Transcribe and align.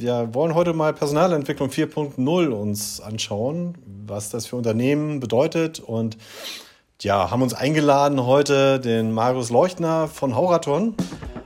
wir 0.00 0.32
wollen 0.32 0.54
heute 0.54 0.72
mal 0.72 0.92
Personalentwicklung 0.94 1.68
4.0 1.68 2.48
uns 2.48 3.00
anschauen, 3.00 3.74
was 4.06 4.30
das 4.30 4.46
für 4.46 4.56
Unternehmen 4.56 5.20
bedeutet 5.20 5.78
und 5.80 6.16
ja, 7.02 7.30
haben 7.30 7.42
uns 7.42 7.54
eingeladen 7.54 8.24
heute 8.24 8.80
den 8.80 9.12
Marius 9.12 9.50
Leuchtner 9.50 10.08
von 10.08 10.34
Hauraton. 10.34 10.94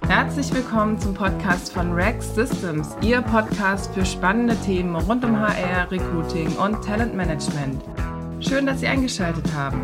Herzlich 0.06 0.53
willkommen 0.54 1.01
zum 1.01 1.14
Podcast 1.14 1.72
von 1.72 1.93
Rex 1.93 2.35
Systems, 2.35 2.96
Ihr 3.03 3.22
Podcast 3.22 3.93
für 3.93 4.04
spannende 4.04 4.57
Themen 4.57 4.95
rund 4.95 5.25
um 5.25 5.39
HR, 5.39 5.91
Recruiting 5.91 6.55
und 6.57 6.85
Talentmanagement. 6.85 7.83
Schön, 8.41 8.67
dass 8.67 8.81
Sie 8.81 8.87
eingeschaltet 8.87 9.53
haben. 9.53 9.81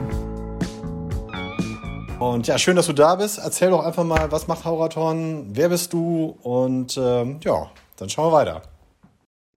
Und 2.18 2.46
ja, 2.46 2.58
schön, 2.58 2.76
dass 2.76 2.86
du 2.86 2.92
da 2.92 3.14
bist. 3.14 3.38
Erzähl 3.38 3.70
doch 3.70 3.84
einfach 3.84 4.04
mal, 4.04 4.30
was 4.30 4.46
macht 4.46 4.64
Hauraton, 4.64 5.46
wer 5.52 5.70
bist 5.70 5.92
du 5.92 6.36
und 6.42 6.98
ähm, 7.02 7.40
ja, 7.42 7.70
dann 8.00 8.10
schauen 8.10 8.32
wir 8.32 8.38
weiter. 8.38 8.62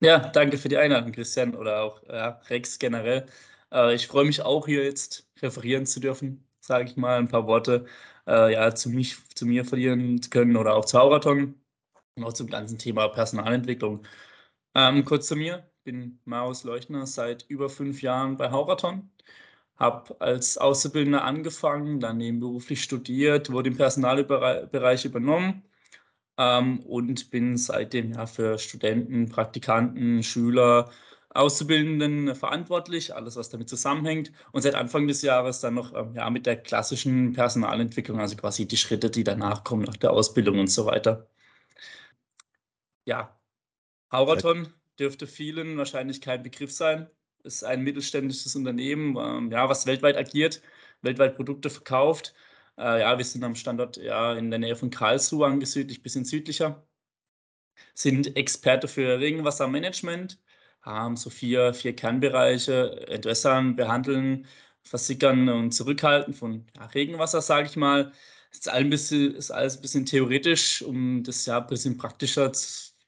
Ja, 0.02 0.20
danke 0.20 0.58
für 0.58 0.70
die 0.70 0.78
Einladung, 0.78 1.12
Christian, 1.12 1.56
oder 1.56 1.82
auch 1.82 2.02
ja, 2.10 2.42
Rex 2.50 2.78
generell. 2.78 3.26
Äh, 3.72 3.96
ich 3.96 4.08
freue 4.08 4.26
mich 4.26 4.42
auch, 4.42 4.66
hier 4.68 4.84
jetzt 4.84 5.28
referieren 5.42 5.86
zu 5.86 6.00
dürfen, 6.00 6.46
sage 6.60 6.90
ich 6.90 6.98
mal, 6.98 7.20
ein 7.20 7.28
paar 7.30 7.48
Worte 7.48 7.86
äh, 8.28 8.54
ja, 8.54 8.76
zu, 8.76 8.90
mich, 8.90 9.18
zu 9.36 9.46
mir 9.46 9.66
verlieren 9.66 10.22
zu 10.22 10.30
können 10.30 10.58
oder 10.58 10.76
auch 10.76 10.86
zu 10.86 11.00
Hauraton 11.00 11.56
und 12.18 12.24
auch 12.24 12.34
zum 12.34 12.50
ganzen 12.50 12.78
Thema 12.78 13.08
Personalentwicklung. 13.10 14.06
Ähm, 14.76 15.06
kurz 15.06 15.28
zu 15.28 15.36
mir, 15.36 15.70
ich 15.78 15.84
bin 15.86 16.20
Marius 16.26 16.64
Leuchtner 16.64 17.08
seit 17.08 17.44
über 17.50 17.70
fünf 17.70 18.02
Jahren 18.02 18.38
bei 18.38 18.52
Hauraton 18.52 19.10
habe 19.76 20.20
als 20.22 20.58
Auszubildender 20.58 21.24
angefangen, 21.24 22.00
dann 22.00 22.18
nebenberuflich 22.18 22.84
studiert, 22.84 23.52
wurde 23.52 23.70
im 23.70 23.78
Personalbereich 23.78 25.06
übernommen 25.06 25.64
ähm, 26.38 26.80
und 26.82 27.32
bin 27.32 27.58
seitdem 27.58 28.14
ja 28.14 28.26
für 28.26 28.58
Studenten, 28.58 29.30
Praktikanten, 29.30 30.24
Schüler, 30.24 30.92
Auszubildenden 31.30 32.36
verantwortlich, 32.36 33.16
alles 33.16 33.36
was 33.36 33.50
damit 33.50 33.70
zusammenhängt. 33.70 34.32
Und 34.52 34.62
seit 34.62 34.76
Anfang 34.76 35.08
des 35.08 35.22
Jahres 35.24 35.60
dann 35.62 35.74
noch 35.76 35.94
ähm, 35.96 36.14
ja, 36.16 36.30
mit 36.30 36.46
der 36.46 36.58
klassischen 36.58 37.34
Personalentwicklung, 37.34 38.20
also 38.20 38.36
quasi 38.36 38.68
die 38.68 38.78
Schritte, 38.78 39.10
die 39.10 39.24
danach 39.24 39.64
kommen, 39.64 39.84
nach 39.84 39.98
der 39.98 40.12
Ausbildung 40.12 40.60
und 40.60 40.68
so 40.68 40.86
weiter. 40.86 41.28
Ja, 43.06 43.38
Hauraton 44.12 44.68
dürfte 45.00 45.28
vielen 45.28 45.78
wahrscheinlich 45.78 46.22
kein 46.22 46.44
Begriff 46.44 46.72
sein 46.72 47.10
ist 47.44 47.64
ein 47.64 47.82
mittelständisches 47.82 48.56
Unternehmen, 48.56 49.18
ähm, 49.18 49.52
ja, 49.52 49.70
was 49.70 49.86
weltweit 49.86 50.18
agiert, 50.18 50.62
weltweit 51.02 51.36
Produkte 51.36 51.70
verkauft. 51.70 52.34
Äh, 52.78 53.02
ja, 53.02 53.18
wir 53.18 53.26
sind 53.26 53.44
am 53.44 53.56
Standort 53.56 53.98
ja, 53.98 54.34
in 54.34 54.50
der 54.50 54.60
Nähe 54.60 54.76
von 54.76 54.90
Karlsruhe 54.90 55.46
angesiedelt, 55.48 56.00
ein 56.00 56.04
bisschen 56.04 56.26
südlicher. 56.26 56.86
Sind 57.96 58.36
Experte 58.36 58.88
für 58.88 59.20
Regenwassermanagement, 59.20 60.40
haben 60.82 61.16
so 61.18 61.30
vier, 61.30 61.74
vier 61.74 61.96
Kernbereiche, 61.96 63.08
Entwässern, 63.08 63.76
Behandeln, 63.76 64.48
Versickern 64.84 65.50
und 65.50 65.72
Zurückhalten 65.72 66.34
von 66.34 66.66
ja, 66.76 66.86
Regenwasser, 66.88 67.42
sage 67.42 67.68
ich 67.68 67.76
mal. 67.76 68.12
Ist, 68.52 68.70
ein 68.70 68.90
bisschen, 68.90 69.36
ist 69.36 69.52
alles 69.52 69.78
ein 69.78 69.82
bisschen 69.82 70.06
theoretisch, 70.06 70.82
um 70.84 71.24
das 71.24 71.46
ja 71.46 71.60
ein 71.60 71.68
bisschen 71.68 71.98
praktischer 71.98 72.52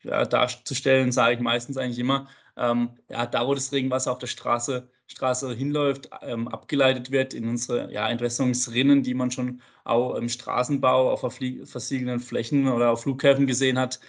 ja, 0.03 0.25
darzustellen, 0.25 1.11
sage 1.11 1.35
ich 1.35 1.39
meistens 1.41 1.77
eigentlich 1.77 1.99
immer 1.99 2.27
ähm, 2.57 2.97
ja, 3.09 3.25
da 3.25 3.45
wo 3.47 3.53
das 3.53 3.71
Regenwasser 3.71 4.11
auf 4.11 4.19
der 4.19 4.27
Straße, 4.27 4.89
Straße 5.07 5.53
hinläuft, 5.53 6.09
ähm, 6.21 6.47
abgeleitet 6.47 7.11
wird 7.11 7.33
in 7.33 7.47
unsere 7.47 7.91
ja, 7.91 8.09
Entwässerungsrinnen, 8.09 9.03
die 9.03 9.13
man 9.13 9.31
schon 9.31 9.61
auch 9.83 10.15
im 10.15 10.29
Straßenbau 10.29 11.11
auf 11.11 11.21
versiegelten 11.21 12.19
Flächen 12.19 12.67
oder 12.67 12.91
auf 12.91 13.03
Flughäfen 13.03 13.47
gesehen 13.47 13.77
hat. 13.79 13.99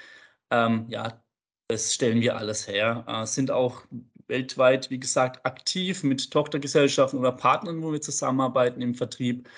Ähm, 0.50 0.86
ja, 0.88 1.22
das 1.68 1.94
stellen 1.94 2.20
wir 2.20 2.36
alles 2.36 2.68
her. 2.68 3.04
Äh, 3.08 3.26
sind 3.26 3.50
auch 3.50 3.82
weltweit, 4.28 4.90
wie 4.90 4.98
gesagt, 5.00 5.44
aktiv 5.46 6.02
mit 6.02 6.30
Tochtergesellschaften 6.30 7.18
oder 7.18 7.32
Partnern, 7.32 7.82
wo 7.82 7.92
wir 7.92 8.00
zusammenarbeiten 8.00 8.82
im 8.82 8.94
Vertrieb. 8.94 9.48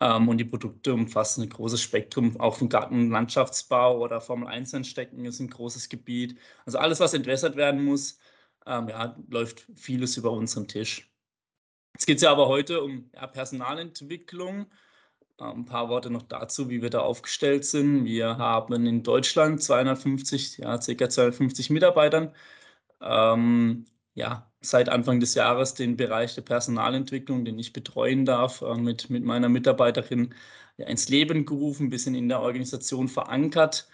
Ähm, 0.00 0.28
und 0.28 0.38
die 0.38 0.44
Produkte 0.44 0.94
umfassen 0.94 1.42
ein 1.42 1.48
großes 1.50 1.82
Spektrum, 1.82 2.40
auch 2.40 2.56
vom 2.56 2.68
Garten- 2.68 2.94
und 2.94 3.10
Landschaftsbau 3.10 3.98
oder 3.98 4.20
Formel 4.20 4.48
1 4.48 4.72
entstecken 4.72 5.24
ist 5.24 5.40
ein 5.40 5.50
großes 5.50 5.88
Gebiet. 5.88 6.38
Also 6.66 6.78
alles, 6.78 7.00
was 7.00 7.14
entwässert 7.14 7.56
werden 7.56 7.84
muss, 7.84 8.18
ähm, 8.68 8.88
ja, 8.88 9.16
läuft 9.28 9.66
vieles 9.74 10.16
über 10.16 10.30
unseren 10.32 10.68
Tisch. 10.68 11.10
Jetzt 11.94 12.06
geht 12.06 12.16
es 12.18 12.22
ja 12.22 12.30
aber 12.30 12.48
heute 12.48 12.82
um 12.82 13.10
ja, 13.14 13.26
Personalentwicklung. 13.26 14.66
Ähm, 15.40 15.60
ein 15.60 15.64
paar 15.64 15.88
Worte 15.88 16.10
noch 16.10 16.22
dazu, 16.22 16.70
wie 16.70 16.82
wir 16.82 16.90
da 16.90 17.00
aufgestellt 17.00 17.64
sind. 17.64 18.04
Wir 18.04 18.38
haben 18.38 18.86
in 18.86 19.02
Deutschland 19.02 19.62
250, 19.62 20.58
ja, 20.58 20.78
ca. 20.78 21.08
250 21.08 21.70
Mitarbeitern. 21.70 22.34
Ähm, 23.00 23.86
ja, 24.14 24.50
seit 24.60 24.88
Anfang 24.88 25.20
des 25.20 25.34
Jahres 25.34 25.74
den 25.74 25.96
Bereich 25.96 26.34
der 26.34 26.42
Personalentwicklung, 26.42 27.44
den 27.44 27.58
ich 27.58 27.72
betreuen 27.72 28.24
darf, 28.24 28.62
äh, 28.62 28.74
mit, 28.76 29.10
mit 29.10 29.24
meiner 29.24 29.48
Mitarbeiterin 29.48 30.34
ja, 30.76 30.86
ins 30.86 31.08
Leben 31.08 31.46
gerufen, 31.46 31.86
ein 31.86 31.90
bisschen 31.90 32.14
in 32.14 32.28
der 32.28 32.40
Organisation 32.40 33.08
verankert. 33.08 33.88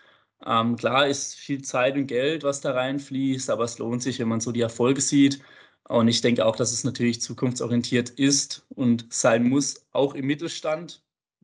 Ähm, 0.46 0.76
klar 0.76 1.06
ist 1.06 1.34
viel 1.34 1.62
Zeit 1.62 1.96
und 1.96 2.06
Geld, 2.06 2.42
was 2.44 2.60
da 2.60 2.72
reinfließt, 2.72 3.50
aber 3.50 3.64
es 3.64 3.78
lohnt 3.78 4.02
sich, 4.02 4.18
wenn 4.18 4.28
man 4.28 4.40
so 4.40 4.52
die 4.52 4.60
Erfolge 4.60 5.00
sieht. 5.00 5.40
Und 5.88 6.08
ich 6.08 6.20
denke 6.20 6.44
auch, 6.46 6.56
dass 6.56 6.72
es 6.72 6.84
natürlich 6.84 7.20
zukunftsorientiert 7.20 8.10
ist 8.10 8.66
und 8.70 9.12
sein 9.12 9.48
muss, 9.48 9.86
auch 9.92 10.14
im 10.14 10.26
Mittelstand. 10.26 11.02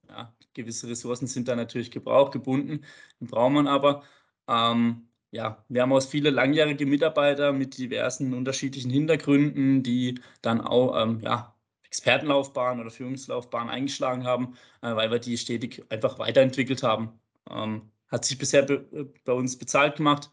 Ja, 0.09 0.35
gewisse 0.55 0.89
Ressourcen 0.89 1.27
sind 1.27 1.49
da 1.49 1.57
natürlich 1.57 1.91
gebraucht, 1.91 2.33
gebunden, 2.33 2.85
die 3.21 3.27
braucht 3.27 3.53
man 3.53 3.67
aber. 3.67 4.03
Ähm, 4.49 5.09
ja, 5.31 5.65
wir 5.69 5.83
haben 5.83 5.93
auch 5.93 6.03
viele 6.03 6.31
langjährige 6.31 6.87
Mitarbeiter 6.87 7.53
mit 7.53 7.79
diversen 7.79 8.35
unterschiedlichen 8.35 8.91
Hintergründen, 8.91 9.83
die 9.83 10.21
dann 10.43 10.61
auch 10.61 11.01
ähm, 11.01 11.21
ja, 11.21 11.55
Expertenlaufbahn 11.85 12.81
oder 12.81 12.91
Führungslaufbahn 12.91 13.69
eingeschlagen 13.71 14.25
haben, 14.25 14.57
äh, 14.83 14.95
weil 14.97 15.11
wir 15.11 15.19
die 15.21 15.39
stetig 15.39 15.85
einfach 15.91 16.19
weiterentwickelt 16.19 16.83
haben. 16.83 17.21
Ähm, 17.49 17.91
hat 18.11 18.25
sich 18.25 18.39
bisher 18.39 18.63
be 18.63 18.87
äh, 18.93 19.05
bei 19.25 19.33
uns 19.33 19.59
bezahlt 19.59 19.97
gemacht 19.97 20.31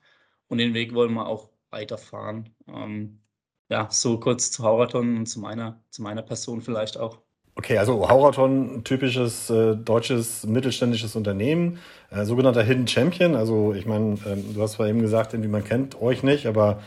und 0.47 0.57
den 0.57 0.73
Weg 0.73 0.93
wollen 0.93 1.13
wir 1.13 1.27
auch 1.27 1.49
weiterfahren. 1.69 2.49
Ähm, 2.67 3.19
ja, 3.69 3.87
so 3.91 4.19
kurz 4.19 4.51
zu 4.51 4.63
Hauraton 4.63 5.17
und 5.17 5.25
zu 5.27 5.39
meiner, 5.39 5.81
zu 5.89 6.01
meiner 6.01 6.21
Person 6.21 6.61
vielleicht 6.61 6.97
auch. 6.97 7.19
Okay, 7.55 7.77
also 7.79 8.07
Hauraton, 8.07 8.83
typisches 8.83 9.49
äh, 9.49 9.75
deutsches 9.75 10.45
mittelständisches 10.45 11.15
Unternehmen, 11.15 11.79
äh, 12.11 12.23
sogenannter 12.23 12.61
Hidden 12.61 12.87
Champion. 12.87 13.35
Also 13.35 13.73
ich 13.73 13.87
meine, 13.87 14.17
ähm, 14.27 14.53
du 14.53 14.61
hast 14.61 14.73
zwar 14.73 14.87
eben 14.87 15.01
gesagt, 15.01 15.33
irgendwie 15.33 15.49
man 15.49 15.63
kennt 15.63 15.99
euch 15.99 16.21
nicht, 16.21 16.45
aber 16.45 16.81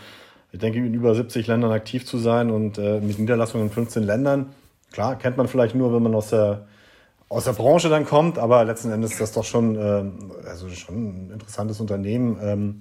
ich 0.52 0.60
denke, 0.60 0.78
in 0.78 0.94
über 0.94 1.14
70 1.14 1.48
Ländern 1.48 1.72
aktiv 1.72 2.06
zu 2.06 2.18
sein 2.18 2.50
und 2.50 2.78
äh, 2.78 3.00
mit 3.00 3.18
Niederlassungen 3.18 3.66
in 3.66 3.72
15 3.72 4.04
Ländern, 4.04 4.54
klar, 4.92 5.16
kennt 5.18 5.36
man 5.36 5.48
vielleicht 5.48 5.74
nur, 5.74 5.92
wenn 5.92 6.04
man 6.04 6.14
aus 6.14 6.30
der 6.30 6.68
aus 7.30 7.44
der 7.44 7.52
Branche 7.52 7.88
dann 7.88 8.04
kommt, 8.04 8.38
aber 8.38 8.64
letzten 8.64 8.90
Endes 8.90 9.12
ist 9.12 9.20
das 9.20 9.32
doch 9.32 9.44
schon, 9.44 9.76
ähm, 9.76 10.32
also 10.46 10.68
schon 10.68 11.28
ein 11.28 11.30
interessantes 11.30 11.80
Unternehmen. 11.80 12.38
Ähm, 12.42 12.80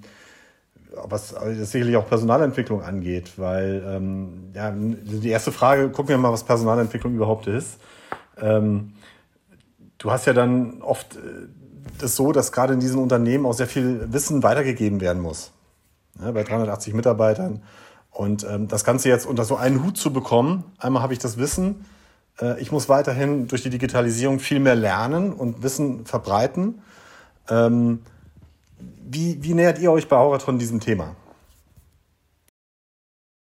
was 1.04 1.28
sicherlich 1.28 1.96
auch 1.96 2.08
Personalentwicklung 2.08 2.82
angeht, 2.82 3.34
weil 3.36 3.80
ähm, 3.86 4.50
ja, 4.54 4.72
die 4.74 5.28
erste 5.28 5.52
Frage, 5.52 5.88
gucken 5.90 6.08
wir 6.08 6.18
mal, 6.18 6.32
was 6.32 6.42
Personalentwicklung 6.42 7.14
überhaupt 7.14 7.46
ist. 7.46 7.78
Ähm, 8.40 8.94
du 9.98 10.10
hast 10.10 10.26
ja 10.26 10.32
dann 10.32 10.82
oft 10.82 11.14
äh, 11.14 11.18
das 11.98 12.16
so, 12.16 12.32
dass 12.32 12.50
gerade 12.50 12.74
in 12.74 12.80
diesen 12.80 13.00
Unternehmen 13.00 13.46
auch 13.46 13.52
sehr 13.52 13.68
viel 13.68 14.12
Wissen 14.12 14.42
weitergegeben 14.42 15.00
werden 15.00 15.22
muss. 15.22 15.52
Ja, 16.20 16.32
bei 16.32 16.42
380 16.42 16.92
Mitarbeitern. 16.92 17.62
Und 18.10 18.44
ähm, 18.50 18.66
das 18.66 18.82
Ganze 18.82 19.10
jetzt 19.10 19.26
unter 19.26 19.44
so 19.44 19.54
einen 19.54 19.84
Hut 19.84 19.96
zu 19.96 20.12
bekommen, 20.12 20.64
einmal 20.78 21.02
habe 21.04 21.12
ich 21.12 21.20
das 21.20 21.38
Wissen, 21.38 21.84
äh, 21.84 21.99
ich 22.60 22.72
muss 22.72 22.88
weiterhin 22.88 23.48
durch 23.48 23.62
die 23.62 23.70
Digitalisierung 23.70 24.40
viel 24.40 24.60
mehr 24.60 24.74
lernen 24.74 25.32
und 25.32 25.62
Wissen 25.62 26.06
verbreiten. 26.06 26.82
Ähm, 27.48 28.00
wie, 28.78 29.42
wie 29.42 29.54
nähert 29.54 29.78
ihr 29.78 29.92
euch 29.92 30.08
bei 30.08 30.16
Auraton 30.16 30.58
diesem 30.58 30.80
Thema? 30.80 31.16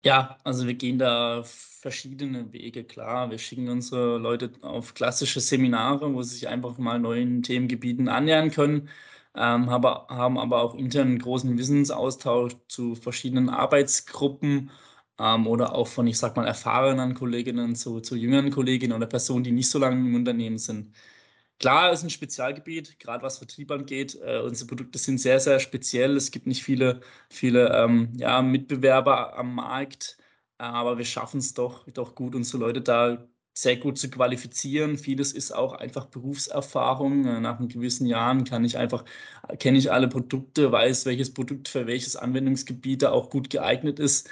Ja, 0.04 0.36
also 0.44 0.66
wir 0.66 0.74
gehen 0.74 0.98
da 0.98 1.42
verschiedene 1.44 2.52
Wege, 2.52 2.84
klar. 2.84 3.30
Wir 3.30 3.38
schicken 3.38 3.68
unsere 3.68 4.18
Leute 4.18 4.50
auf 4.60 4.94
klassische 4.94 5.40
Seminare, 5.40 6.12
wo 6.12 6.22
sie 6.22 6.34
sich 6.34 6.48
einfach 6.48 6.76
mal 6.76 6.98
neuen 7.00 7.42
Themengebieten 7.42 8.08
annähern 8.08 8.50
können, 8.50 8.90
ähm, 9.34 9.70
haben 9.70 10.38
aber 10.38 10.62
auch 10.62 10.74
intern 10.74 11.08
einen 11.08 11.18
großen 11.18 11.56
Wissensaustausch 11.58 12.54
zu 12.68 12.94
verschiedenen 12.94 13.48
Arbeitsgruppen 13.48 14.70
ähm, 15.18 15.46
oder 15.46 15.74
auch 15.74 15.88
von, 15.88 16.06
ich 16.06 16.18
sag 16.18 16.36
mal, 16.36 16.46
erfahrenen 16.46 17.14
Kolleginnen 17.14 17.74
zu, 17.76 18.00
zu 18.00 18.16
jüngeren 18.16 18.50
Kolleginnen 18.50 18.92
oder 18.94 19.06
Personen, 19.06 19.44
die 19.44 19.52
nicht 19.52 19.70
so 19.70 19.78
lange 19.78 19.96
im 19.96 20.14
Unternehmen 20.14 20.58
sind. 20.58 20.94
Klar, 21.58 21.92
es 21.92 22.00
ist 22.00 22.04
ein 22.06 22.10
Spezialgebiet, 22.10 22.98
gerade 22.98 23.22
was 23.22 23.38
Vertrieb 23.38 23.70
angeht. 23.70 24.18
Äh, 24.22 24.40
unsere 24.40 24.66
Produkte 24.68 24.98
sind 24.98 25.18
sehr, 25.18 25.40
sehr 25.40 25.60
speziell. 25.60 26.16
Es 26.16 26.30
gibt 26.30 26.46
nicht 26.46 26.62
viele, 26.64 27.00
viele 27.30 27.68
ähm, 27.74 28.12
ja, 28.18 28.42
Mitbewerber 28.42 29.36
am 29.38 29.54
Markt, 29.54 30.18
äh, 30.58 30.64
aber 30.64 30.98
wir 30.98 31.04
schaffen 31.04 31.38
es 31.38 31.54
doch, 31.54 31.88
doch 31.90 32.14
gut, 32.14 32.34
unsere 32.34 32.58
Leute 32.58 32.80
da 32.82 33.26
sehr 33.56 33.76
gut 33.76 33.98
zu 33.98 34.10
qualifizieren. 34.10 34.98
Vieles 34.98 35.32
ist 35.32 35.52
auch 35.52 35.74
einfach 35.74 36.06
Berufserfahrung. 36.06 37.24
Äh, 37.24 37.40
nach 37.40 37.58
gewissen 37.60 38.06
Jahren 38.06 38.44
kann 38.44 38.64
ich 38.64 38.76
einfach, 38.76 39.04
kenne 39.58 39.78
ich 39.78 39.92
alle 39.92 40.08
Produkte, 40.08 40.72
weiß, 40.72 41.06
welches 41.06 41.32
Produkt 41.32 41.68
für 41.68 41.86
welches 41.86 42.16
Anwendungsgebiet 42.16 43.04
auch 43.04 43.30
gut 43.30 43.50
geeignet 43.50 43.98
ist. 44.00 44.28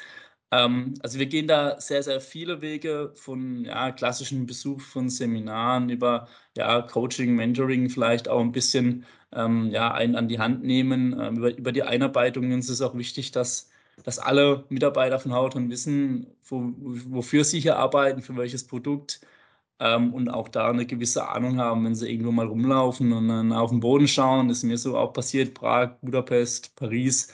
Ähm, 0.52 0.94
also 1.02 1.18
wir 1.18 1.26
gehen 1.26 1.48
da 1.48 1.80
sehr, 1.80 2.02
sehr 2.04 2.20
viele 2.20 2.60
Wege 2.62 3.12
von 3.16 3.64
ja, 3.64 3.90
klassischen 3.92 4.46
Besuch 4.46 4.80
von 4.82 5.10
Seminaren 5.10 5.90
über 5.90 6.28
ja, 6.56 6.82
Coaching, 6.82 7.34
Mentoring, 7.34 7.90
vielleicht 7.90 8.28
auch 8.28 8.40
ein 8.40 8.52
bisschen 8.52 9.06
ähm, 9.32 9.70
ja, 9.70 9.92
einen 9.92 10.16
an 10.16 10.28
die 10.28 10.38
Hand 10.38 10.62
nehmen. 10.64 11.18
Ähm, 11.20 11.38
über, 11.38 11.56
über 11.56 11.72
die 11.72 11.82
Einarbeitungen 11.82 12.58
ist 12.60 12.68
es 12.70 12.82
auch 12.82 12.96
wichtig, 12.96 13.32
dass 13.32 13.70
dass 14.04 14.18
alle 14.18 14.64
Mitarbeiter 14.70 15.18
von 15.20 15.32
Hauton 15.34 15.70
wissen, 15.70 16.26
wo, 16.44 16.72
wofür 16.76 17.44
sie 17.44 17.60
hier 17.60 17.76
arbeiten, 17.78 18.22
für 18.22 18.36
welches 18.36 18.66
Produkt 18.66 19.20
ähm, 19.80 20.14
und 20.14 20.28
auch 20.28 20.48
da 20.48 20.70
eine 20.70 20.86
gewisse 20.86 21.28
Ahnung 21.28 21.58
haben, 21.58 21.84
wenn 21.84 21.94
sie 21.94 22.10
irgendwo 22.10 22.32
mal 22.32 22.46
rumlaufen 22.46 23.12
und 23.12 23.28
dann 23.28 23.52
auf 23.52 23.70
den 23.70 23.80
Boden 23.80 24.08
schauen. 24.08 24.48
Das 24.48 24.58
ist 24.58 24.64
mir 24.64 24.78
so 24.78 24.96
auch 24.96 25.12
passiert, 25.12 25.54
Prag, 25.54 25.96
Budapest, 26.02 26.74
Paris. 26.76 27.28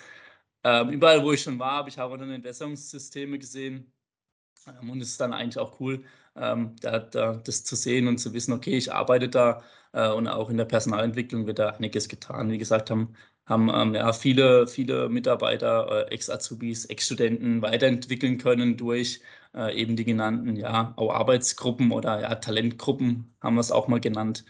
Ähm, 0.65 0.91
überall, 0.91 1.23
wo 1.25 1.33
ich 1.33 1.43
schon 1.43 1.59
war, 1.59 1.73
habe 1.73 1.89
ich 1.89 1.99
Hauton 1.99 2.31
Entwässerungssysteme 2.31 3.39
gesehen. 3.39 3.93
Ähm, 4.67 4.91
und 4.91 5.01
es 5.01 5.11
ist 5.11 5.21
dann 5.21 5.33
eigentlich 5.33 5.59
auch 5.59 5.81
cool, 5.81 6.05
ähm, 6.37 6.77
da, 6.81 6.99
da, 7.01 7.35
das 7.37 7.65
zu 7.65 7.77
sehen 7.77 8.09
und 8.09 8.19
zu 8.19 8.33
wissen, 8.35 8.53
okay, 8.53 8.77
ich 8.77 8.93
arbeite 8.93 9.29
da 9.29 9.63
äh, 9.93 10.11
und 10.11 10.29
auch 10.29 10.51
in 10.51 10.57
der 10.57 10.65
Personalentwicklung 10.67 11.47
wird 11.47 11.59
da 11.59 11.71
einiges 11.71 12.09
getan. 12.09 12.51
Wie 12.51 12.59
gesagt, 12.59 12.91
haben 12.91 13.15
haben 13.49 13.71
ähm, 13.75 13.95
ja, 13.95 14.13
viele, 14.13 14.67
viele 14.67 15.09
Mitarbeiter, 15.09 16.07
äh, 16.09 16.15
Ex-Azubis, 16.15 16.85
Ex-Studenten 16.87 17.63
weiterentwickeln 17.63 18.39
können 18.39 18.77
durch 18.77 19.23
äh, 19.55 19.75
eben 19.75 19.97
die 19.97 20.05
genannten 20.05 20.57
ja, 20.57 20.93
auch 20.97 21.11
Arbeitsgruppen 21.15 21.91
oder 21.91 22.21
ja, 22.21 22.35
Talentgruppen, 22.35 23.35
haben 23.41 23.55
wir 23.57 23.61
es 23.61 23.73
auch 23.73 23.89
mal 23.89 24.01
genannt, 24.01 24.45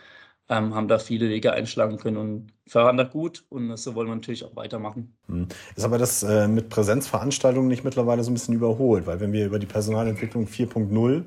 ähm, 0.48 0.74
haben 0.74 0.88
da 0.88 0.98
viele 0.98 1.28
Wege 1.28 1.52
einschlagen 1.52 1.98
können 1.98 2.16
und 2.16 2.52
fahren 2.66 2.96
da 2.96 3.04
gut 3.04 3.44
und 3.48 3.76
so 3.76 3.94
wollen 3.94 4.08
wir 4.08 4.14
natürlich 4.14 4.44
auch 4.44 4.56
weitermachen. 4.56 5.14
Hm. 5.26 5.48
Ist 5.76 5.84
aber 5.84 5.98
das 5.98 6.22
äh, 6.22 6.48
mit 6.48 6.68
Präsenzveranstaltungen 6.68 7.68
nicht 7.68 7.84
mittlerweile 7.84 8.22
so 8.24 8.30
ein 8.30 8.34
bisschen 8.34 8.54
überholt, 8.54 9.06
weil 9.06 9.20
wenn 9.20 9.32
wir 9.32 9.46
über 9.46 9.58
die 9.58 9.66
Personalentwicklung 9.66 10.46
4.0 10.46 11.24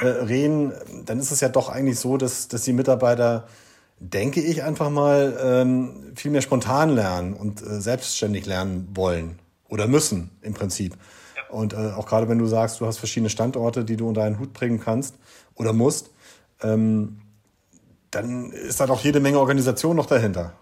äh, 0.00 0.06
reden, 0.06 0.72
dann 1.06 1.18
ist 1.18 1.30
es 1.30 1.40
ja 1.40 1.48
doch 1.48 1.68
eigentlich 1.68 1.98
so, 1.98 2.16
dass, 2.16 2.48
dass 2.48 2.62
die 2.62 2.72
Mitarbeiter 2.72 3.46
denke 3.98 4.40
ich, 4.40 4.62
einfach 4.62 4.90
mal 4.90 5.38
ähm, 5.42 6.12
viel 6.14 6.30
mehr 6.30 6.42
spontan 6.42 6.90
lernen 6.90 7.34
und 7.34 7.62
äh, 7.62 7.80
selbstständig 7.80 8.44
lernen 8.44 8.88
wollen 8.94 9.38
oder 9.68 9.86
müssen 9.86 10.30
im 10.42 10.52
Prinzip. 10.52 10.96
Ja. 11.36 11.54
Und 11.54 11.72
äh, 11.72 11.92
auch 11.92 12.06
gerade 12.06 12.28
wenn 12.28 12.38
du 12.38 12.46
sagst, 12.46 12.80
du 12.80 12.86
hast 12.86 12.98
verschiedene 12.98 13.30
Standorte, 13.30 13.84
die 13.84 13.96
du 13.96 14.08
unter 14.08 14.22
einen 14.22 14.38
Hut 14.38 14.52
bringen 14.52 14.80
kannst 14.80 15.16
oder 15.54 15.72
musst, 15.72 16.10
ähm, 16.62 17.20
dann 18.14 18.52
ist 18.52 18.80
da 18.80 18.86
doch 18.86 19.02
jede 19.02 19.20
Menge 19.20 19.38
Organisation 19.38 19.96
noch 19.96 20.06
dahinter. 20.06 20.58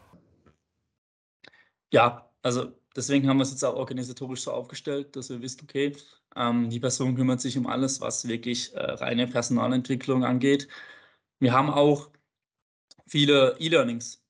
Ja, 1.93 2.31
also 2.43 2.72
deswegen 2.96 3.28
haben 3.28 3.37
wir 3.38 3.43
es 3.43 3.50
jetzt 3.50 3.64
auch 3.64 3.76
organisatorisch 3.76 4.43
so 4.43 4.52
aufgestellt, 4.52 5.14
dass 5.16 5.31
wir 5.31 5.43
wissen, 5.43 5.60
okay, 5.64 5.96
ähm, 6.37 6.70
die 6.70 6.81
Person 6.81 7.14
kümmert 7.14 7.40
sich 7.40 7.58
um 7.58 7.66
alles, 7.66 8.00
was 8.00 8.26
wirklich 8.26 8.75
äh, 8.75 8.81
reine 8.81 9.26
Personalentwicklung 9.26 10.25
angeht. 10.25 10.69
Wir 11.38 11.52
haben 11.52 11.70
auch 11.70 12.10
viele 13.06 13.56
E-Learnings. 13.58 14.22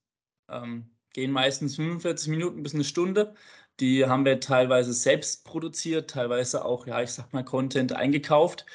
Ähm, 0.49 0.89
gehen 1.13 1.31
meistens 1.31 1.75
45 1.75 2.27
Minuten 2.29 2.63
bis 2.63 2.73
eine 2.73 2.83
Stunde. 2.83 3.35
Die 3.79 4.05
haben 4.05 4.25
wir 4.25 4.39
teilweise 4.39 4.93
selbst 4.93 5.45
produziert, 5.45 6.09
teilweise 6.11 6.65
auch, 6.65 6.85
ja, 6.87 7.01
ich 7.01 7.11
sag 7.11 7.33
mal, 7.33 7.43
Content 7.45 7.93
eingekauft 7.93 8.65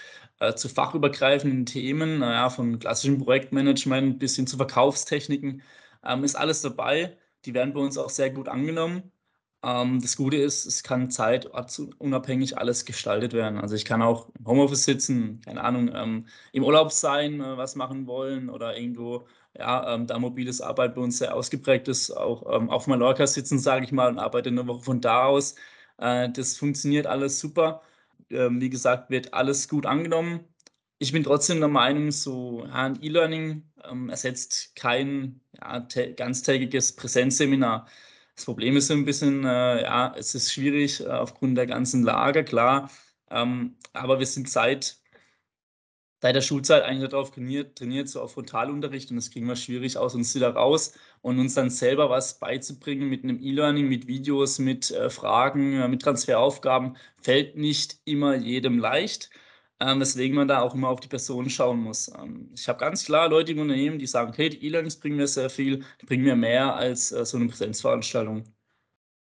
äh, 0.40 0.55
zu 0.55 0.69
fachübergreifenden 0.69 1.67
Themen, 1.67 2.19
naja, 2.20 2.50
von 2.50 2.79
klassischem 2.79 3.19
Projektmanagement 3.19 4.19
bis 4.19 4.37
hin 4.37 4.46
zu 4.46 4.56
Verkaufstechniken, 4.56 5.62
ähm, 6.05 6.25
ist 6.25 6.37
alles 6.37 6.62
dabei. 6.62 7.17
Die 7.44 7.55
werden 7.55 7.73
bei 7.75 7.81
uns 7.81 7.99
auch 7.99 8.11
sehr 8.11 8.31
gut 8.31 8.49
angenommen. 8.49 9.12
Ähm, 9.62 10.00
das 10.00 10.17
Gute 10.17 10.37
ist, 10.37 10.67
es 10.67 10.82
kann 10.85 11.11
zeitunabhängig 11.11 12.58
alles 12.58 12.85
gestaltet 12.85 13.32
werden. 13.32 13.58
Also 13.58 13.75
ich 13.75 13.85
kann 13.85 14.02
auch 14.02 14.29
im 14.38 14.46
Homeoffice 14.46 14.85
sitzen, 14.85 15.40
keine 15.44 15.64
Ahnung, 15.64 15.90
ähm, 15.94 16.26
im 16.52 16.62
Urlaub 16.64 16.93
sein, 16.93 17.41
äh, 17.41 17.56
was 17.56 17.75
machen 17.75 18.06
wollen 18.06 18.50
oder 18.50 18.76
irgendwo 18.76 19.26
ja, 19.56 19.94
ähm, 19.94 20.06
da 20.06 20.19
mobiles 20.19 20.61
Arbeit 20.61 20.94
bei 20.94 21.00
uns 21.00 21.19
sehr 21.19 21.34
ausgeprägt 21.34 21.88
ist, 21.88 22.11
auch 22.12 22.55
ähm, 22.55 22.70
auf 22.70 22.87
Mallorca 22.87 23.26
sitzen, 23.26 23.58
sage 23.58 23.84
ich 23.84 23.93
mal, 23.93 24.08
und 24.08 24.19
arbeite 24.20 24.49
eine 24.50 24.67
Woche 24.69 24.82
von 24.84 25.00
da 25.00 25.25
aus. 25.25 25.56
Äh, 25.99 26.31
das 26.31 26.56
funktioniert 26.56 27.06
alles 27.06 27.41
super. 27.41 27.82
Ähm, 28.30 28.60
wie 28.60 28.70
gesagt, 28.70 29.10
wird 29.10 29.34
alles 29.34 29.69
gut 29.69 29.86
angenommen. 29.86 30.44
Ich 30.98 31.12
bin 31.12 31.22
trotzdem 31.25 31.60
der 31.60 31.69
Meinung, 31.69 32.10
so 32.10 32.64
ja, 32.66 32.72
ein 32.86 33.02
E-Learning 33.02 33.70
ähm, 33.84 34.08
ersetzt 34.10 34.75
kein 34.76 35.40
ja, 35.60 35.78
ganztägiges 36.16 36.96
Präsenzseminar. 36.96 37.86
Das 38.34 38.44
Problem 38.44 38.76
ist 38.76 38.88
so 38.88 38.94
ein 38.94 39.04
bisschen, 39.04 39.44
äh, 39.44 39.82
ja, 39.82 40.14
es 40.16 40.34
ist 40.34 40.52
schwierig 40.52 41.00
äh, 41.00 41.06
aufgrund 41.08 41.56
der 41.58 41.66
ganzen 41.66 42.02
Lage, 42.04 42.44
klar. 42.44 42.90
Ähm, 43.30 43.76
aber 43.92 44.19
wir 44.19 44.26
sind 44.26 44.48
seit 44.48 44.97
seit 46.20 46.35
der 46.37 46.41
Schulzeit 46.43 46.82
eigentlich 46.82 47.11
darauf 47.11 47.31
trainiert, 47.31 47.76
trainiert, 47.79 48.09
so 48.09 48.20
auf 48.20 48.32
Frontalunterricht 48.32 49.11
und 49.11 49.17
das 49.17 49.31
kriegen 49.31 49.47
wir 49.47 49.56
schwierig 49.56 49.97
aus 49.97 50.15
uns 50.15 50.35
wieder 50.35 50.50
raus 50.50 50.94
und 51.23 51.38
uns 51.38 51.55
dann 51.55 51.70
selber 51.70 52.11
was 52.11 52.38
beizubringen 52.38 53.09
mit 53.09 53.25
einem 53.25 53.41
E-Learning, 53.41 53.88
mit 53.88 54.06
Videos, 54.06 54.59
mit 54.59 54.91
äh, 54.91 55.11
Fragen, 55.11 55.91
mit 55.91 56.03
Transferaufgaben, 56.03 56.97
fällt 57.20 57.56
nicht 57.56 58.00
immer 58.05 58.35
jedem 58.37 58.79
leicht. 58.79 59.31
Ähm, 59.81 60.00
weswegen 60.00 60.35
man 60.37 60.49
da 60.49 60.61
auch 60.61 60.75
immer 60.75 60.88
auf 60.88 60.99
die 61.00 61.09
Person 61.09 61.49
schauen 61.50 61.79
muss. 61.81 62.09
Ähm, 62.09 62.50
ich 62.55 62.69
habe 62.69 62.81
ganz 62.81 63.05
klar 63.05 63.29
Leute 63.29 63.53
im 63.53 63.61
Unternehmen, 63.61 63.99
die 64.00 64.06
sagen, 64.09 64.32
hey, 64.35 64.49
die 64.50 64.65
E-Learnings 64.67 64.97
bringen 64.99 65.17
mir 65.17 65.29
sehr 65.29 65.50
viel, 65.50 65.85
die 66.00 66.06
bringen 66.06 66.25
mir 66.25 66.35
mehr 66.37 66.75
als 66.75 67.12
äh, 67.12 67.25
so 67.25 67.37
eine 67.37 67.47
Präsenzveranstaltung. 67.47 68.43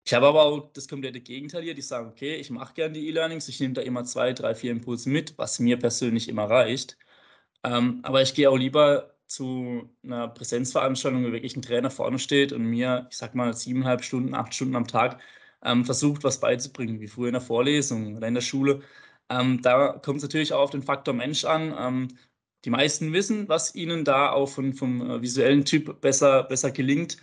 Ich 0.06 0.12
habe 0.12 0.26
aber 0.26 0.42
auch 0.44 0.70
das 0.72 0.86
komplette 0.88 1.20
Gegenteil 1.20 1.62
hier, 1.62 1.74
die 1.74 1.80
sagen, 1.82 2.08
okay, 2.08 2.36
ich 2.36 2.50
mache 2.50 2.74
gerne 2.74 2.92
die 2.94 3.08
E-Learnings, 3.08 3.48
ich 3.48 3.58
nehme 3.60 3.72
da 3.74 3.80
immer 3.82 4.04
zwei, 4.04 4.32
drei, 4.34 4.54
vier 4.54 4.70
Impulse 4.72 5.08
mit, 5.08 5.38
was 5.38 5.58
mir 5.58 5.78
persönlich 5.78 6.28
immer 6.28 6.44
reicht. 6.44 6.98
Ähm, 7.64 8.00
aber 8.04 8.22
ich 8.22 8.34
gehe 8.34 8.50
auch 8.50 8.56
lieber 8.58 9.14
zu 9.26 9.90
einer 10.04 10.28
Präsenzveranstaltung, 10.28 11.24
wo 11.24 11.32
wirklich 11.32 11.56
ein 11.56 11.62
Trainer 11.62 11.90
vorne 11.90 12.18
steht 12.18 12.52
und 12.52 12.64
mir, 12.64 13.06
ich 13.10 13.16
sag 13.16 13.34
mal, 13.34 13.54
siebeneinhalb 13.54 14.04
Stunden, 14.04 14.34
acht 14.34 14.54
Stunden 14.54 14.76
am 14.76 14.86
Tag 14.86 15.20
ähm, 15.62 15.84
versucht, 15.86 16.24
was 16.24 16.40
beizubringen, 16.40 17.00
wie 17.00 17.08
früher 17.08 17.28
in 17.28 17.34
der 17.34 17.40
Vorlesung 17.40 18.16
oder 18.16 18.28
in 18.28 18.34
der 18.34 18.42
Schule. 18.42 18.82
Ähm, 19.30 19.62
da 19.62 19.94
kommt 19.94 20.18
es 20.18 20.22
natürlich 20.24 20.52
auch 20.52 20.60
auf 20.62 20.70
den 20.70 20.82
Faktor 20.82 21.14
Mensch 21.14 21.44
an. 21.44 21.74
Ähm, 21.78 22.08
die 22.64 22.70
meisten 22.70 23.12
wissen, 23.12 23.48
was 23.48 23.74
ihnen 23.74 24.04
da 24.04 24.30
auch 24.32 24.48
von, 24.48 24.74
vom 24.74 25.00
äh, 25.10 25.22
visuellen 25.22 25.64
Typ 25.64 26.00
besser, 26.02 26.44
besser 26.44 26.70
gelingt 26.70 27.16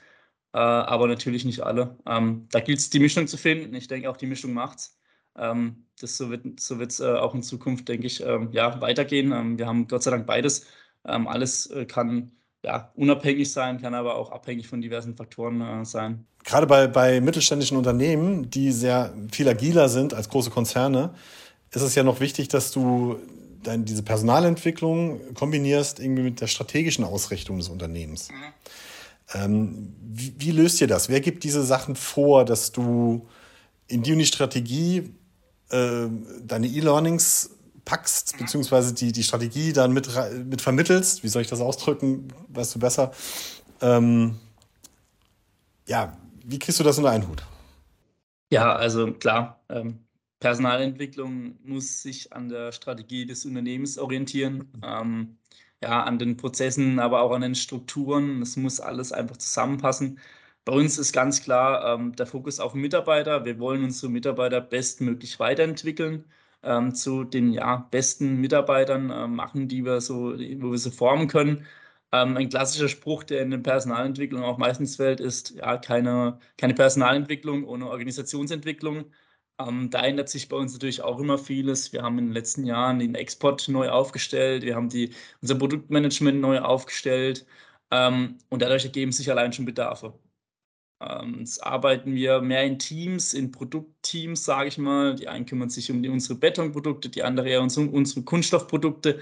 äh, 0.53 0.57
aber 0.57 1.07
natürlich 1.07 1.45
nicht 1.45 1.61
alle. 1.61 1.97
Ähm, 2.05 2.47
da 2.51 2.59
gilt 2.59 2.79
es, 2.79 2.89
die 2.89 2.99
Mischung 2.99 3.27
zu 3.27 3.37
finden. 3.37 3.73
Ich 3.75 3.87
denke, 3.87 4.09
auch 4.09 4.17
die 4.17 4.27
Mischung 4.27 4.53
macht's. 4.53 4.97
Ähm, 5.37 5.85
das 5.99 6.17
so 6.17 6.29
wird 6.29 6.45
es 6.59 6.67
so 6.67 7.05
äh, 7.05 7.17
auch 7.17 7.33
in 7.33 7.43
Zukunft, 7.43 7.87
denke 7.87 8.07
ich, 8.07 8.21
ähm, 8.21 8.49
ja, 8.51 8.81
weitergehen. 8.81 9.31
Ähm, 9.31 9.57
wir 9.57 9.67
haben 9.67 9.87
Gott 9.87 10.03
sei 10.03 10.11
Dank 10.11 10.25
beides. 10.25 10.65
Ähm, 11.05 11.27
alles 11.27 11.67
äh, 11.67 11.85
kann 11.85 12.31
ja, 12.63 12.91
unabhängig 12.95 13.51
sein, 13.51 13.81
kann 13.81 13.93
aber 13.93 14.15
auch 14.15 14.31
abhängig 14.31 14.67
von 14.67 14.81
diversen 14.81 15.15
Faktoren 15.15 15.61
äh, 15.61 15.85
sein. 15.85 16.25
Gerade 16.43 16.67
bei, 16.67 16.87
bei 16.87 17.21
mittelständischen 17.21 17.77
Unternehmen, 17.77 18.49
die 18.49 18.71
sehr 18.71 19.13
viel 19.31 19.47
agiler 19.47 19.89
sind 19.89 20.13
als 20.13 20.29
große 20.29 20.49
Konzerne, 20.49 21.13
ist 21.71 21.81
es 21.81 21.95
ja 21.95 22.03
noch 22.03 22.19
wichtig, 22.19 22.49
dass 22.49 22.71
du 22.71 23.17
dann 23.63 23.85
diese 23.85 24.03
Personalentwicklung 24.03 25.33
kombinierst 25.35 25.99
irgendwie 25.99 26.23
mit 26.23 26.41
der 26.41 26.47
strategischen 26.47 27.05
Ausrichtung 27.05 27.57
des 27.57 27.69
Unternehmens. 27.69 28.29
Mhm. 28.29 28.35
Ähm, 29.33 29.95
wie, 30.01 30.33
wie, 30.37 30.51
löst 30.51 30.81
ihr 30.81 30.87
das? 30.87 31.09
Wer 31.09 31.21
gibt 31.21 31.43
diese 31.43 31.63
Sachen 31.63 31.95
vor, 31.95 32.45
dass 32.45 32.71
du 32.71 33.27
in 33.87 34.03
die 34.03 34.11
und 34.11 34.19
die 34.19 34.25
Strategie 34.25 35.13
äh, 35.69 36.07
deine 36.43 36.67
E-Learnings 36.67 37.51
packst, 37.85 38.37
beziehungsweise 38.37 38.93
die, 38.93 39.11
die 39.11 39.23
Strategie 39.23 39.73
dann 39.73 39.93
mit, 39.93 40.09
mit 40.45 40.61
vermittelst? 40.61 41.23
Wie 41.23 41.27
soll 41.27 41.41
ich 41.41 41.47
das 41.47 41.61
ausdrücken? 41.61 42.27
Weißt 42.49 42.75
du 42.75 42.79
besser? 42.79 43.11
Ähm, 43.81 44.37
ja, 45.87 46.17
wie 46.43 46.59
kriegst 46.59 46.79
du 46.79 46.83
das 46.83 46.97
unter 46.97 47.11
einen 47.11 47.27
Hut? 47.27 47.43
Ja, 48.51 48.75
also 48.75 49.13
klar, 49.13 49.61
ähm, 49.69 49.99
Personalentwicklung 50.39 51.57
muss 51.63 52.01
sich 52.01 52.33
an 52.33 52.49
der 52.49 52.71
Strategie 52.71 53.25
des 53.25 53.45
Unternehmens 53.45 53.97
orientieren. 53.97 54.71
Ähm, 54.83 55.37
ja, 55.81 56.03
an 56.03 56.19
den 56.19 56.37
Prozessen, 56.37 56.99
aber 56.99 57.21
auch 57.21 57.31
an 57.31 57.41
den 57.41 57.55
Strukturen. 57.55 58.41
Es 58.41 58.55
muss 58.57 58.79
alles 58.79 59.11
einfach 59.11 59.37
zusammenpassen. 59.37 60.19
Bei 60.63 60.73
uns 60.73 60.97
ist 60.99 61.11
ganz 61.13 61.41
klar 61.43 61.95
ähm, 61.95 62.15
der 62.15 62.27
Fokus 62.27 62.59
auf 62.59 62.73
Mitarbeiter. 62.75 63.45
Wir 63.45 63.59
wollen 63.59 63.83
unsere 63.83 64.11
Mitarbeiter 64.11 64.61
bestmöglich 64.61 65.39
weiterentwickeln, 65.39 66.25
ähm, 66.63 66.93
zu 66.93 67.23
den 67.23 67.51
ja, 67.53 67.77
besten 67.91 68.37
Mitarbeitern 68.39 69.09
äh, 69.09 69.27
machen, 69.27 69.67
die 69.67 69.83
wir 69.83 70.01
so, 70.01 70.33
wo 70.35 70.71
wir 70.71 70.77
sie 70.77 70.91
formen 70.91 71.27
können. 71.27 71.65
Ähm, 72.11 72.37
ein 72.37 72.49
klassischer 72.49 72.89
Spruch, 72.89 73.23
der 73.23 73.41
in 73.41 73.51
der 73.51 73.57
Personalentwicklung 73.59 74.43
auch 74.43 74.57
meistens 74.57 74.97
fällt, 74.97 75.19
ist 75.19 75.51
ja 75.51 75.77
keine, 75.77 76.39
keine 76.57 76.73
Personalentwicklung 76.73 77.63
ohne 77.65 77.87
Organisationsentwicklung. 77.89 79.05
Ähm, 79.67 79.89
da 79.89 80.03
ändert 80.05 80.29
sich 80.29 80.47
bei 80.49 80.55
uns 80.57 80.73
natürlich 80.73 81.01
auch 81.01 81.19
immer 81.19 81.37
vieles. 81.37 81.93
Wir 81.93 82.03
haben 82.03 82.17
in 82.19 82.27
den 82.27 82.33
letzten 82.33 82.65
Jahren 82.65 82.99
den 82.99 83.15
Export 83.15 83.67
neu 83.69 83.89
aufgestellt, 83.89 84.63
wir 84.63 84.75
haben 84.75 84.89
die, 84.89 85.13
unser 85.41 85.55
Produktmanagement 85.55 86.39
neu 86.41 86.59
aufgestellt 86.59 87.45
ähm, 87.91 88.37
und 88.49 88.61
dadurch 88.61 88.85
ergeben 88.85 89.11
sich 89.11 89.29
allein 89.29 89.53
schon 89.53 89.65
Bedarfe. 89.65 90.13
Ähm, 91.01 91.39
jetzt 91.39 91.63
arbeiten 91.63 92.13
wir 92.15 92.41
mehr 92.41 92.63
in 92.63 92.79
Teams, 92.79 93.33
in 93.33 93.51
Produktteams, 93.51 94.45
sage 94.45 94.69
ich 94.69 94.77
mal. 94.77 95.15
Die 95.15 95.27
einen 95.27 95.45
kümmern 95.45 95.69
sich 95.69 95.91
um 95.91 96.03
die, 96.03 96.09
unsere 96.09 96.35
Betonprodukte, 96.35 97.09
die 97.09 97.23
andere 97.23 97.49
eher 97.49 97.61
um 97.61 97.89
unsere 97.89 98.23
Kunststoffprodukte. 98.23 99.19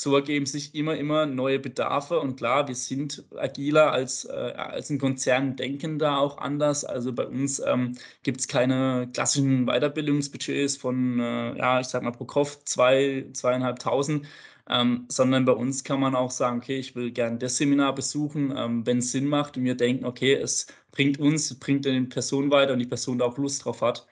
So 0.00 0.14
ergeben 0.14 0.46
sich 0.46 0.74
immer, 0.74 0.96
immer 0.96 1.26
neue 1.26 1.58
Bedarfe. 1.58 2.20
Und 2.20 2.36
klar, 2.36 2.68
wir 2.68 2.74
sind 2.74 3.24
agiler 3.36 3.90
als, 3.92 4.24
äh, 4.24 4.32
als 4.32 4.90
ein 4.90 4.98
Konzern, 4.98 5.56
denken 5.56 5.98
da 5.98 6.18
auch 6.18 6.38
anders. 6.38 6.84
Also 6.84 7.12
bei 7.12 7.26
uns 7.26 7.58
ähm, 7.60 7.96
gibt 8.22 8.40
es 8.40 8.48
keine 8.48 9.10
klassischen 9.12 9.66
Weiterbildungsbudgets 9.66 10.76
von, 10.76 11.18
äh, 11.20 11.56
ja, 11.58 11.80
ich 11.80 11.88
sag 11.88 12.02
mal 12.02 12.12
pro 12.12 12.24
Kopf 12.26 12.62
zwei, 12.64 13.26
zweieinhalbtausend. 13.32 14.26
Ähm, 14.70 15.06
sondern 15.10 15.44
bei 15.46 15.52
uns 15.52 15.82
kann 15.82 15.98
man 16.00 16.14
auch 16.14 16.30
sagen, 16.30 16.58
okay, 16.58 16.78
ich 16.78 16.94
will 16.94 17.10
gerne 17.10 17.38
das 17.38 17.56
Seminar 17.56 17.94
besuchen, 17.94 18.52
ähm, 18.56 18.86
wenn 18.86 18.98
es 18.98 19.12
Sinn 19.12 19.26
macht 19.26 19.56
und 19.56 19.64
wir 19.64 19.74
denken, 19.76 20.04
okay, 20.04 20.34
es 20.34 20.66
bringt 20.90 21.18
uns, 21.18 21.58
bringt 21.58 21.86
den 21.86 22.08
Person 22.10 22.50
weiter 22.50 22.74
und 22.74 22.78
die 22.80 22.86
Person 22.86 23.18
da 23.18 23.24
auch 23.24 23.38
Lust 23.38 23.64
drauf 23.64 23.80
hat, 23.80 24.06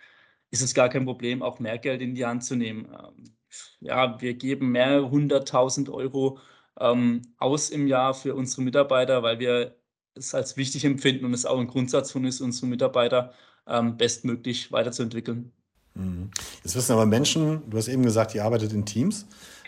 ist 0.50 0.62
es 0.62 0.74
gar 0.74 0.88
kein 0.88 1.04
Problem, 1.06 1.42
auch 1.42 1.60
mehr 1.60 1.78
Geld 1.78 2.02
in 2.02 2.14
die 2.14 2.26
Hand 2.26 2.44
zu 2.44 2.56
nehmen. 2.56 2.86
Ähm, 2.86 3.35
ja, 3.80 4.20
wir 4.20 4.34
geben 4.34 4.70
mehrere 4.70 5.10
hunderttausend 5.10 5.88
Euro 5.88 6.38
ähm, 6.78 7.22
aus 7.38 7.70
im 7.70 7.86
Jahr 7.86 8.14
für 8.14 8.34
unsere 8.34 8.62
Mitarbeiter, 8.62 9.22
weil 9.22 9.38
wir 9.38 9.76
es 10.14 10.34
als 10.34 10.56
wichtig 10.56 10.84
empfinden 10.84 11.24
und 11.24 11.34
es 11.34 11.46
auch 11.46 11.58
ein 11.58 11.66
Grundsatz 11.66 12.10
von 12.10 12.24
ist, 12.24 12.40
unsere 12.40 12.66
Mitarbeiter 12.66 13.32
ähm, 13.66 13.96
bestmöglich 13.96 14.72
weiterzuentwickeln. 14.72 15.52
Mhm. 15.94 16.30
Jetzt 16.64 16.76
wissen 16.76 16.92
aber 16.92 17.06
Menschen, 17.06 17.68
du 17.68 17.76
hast 17.76 17.88
eben 17.88 18.02
gesagt, 18.02 18.34
ihr 18.34 18.44
arbeitet 18.44 18.72
in 18.72 18.84
Teams. 18.84 19.26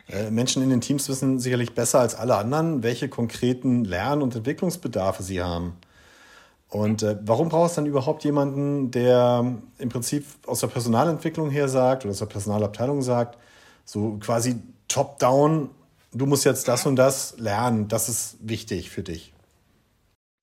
Äh, 0.09 0.31
Menschen 0.31 0.63
in 0.63 0.71
den 0.71 0.81
Teams 0.81 1.09
wissen 1.09 1.39
sicherlich 1.39 1.75
besser 1.75 2.01
als 2.01 2.15
alle 2.15 2.37
anderen, 2.37 2.83
welche 2.83 3.09
konkreten 3.09 3.85
Lern- 3.85 4.23
und 4.23 4.35
Entwicklungsbedarfe 4.35 5.23
sie 5.23 5.43
haben. 5.43 5.75
Und 6.69 7.03
äh, 7.03 7.19
warum 7.25 7.49
brauchst 7.49 7.77
du 7.77 7.81
dann 7.81 7.89
überhaupt 7.89 8.25
jemanden, 8.25 8.91
der 8.91 9.57
im 9.79 9.89
Prinzip 9.89 10.27
aus 10.47 10.61
der 10.61 10.67
Personalentwicklung 10.69 11.51
her 11.51 11.69
sagt 11.69 12.05
oder 12.05 12.13
aus 12.13 12.19
der 12.19 12.27
Personalabteilung 12.27 13.01
sagt, 13.01 13.39
so 13.89 14.19
quasi 14.19 14.57
top-down, 14.89 15.71
du 16.13 16.27
musst 16.27 16.45
jetzt 16.45 16.69
das 16.69 16.85
und 16.85 16.97
das 16.97 17.39
lernen, 17.39 17.89
das 17.89 18.11
ist 18.11 18.37
wichtig 18.41 18.91
für 18.91 19.03
dich. 19.03 19.33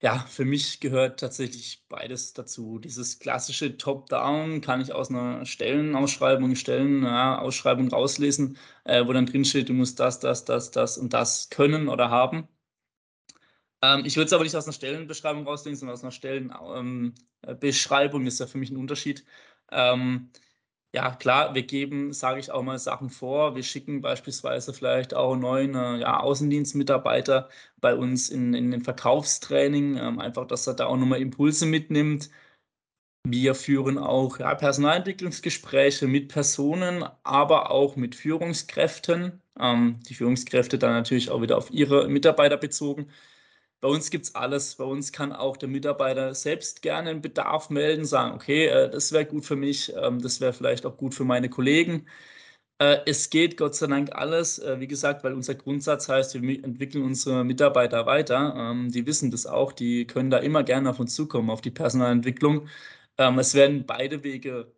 Ja, 0.02 0.26
für 0.28 0.46
mich 0.46 0.80
gehört 0.80 1.20
tatsächlich 1.20 1.86
beides 1.88 2.34
dazu. 2.34 2.80
Dieses 2.80 3.20
klassische 3.20 3.78
Top-Down 3.78 4.62
kann 4.62 4.82
ich 4.82 4.94
aus 4.94 5.10
einer 5.10 5.46
Stellenausschreibung, 5.46 6.56
Stellenausschreibung 6.56 7.90
rauslesen, 7.90 8.58
äh, 8.84 9.06
wo 9.06 9.14
dann 9.14 9.28
drin 9.28 9.46
steht, 9.46 9.70
du 9.70 9.74
musst 9.74 10.00
das, 10.00 10.20
das, 10.20 10.46
das, 10.46 10.72
das 10.72 10.98
und 10.98 11.14
das 11.14 11.50
können 11.50 11.88
oder 11.88 12.10
haben. 12.10 12.48
Ähm, 13.82 14.04
ich 14.06 14.18
würde 14.18 14.26
es 14.26 14.34
aber 14.34 14.44
nicht 14.44 14.56
aus 14.56 14.66
einer 14.66 14.74
Stellenbeschreibung 14.74 15.46
rauslesen, 15.46 15.82
sondern 15.82 15.94
aus 15.94 16.04
einer 16.04 16.12
Stellenbeschreibung. 16.12 18.22
Ähm, 18.22 18.26
das 18.26 18.34
ist 18.34 18.40
ja 18.40 18.48
für 18.48 18.58
mich 18.58 18.72
ein 18.72 18.78
Unterschied. 18.78 19.24
Ähm, 19.72 20.32
ja, 20.96 21.12
klar, 21.16 21.54
wir 21.54 21.64
geben, 21.64 22.14
sage 22.14 22.40
ich 22.40 22.52
auch 22.52 22.64
mal, 22.64 22.80
Sachen 22.80 23.10
vor. 23.10 23.56
Wir 23.56 23.64
schicken 23.64 24.02
beispielsweise 24.02 24.74
vielleicht 24.74 25.14
auch 25.14 25.36
neuen 25.36 25.76
äh, 25.76 25.98
ja, 26.00 26.22
Außendienstmitarbeiter 26.22 27.50
bei 27.82 27.96
uns 27.96 28.30
in, 28.30 28.54
in 28.54 28.72
den 28.72 28.82
Verkaufstraining, 28.82 29.98
ähm, 29.98 30.20
einfach, 30.20 30.48
dass 30.48 30.68
er 30.68 30.74
da 30.74 30.86
auch 30.86 30.96
nochmal 30.98 31.20
Impulse 31.22 31.66
mitnimmt. 31.66 32.30
Wir 33.28 33.56
führen 33.56 33.98
auch 33.98 34.40
ja, 34.40 34.56
Personalentwicklungsgespräche 34.56 36.08
mit 36.08 36.30
Personen, 36.30 37.04
aber 37.24 37.72
auch 37.72 37.96
mit 37.98 38.16
Führungskräften. 38.16 39.42
Ähm, 39.60 40.00
die 40.08 40.14
Führungskräfte 40.16 40.78
dann 40.78 40.94
natürlich 40.94 41.30
auch 41.30 41.42
wieder 41.42 41.58
auf 41.58 41.72
ihre 41.72 42.08
Mitarbeiter 42.08 42.58
bezogen. 42.58 43.08
Bei 43.82 43.88
uns 43.90 44.10
gibt 44.10 44.26
es 44.26 44.36
alles. 44.36 44.76
Bei 44.76 44.84
uns 44.84 45.12
kann 45.12 45.32
auch 45.32 45.58
der 45.58 45.70
Mitarbeiter 45.70 46.34
selbst 46.34 46.82
gerne 46.82 47.12
einen 47.12 47.22
Bedarf 47.22 47.70
melden, 47.70 48.06
sagen, 48.06 48.34
okay, 48.36 48.68
äh, 48.68 48.90
das 48.90 49.12
wäre 49.12 49.26
gut 49.26 49.46
für 49.46 49.56
mich, 49.56 49.94
ähm, 49.96 50.22
das 50.22 50.42
wäre 50.42 50.54
vielleicht 50.54 50.86
auch 50.86 50.98
gut 50.98 51.14
für 51.14 51.26
meine 51.26 51.50
Kollegen. 51.50 52.08
Äh, 52.80 53.00
es 53.06 53.30
geht 53.30 53.56
Gott 53.58 53.76
sei 53.76 53.88
Dank 53.88 54.14
alles, 54.14 54.60
äh, 54.60 54.80
wie 54.80 54.88
gesagt, 54.88 55.24
weil 55.24 55.34
unser 55.34 55.56
Grundsatz 55.56 56.10
heißt, 56.10 56.42
wir 56.42 56.64
entwickeln 56.64 57.06
unsere 57.06 57.46
Mitarbeiter 57.46 58.06
weiter. 58.06 58.54
Ähm, 58.58 58.92
die 58.92 59.06
wissen 59.06 59.32
das 59.32 59.46
auch, 59.46 59.72
die 59.72 60.06
können 60.08 60.30
da 60.30 60.40
immer 60.40 60.64
gerne 60.64 60.90
auf 60.90 61.00
uns 61.00 61.16
zukommen, 61.16 61.50
auf 61.50 61.62
die 61.62 61.72
Personalentwicklung. 61.72 62.68
Ähm, 63.18 63.40
es 63.40 63.54
werden 63.54 63.86
beide 63.86 64.24
Wege 64.24 64.74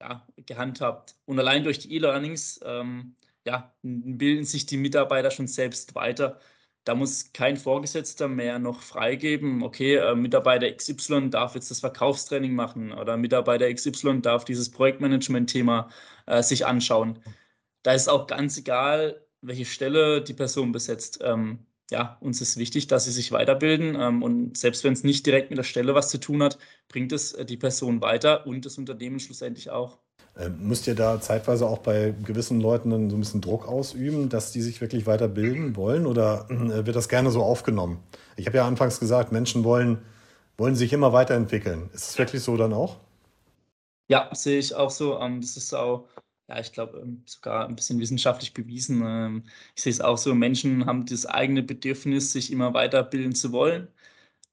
ja, 0.00 0.26
gehandhabt. 0.46 1.16
Und 1.26 1.38
allein 1.38 1.64
durch 1.64 1.78
die 1.80 1.94
E-Learnings 1.94 2.60
ähm, 2.64 3.16
ja, 3.46 3.74
bilden 3.82 4.44
sich 4.44 4.66
die 4.66 4.76
Mitarbeiter 4.76 5.30
schon 5.30 5.46
selbst 5.48 5.94
weiter. 5.94 6.40
Da 6.88 6.94
muss 6.94 7.34
kein 7.34 7.58
Vorgesetzter 7.58 8.28
mehr 8.28 8.58
noch 8.58 8.80
freigeben, 8.80 9.62
okay, 9.62 9.96
äh, 9.96 10.14
Mitarbeiter 10.14 10.72
XY 10.72 11.28
darf 11.28 11.54
jetzt 11.54 11.70
das 11.70 11.80
Verkaufstraining 11.80 12.54
machen 12.54 12.92
oder 12.92 13.18
Mitarbeiter 13.18 13.70
XY 13.70 14.22
darf 14.22 14.46
dieses 14.46 14.70
Projektmanagement-Thema 14.70 15.90
äh, 16.24 16.42
sich 16.42 16.64
anschauen. 16.64 17.18
Da 17.82 17.92
ist 17.92 18.08
auch 18.08 18.26
ganz 18.26 18.56
egal, 18.56 19.22
welche 19.42 19.66
Stelle 19.66 20.22
die 20.22 20.32
Person 20.32 20.72
besetzt. 20.72 21.20
Ähm, 21.22 21.66
ja, 21.90 22.18
uns 22.20 22.40
ist 22.40 22.56
wichtig, 22.56 22.86
dass 22.86 23.04
sie 23.04 23.12
sich 23.12 23.32
weiterbilden 23.32 23.94
ähm, 23.98 24.22
und 24.22 24.56
selbst 24.58 24.84
wenn 24.84 24.92
es 24.92 25.04
nicht 25.04 25.26
direkt 25.26 25.50
mit 25.50 25.58
der 25.58 25.64
Stelle 25.64 25.94
was 25.94 26.10
zu 26.10 26.18
tun 26.18 26.42
hat, 26.42 26.58
bringt 26.88 27.12
es 27.12 27.32
äh, 27.32 27.44
die 27.44 27.56
Person 27.56 28.00
weiter 28.00 28.46
und 28.46 28.64
das 28.66 28.78
Unternehmen 28.78 29.20
schlussendlich 29.20 29.70
auch. 29.70 29.98
Ähm, 30.36 30.68
müsst 30.68 30.86
ihr 30.86 30.94
da 30.94 31.20
zeitweise 31.20 31.66
auch 31.66 31.78
bei 31.78 32.14
gewissen 32.24 32.60
Leuten 32.60 32.90
dann 32.90 33.10
so 33.10 33.16
ein 33.16 33.20
bisschen 33.20 33.40
Druck 33.40 33.66
ausüben, 33.66 34.28
dass 34.28 34.52
die 34.52 34.62
sich 34.62 34.80
wirklich 34.80 35.06
weiterbilden 35.06 35.76
wollen 35.76 36.06
oder 36.06 36.46
äh, 36.50 36.86
wird 36.86 36.96
das 36.96 37.08
gerne 37.08 37.30
so 37.30 37.42
aufgenommen? 37.42 37.98
Ich 38.36 38.46
habe 38.46 38.58
ja 38.58 38.66
anfangs 38.66 39.00
gesagt, 39.00 39.32
Menschen 39.32 39.64
wollen, 39.64 39.98
wollen 40.56 40.76
sich 40.76 40.92
immer 40.92 41.12
weiterentwickeln. 41.12 41.90
Ist 41.92 42.10
es 42.10 42.18
wirklich 42.18 42.42
so 42.42 42.56
dann 42.56 42.72
auch? 42.72 42.96
Ja, 44.08 44.30
sehe 44.34 44.58
ich 44.58 44.74
auch 44.74 44.90
so. 44.90 45.18
Ähm, 45.20 45.40
das 45.40 45.56
ist 45.56 45.74
auch, 45.74 46.08
ja, 46.48 46.60
ich 46.60 46.72
glaube, 46.72 46.98
ähm, 47.00 47.22
sogar 47.26 47.66
ein 47.68 47.76
bisschen 47.76 47.98
wissenschaftlich 48.00 48.54
bewiesen. 48.54 49.44
Ich 49.76 49.82
sehe 49.82 49.92
es 49.92 50.00
auch 50.00 50.18
so, 50.18 50.34
Menschen 50.34 50.86
haben 50.86 51.06
das 51.06 51.26
eigene 51.26 51.62
Bedürfnis, 51.62 52.32
sich 52.32 52.50
immer 52.52 52.74
weiterbilden 52.74 53.34
zu 53.34 53.52
wollen. 53.52 53.88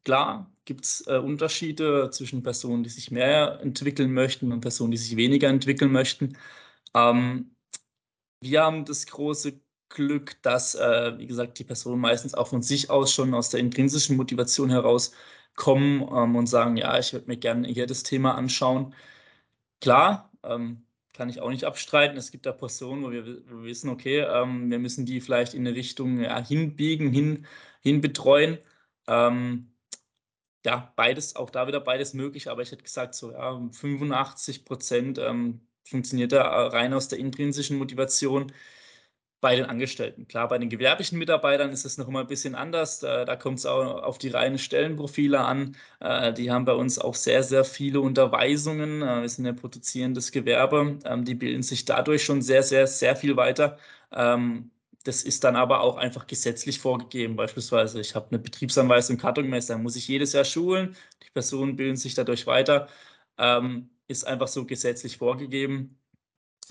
Klar, 0.06 0.52
gibt 0.66 0.86
es 0.86 1.08
äh, 1.08 1.18
Unterschiede 1.18 2.10
zwischen 2.12 2.44
Personen, 2.44 2.84
die 2.84 2.90
sich 2.90 3.12
mehr 3.12 3.60
entwickeln 3.62 4.14
möchten 4.14 4.52
und 4.52 4.62
Personen, 4.62 4.92
die 4.92 4.98
sich 4.98 5.16
weniger 5.18 5.50
entwickeln 5.50 5.92
möchten. 5.92 6.38
Ähm, 6.96 7.56
wir 8.42 8.64
haben 8.64 8.86
das 8.86 9.06
große 9.08 9.60
Glück, 9.90 10.42
dass, 10.44 10.76
äh, 10.76 11.18
wie 11.18 11.28
gesagt, 11.28 11.60
die 11.60 11.64
Personen 11.64 12.02
meistens 12.02 12.34
auch 12.36 12.48
von 12.48 12.62
sich 12.62 12.90
aus 12.90 13.14
schon 13.14 13.34
aus 13.34 13.50
der 13.50 13.60
intrinsischen 13.62 14.18
Motivation 14.18 14.70
heraus 14.70 15.14
kommen 15.56 16.02
ähm, 16.14 16.36
und 16.36 16.48
sagen, 16.48 16.78
ja, 16.78 16.98
ich 17.00 17.14
würde 17.14 17.28
mir 17.28 17.38
gerne 17.38 17.68
hier 17.68 17.88
das 17.88 18.04
Thema 18.04 18.36
anschauen. 18.36 18.94
Klar, 19.82 20.32
ähm, 20.44 20.85
kann 21.16 21.30
ich 21.30 21.42
auch 21.42 21.50
nicht 21.50 21.64
abstreiten. 21.66 22.18
Es 22.18 22.32
gibt 22.32 22.46
da 22.46 22.52
Personen, 22.52 23.04
wo 23.04 23.12
wir, 23.12 23.26
wo 23.50 23.58
wir 23.60 23.64
wissen, 23.66 23.90
okay, 23.90 24.20
ähm, 24.20 24.70
wir 24.70 24.80
müssen 24.80 25.06
die 25.06 25.22
vielleicht 25.22 25.54
in 25.54 25.66
eine 25.68 25.76
Richtung 25.76 26.20
ja, 26.20 26.44
hinbiegen, 26.46 27.12
hin, 27.12 27.48
hin 27.82 28.02
betreuen. 28.02 28.60
Ähm, 29.08 29.72
ja, 30.66 30.94
beides, 30.96 31.36
auch 31.36 31.50
da 31.50 31.68
wieder 31.68 31.80
beides 31.80 32.14
möglich, 32.14 32.50
aber 32.50 32.62
ich 32.64 32.72
hätte 32.72 32.84
gesagt, 32.84 33.16
so 33.16 33.32
ja, 33.32 33.60
85 33.72 34.66
Prozent 34.66 35.18
ähm, 35.20 35.62
funktioniert 35.84 36.32
da 36.32 36.44
äh, 36.44 36.68
rein 36.68 36.94
aus 36.94 37.08
der 37.08 37.20
intrinsischen 37.20 37.78
Motivation 37.78 38.52
bei 39.46 39.56
den 39.56 39.66
Angestellten. 39.66 40.28
Klar, 40.28 40.48
bei 40.48 40.58
den 40.58 40.70
gewerblichen 40.70 41.20
Mitarbeitern 41.20 41.70
ist 41.70 41.86
es 41.86 42.00
noch 42.00 42.08
mal 42.08 42.22
ein 42.22 42.28
bisschen 42.28 42.56
anders. 42.56 43.00
Da, 43.00 43.36
kommt 43.36 43.60
es 43.60 43.68
auch 43.68 44.02
auf 44.02 44.18
die 44.18 44.30
reinen 44.30 44.58
Stellenprofile 44.58 45.40
an. 45.40 45.76
Äh, 46.00 46.34
die 46.34 46.50
haben 46.50 46.66
bei 46.66 46.74
uns 46.74 46.98
auch 46.98 47.14
sehr, 47.14 47.44
sehr 47.44 47.64
viele 47.64 48.02
Unterweisungen. 48.02 49.04
Äh, 49.04 49.22
wir 49.22 49.30
sind 49.30 49.46
ja 49.46 49.54
produzierendes 49.54 50.32
Gewerbe. 50.32 50.98
Ähm, 51.06 51.26
die 51.26 51.36
bilden 51.36 51.62
sich 51.62 51.86
dadurch 51.86 52.24
schon 52.24 52.42
sehr, 52.42 52.64
sehr, 52.64 52.88
sehr 52.88 53.16
viel 53.16 53.38
weiter. 53.38 53.78
Ähm, 54.12 54.72
das 55.04 55.22
ist 55.22 55.44
dann 55.44 55.56
aber 55.56 55.82
auch 55.82 55.98
einfach 55.98 56.26
gesetzlich 56.26 56.80
vorgegeben. 56.80 57.36
Beispielsweise, 57.36 58.02
ich 58.02 58.16
habe 58.16 58.30
eine 58.32 58.40
Betriebsanweisung 58.40 59.18
Kartonmesser, 59.18 59.78
muss 59.78 59.96
ich 59.96 60.08
jedes 60.08 60.34
Jahr 60.34 60.46
schulen. 60.46 60.96
Die 61.24 61.30
Personen 61.30 61.76
bilden 61.76 61.98
sich 61.98 62.16
dadurch 62.16 62.48
weiter. 62.48 62.88
Ähm, 63.38 63.92
ist 64.08 64.26
einfach 64.26 64.48
so 64.48 64.66
gesetzlich 64.66 65.18
vorgegeben. 65.18 66.00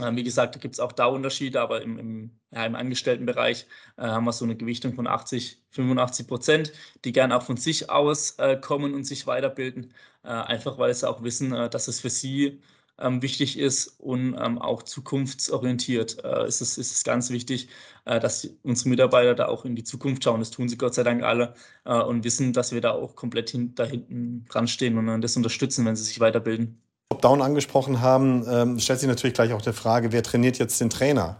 Ähm, 0.00 0.16
wie 0.16 0.24
gesagt, 0.24 0.54
da 0.56 0.58
gibt 0.58 0.74
es 0.74 0.80
auch 0.80 0.92
da 0.92 1.06
Unterschiede, 1.06 1.60
aber 1.60 1.82
im, 1.82 1.98
im, 1.98 2.40
ja, 2.50 2.66
im 2.66 2.74
Angestelltenbereich 2.74 3.66
äh, 3.96 4.02
haben 4.02 4.24
wir 4.24 4.32
so 4.32 4.44
eine 4.44 4.56
Gewichtung 4.56 4.94
von 4.94 5.06
80, 5.06 5.62
85 5.70 6.26
Prozent, 6.26 6.72
die 7.04 7.12
gern 7.12 7.30
auch 7.32 7.42
von 7.42 7.56
sich 7.56 7.90
aus 7.90 8.32
äh, 8.38 8.56
kommen 8.56 8.94
und 8.94 9.04
sich 9.04 9.26
weiterbilden, 9.26 9.94
äh, 10.24 10.28
einfach 10.28 10.78
weil 10.78 10.92
sie 10.94 11.08
auch 11.08 11.22
wissen, 11.22 11.52
äh, 11.52 11.70
dass 11.70 11.86
es 11.88 12.00
für 12.00 12.10
sie 12.10 12.60
ähm, 12.98 13.22
wichtig 13.22 13.58
ist 13.58 14.00
und 14.00 14.34
ähm, 14.38 14.58
auch 14.58 14.82
zukunftsorientiert 14.82 16.24
äh, 16.24 16.46
ist, 16.46 16.60
es, 16.60 16.78
ist 16.78 16.92
es 16.92 17.04
ganz 17.04 17.30
wichtig, 17.30 17.68
äh, 18.04 18.18
dass 18.20 18.48
unsere 18.62 18.88
Mitarbeiter 18.88 19.34
da 19.34 19.46
auch 19.46 19.64
in 19.64 19.76
die 19.76 19.84
Zukunft 19.84 20.24
schauen. 20.24 20.40
Das 20.40 20.50
tun 20.50 20.68
sie 20.68 20.76
Gott 20.78 20.94
sei 20.94 21.02
Dank 21.02 21.22
alle 21.22 21.54
und 21.84 22.24
wissen, 22.24 22.52
dass 22.52 22.72
wir 22.72 22.80
da 22.80 22.92
auch 22.92 23.14
komplett 23.14 23.50
hin, 23.50 23.74
da 23.74 23.84
hinten 23.84 24.44
dran 24.48 24.68
stehen 24.68 24.96
und 24.96 25.20
das 25.20 25.36
unterstützen, 25.36 25.84
wenn 25.84 25.96
sie 25.96 26.04
sich 26.04 26.20
weiterbilden. 26.20 26.83
Top-Down 27.10 27.42
angesprochen 27.42 28.00
haben, 28.00 28.44
ähm, 28.48 28.78
stellt 28.78 29.00
sich 29.00 29.08
natürlich 29.08 29.34
gleich 29.34 29.52
auch 29.52 29.62
die 29.62 29.72
Frage, 29.72 30.12
wer 30.12 30.22
trainiert 30.22 30.58
jetzt 30.58 30.80
den 30.80 30.90
Trainer? 30.90 31.36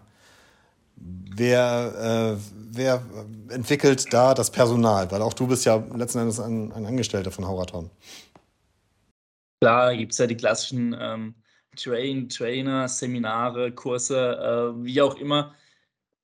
Wer, 0.97 2.37
äh, 2.37 2.41
wer 2.71 3.03
entwickelt 3.49 4.13
da 4.13 4.35
das 4.35 4.51
Personal? 4.51 5.11
Weil 5.11 5.23
auch 5.23 5.33
du 5.33 5.47
bist 5.47 5.65
ja 5.65 5.77
letzten 5.95 6.21
Endes 6.21 6.39
ein, 6.39 6.73
ein 6.73 6.87
Angestellter 6.87 7.31
von 7.31 7.47
Hauraton. 7.47 7.91
Klar, 9.61 9.97
gibt 9.97 10.13
es 10.13 10.19
ja 10.19 10.27
die 10.27 10.37
klassischen 10.37 10.97
ähm, 10.99 11.35
Train, 11.77 12.29
Trainer, 12.29 12.89
Seminare, 12.89 13.73
Kurse, 13.73 14.75
äh, 14.77 14.85
wie 14.85 15.01
auch 15.03 15.17
immer. 15.17 15.55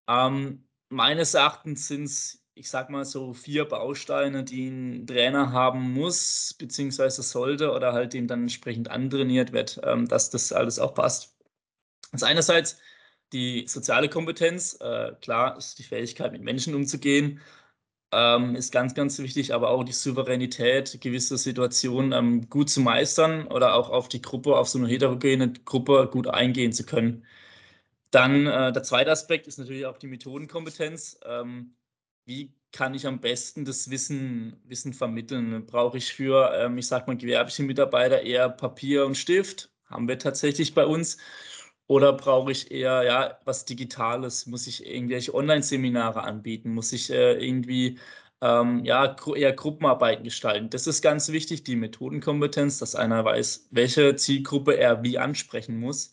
Ähm, 0.09 0.65
meines 0.91 1.35
Erachtens 1.35 1.89
sind 1.89 2.05
es, 2.05 2.40
ich 2.55 2.69
sag 2.71 2.91
mal 2.91 3.05
so, 3.05 3.33
vier 3.35 3.65
Bausteine, 3.65 4.45
die 4.45 4.69
ein 4.69 5.07
Trainer 5.07 5.53
haben 5.53 5.93
muss, 5.93 6.55
beziehungsweise 6.59 7.23
sollte 7.23 7.73
oder 7.73 7.93
halt 7.93 8.13
dem 8.13 8.27
dann 8.27 8.43
entsprechend 8.43 8.91
antrainiert 8.91 9.53
wird, 9.53 9.81
ähm, 9.85 10.07
dass 10.09 10.31
das 10.31 10.53
alles 10.53 10.79
auch 10.79 10.95
passt. 10.95 11.37
Das 12.13 12.23
einerseits 12.23 12.79
die 13.33 13.67
soziale 13.69 14.09
Kompetenz, 14.09 14.77
äh, 14.81 15.13
klar 15.21 15.57
ist 15.57 15.79
die 15.79 15.85
Fähigkeit, 15.85 16.33
mit 16.33 16.43
Menschen 16.43 16.75
umzugehen, 16.75 17.41
ähm, 18.13 18.57
ist 18.57 18.73
ganz, 18.73 18.95
ganz 18.95 19.19
wichtig, 19.21 19.55
aber 19.55 19.71
auch 19.71 19.85
die 19.85 19.93
Souveränität, 19.93 21.01
gewisse 21.01 21.39
Situationen 21.39 22.13
ähm, 22.13 22.49
gut 22.51 22.71
zu 22.71 22.81
meistern 22.81 23.47
oder 23.47 23.75
auch 23.75 23.91
auf 23.91 24.09
die 24.09 24.21
Gruppe, 24.23 24.57
auf 24.57 24.69
so 24.69 24.79
eine 24.79 24.89
heterogene 24.89 25.53
Gruppe 25.65 26.09
gut 26.13 26.27
eingehen 26.27 26.73
zu 26.73 26.85
können. 26.85 27.25
Dann 28.11 28.47
äh, 28.47 28.73
der 28.73 28.83
zweite 28.83 29.11
Aspekt 29.13 29.47
ist 29.47 29.59
natürlich 29.59 29.87
auch 29.87 29.99
die 29.99 30.09
Methodenkompetenz. 30.09 31.21
Ähm, 31.25 31.77
wie 32.31 32.55
kann 32.73 32.95
ich 32.95 33.07
am 33.07 33.21
besten 33.21 33.65
das 33.65 33.91
Wissen, 33.91 34.57
Wissen 34.65 34.95
vermitteln? 34.95 35.67
Brauche 35.67 35.99
ich 35.99 36.13
für, 36.13 36.53
ähm, 36.55 36.79
ich 36.79 36.87
sage 36.87 37.07
mal, 37.09 37.17
gewerbliche 37.17 37.65
Mitarbeiter 37.65 38.23
eher 38.23 38.49
Papier 38.49 39.05
und 39.07 39.17
Stift? 39.17 39.71
Haben 39.87 40.09
wir 40.09 40.19
tatsächlich 40.19 40.75
bei 40.75 40.87
uns. 40.87 41.19
Oder 41.89 42.13
brauche 42.13 42.53
ich 42.53 42.71
eher 42.71 43.03
ja, 43.03 43.41
was 43.45 43.65
Digitales? 43.65 44.47
Muss 44.47 44.67
ich 44.69 44.87
irgendwelche 44.87 45.35
Online-Seminare 45.35 46.23
anbieten? 46.23 46.73
Muss 46.75 46.93
ich 46.93 47.11
äh, 47.11 47.33
irgendwie 47.45 47.99
ähm, 48.41 48.85
ja, 48.85 49.17
eher 49.35 49.53
Gruppenarbeiten 49.53 50.23
gestalten? 50.25 50.71
Das 50.71 50.87
ist 50.87 51.03
ganz 51.03 51.31
wichtig, 51.33 51.65
die 51.65 51.75
Methodenkompetenz, 51.77 52.79
dass 52.79 52.95
einer 52.95 53.25
weiß, 53.25 53.69
welche 53.73 54.15
Zielgruppe 54.17 54.77
er 54.79 55.03
wie 55.03 55.19
ansprechen 55.19 55.81
muss. 55.81 56.13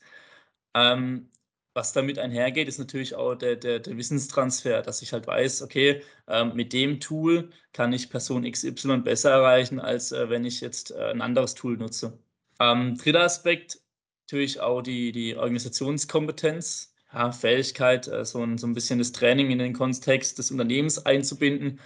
Ähm, 0.75 1.29
was 1.77 1.93
damit 1.93 2.17
einhergeht, 2.17 2.67
ist 2.67 2.79
natürlich 2.79 3.13
auch 3.15 3.36
der, 3.36 3.55
der, 3.55 3.79
der 3.79 3.98
Wissenstransfer, 3.98 4.81
dass 4.81 5.03
ich 5.03 5.13
halt 5.13 5.27
weiß, 5.27 5.62
okay, 5.62 6.01
ähm, 6.27 6.53
mit 6.55 6.74
dem 6.74 7.00
Tool 7.00 7.51
kann 7.72 7.93
ich 7.93 8.10
Person 8.10 8.51
XY 8.51 8.98
besser 8.98 9.29
erreichen, 9.31 9.79
als 9.79 10.12
äh, 10.12 10.27
wenn 10.29 10.43
ich 10.43 10.60
jetzt 10.60 10.89
äh, 10.91 11.12
ein 11.12 11.22
anderes 11.22 11.53
Tool 11.53 11.77
nutze. 11.77 12.17
Ähm, 12.60 12.98
dritter 12.98 13.22
Aspekt 13.22 13.79
natürlich 14.25 14.60
auch 14.60 14.81
die, 14.81 15.12
die 15.12 15.36
Organisationskompetenz, 15.36 16.96
ja, 17.13 17.31
Fähigkeit, 17.31 18.07
äh, 18.07 18.25
so, 18.25 18.43
ein, 18.43 18.57
so 18.57 18.65
ein 18.65 18.74
bisschen 18.74 18.98
das 18.98 19.12
Training 19.12 19.51
in 19.51 19.60
den 19.60 19.74
Kontext 19.74 20.39
des 20.39 20.50
Unternehmens 20.50 21.05
einzubinden. 21.05 21.79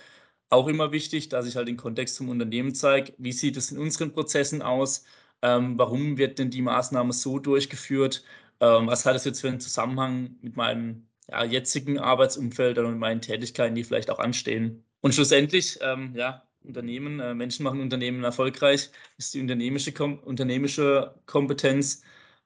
Auch 0.49 0.67
immer 0.69 0.93
wichtig, 0.93 1.27
dass 1.29 1.45
ich 1.47 1.57
halt 1.57 1.67
den 1.67 1.77
Kontext 1.77 2.15
zum 2.15 2.29
Unternehmen 2.29 2.73
zeige. 2.75 3.13
Wie 3.17 3.33
sieht 3.33 3.57
es 3.57 3.71
in 3.71 3.77
unseren 3.77 4.13
Prozessen 4.13 4.61
aus? 4.61 5.03
Ähm, 5.41 5.77
warum 5.77 6.17
wird 6.17 6.39
denn 6.39 6.49
die 6.51 6.61
Maßnahme 6.61 7.13
so 7.13 7.39
durchgeführt? 7.39 8.23
Ähm, 8.61 8.87
was 8.87 9.05
hat 9.05 9.15
es 9.15 9.25
jetzt 9.25 9.41
für 9.41 9.49
einen 9.49 9.59
Zusammenhang 9.59 10.37
mit 10.41 10.55
meinem 10.55 11.09
ja, 11.29 11.43
jetzigen 11.43 11.99
Arbeitsumfeld 11.99 12.77
oder 12.79 12.89
mit 12.89 12.99
meinen 12.99 13.21
Tätigkeiten, 13.21 13.75
die 13.75 13.83
vielleicht 13.83 14.09
auch 14.09 14.19
anstehen? 14.19 14.85
Und 15.01 15.13
schlussendlich, 15.15 15.79
ähm, 15.81 16.15
ja, 16.15 16.47
Unternehmen, 16.63 17.19
äh, 17.19 17.33
Menschen 17.33 17.63
machen 17.63 17.81
Unternehmen 17.81 18.23
erfolgreich, 18.23 18.91
ist 19.17 19.33
die 19.33 19.41
unternehmische, 19.41 19.91
Kom 19.93 20.19
unternehmische 20.19 21.15
Kompetenz 21.25 22.03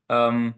ähm, 0.09 0.55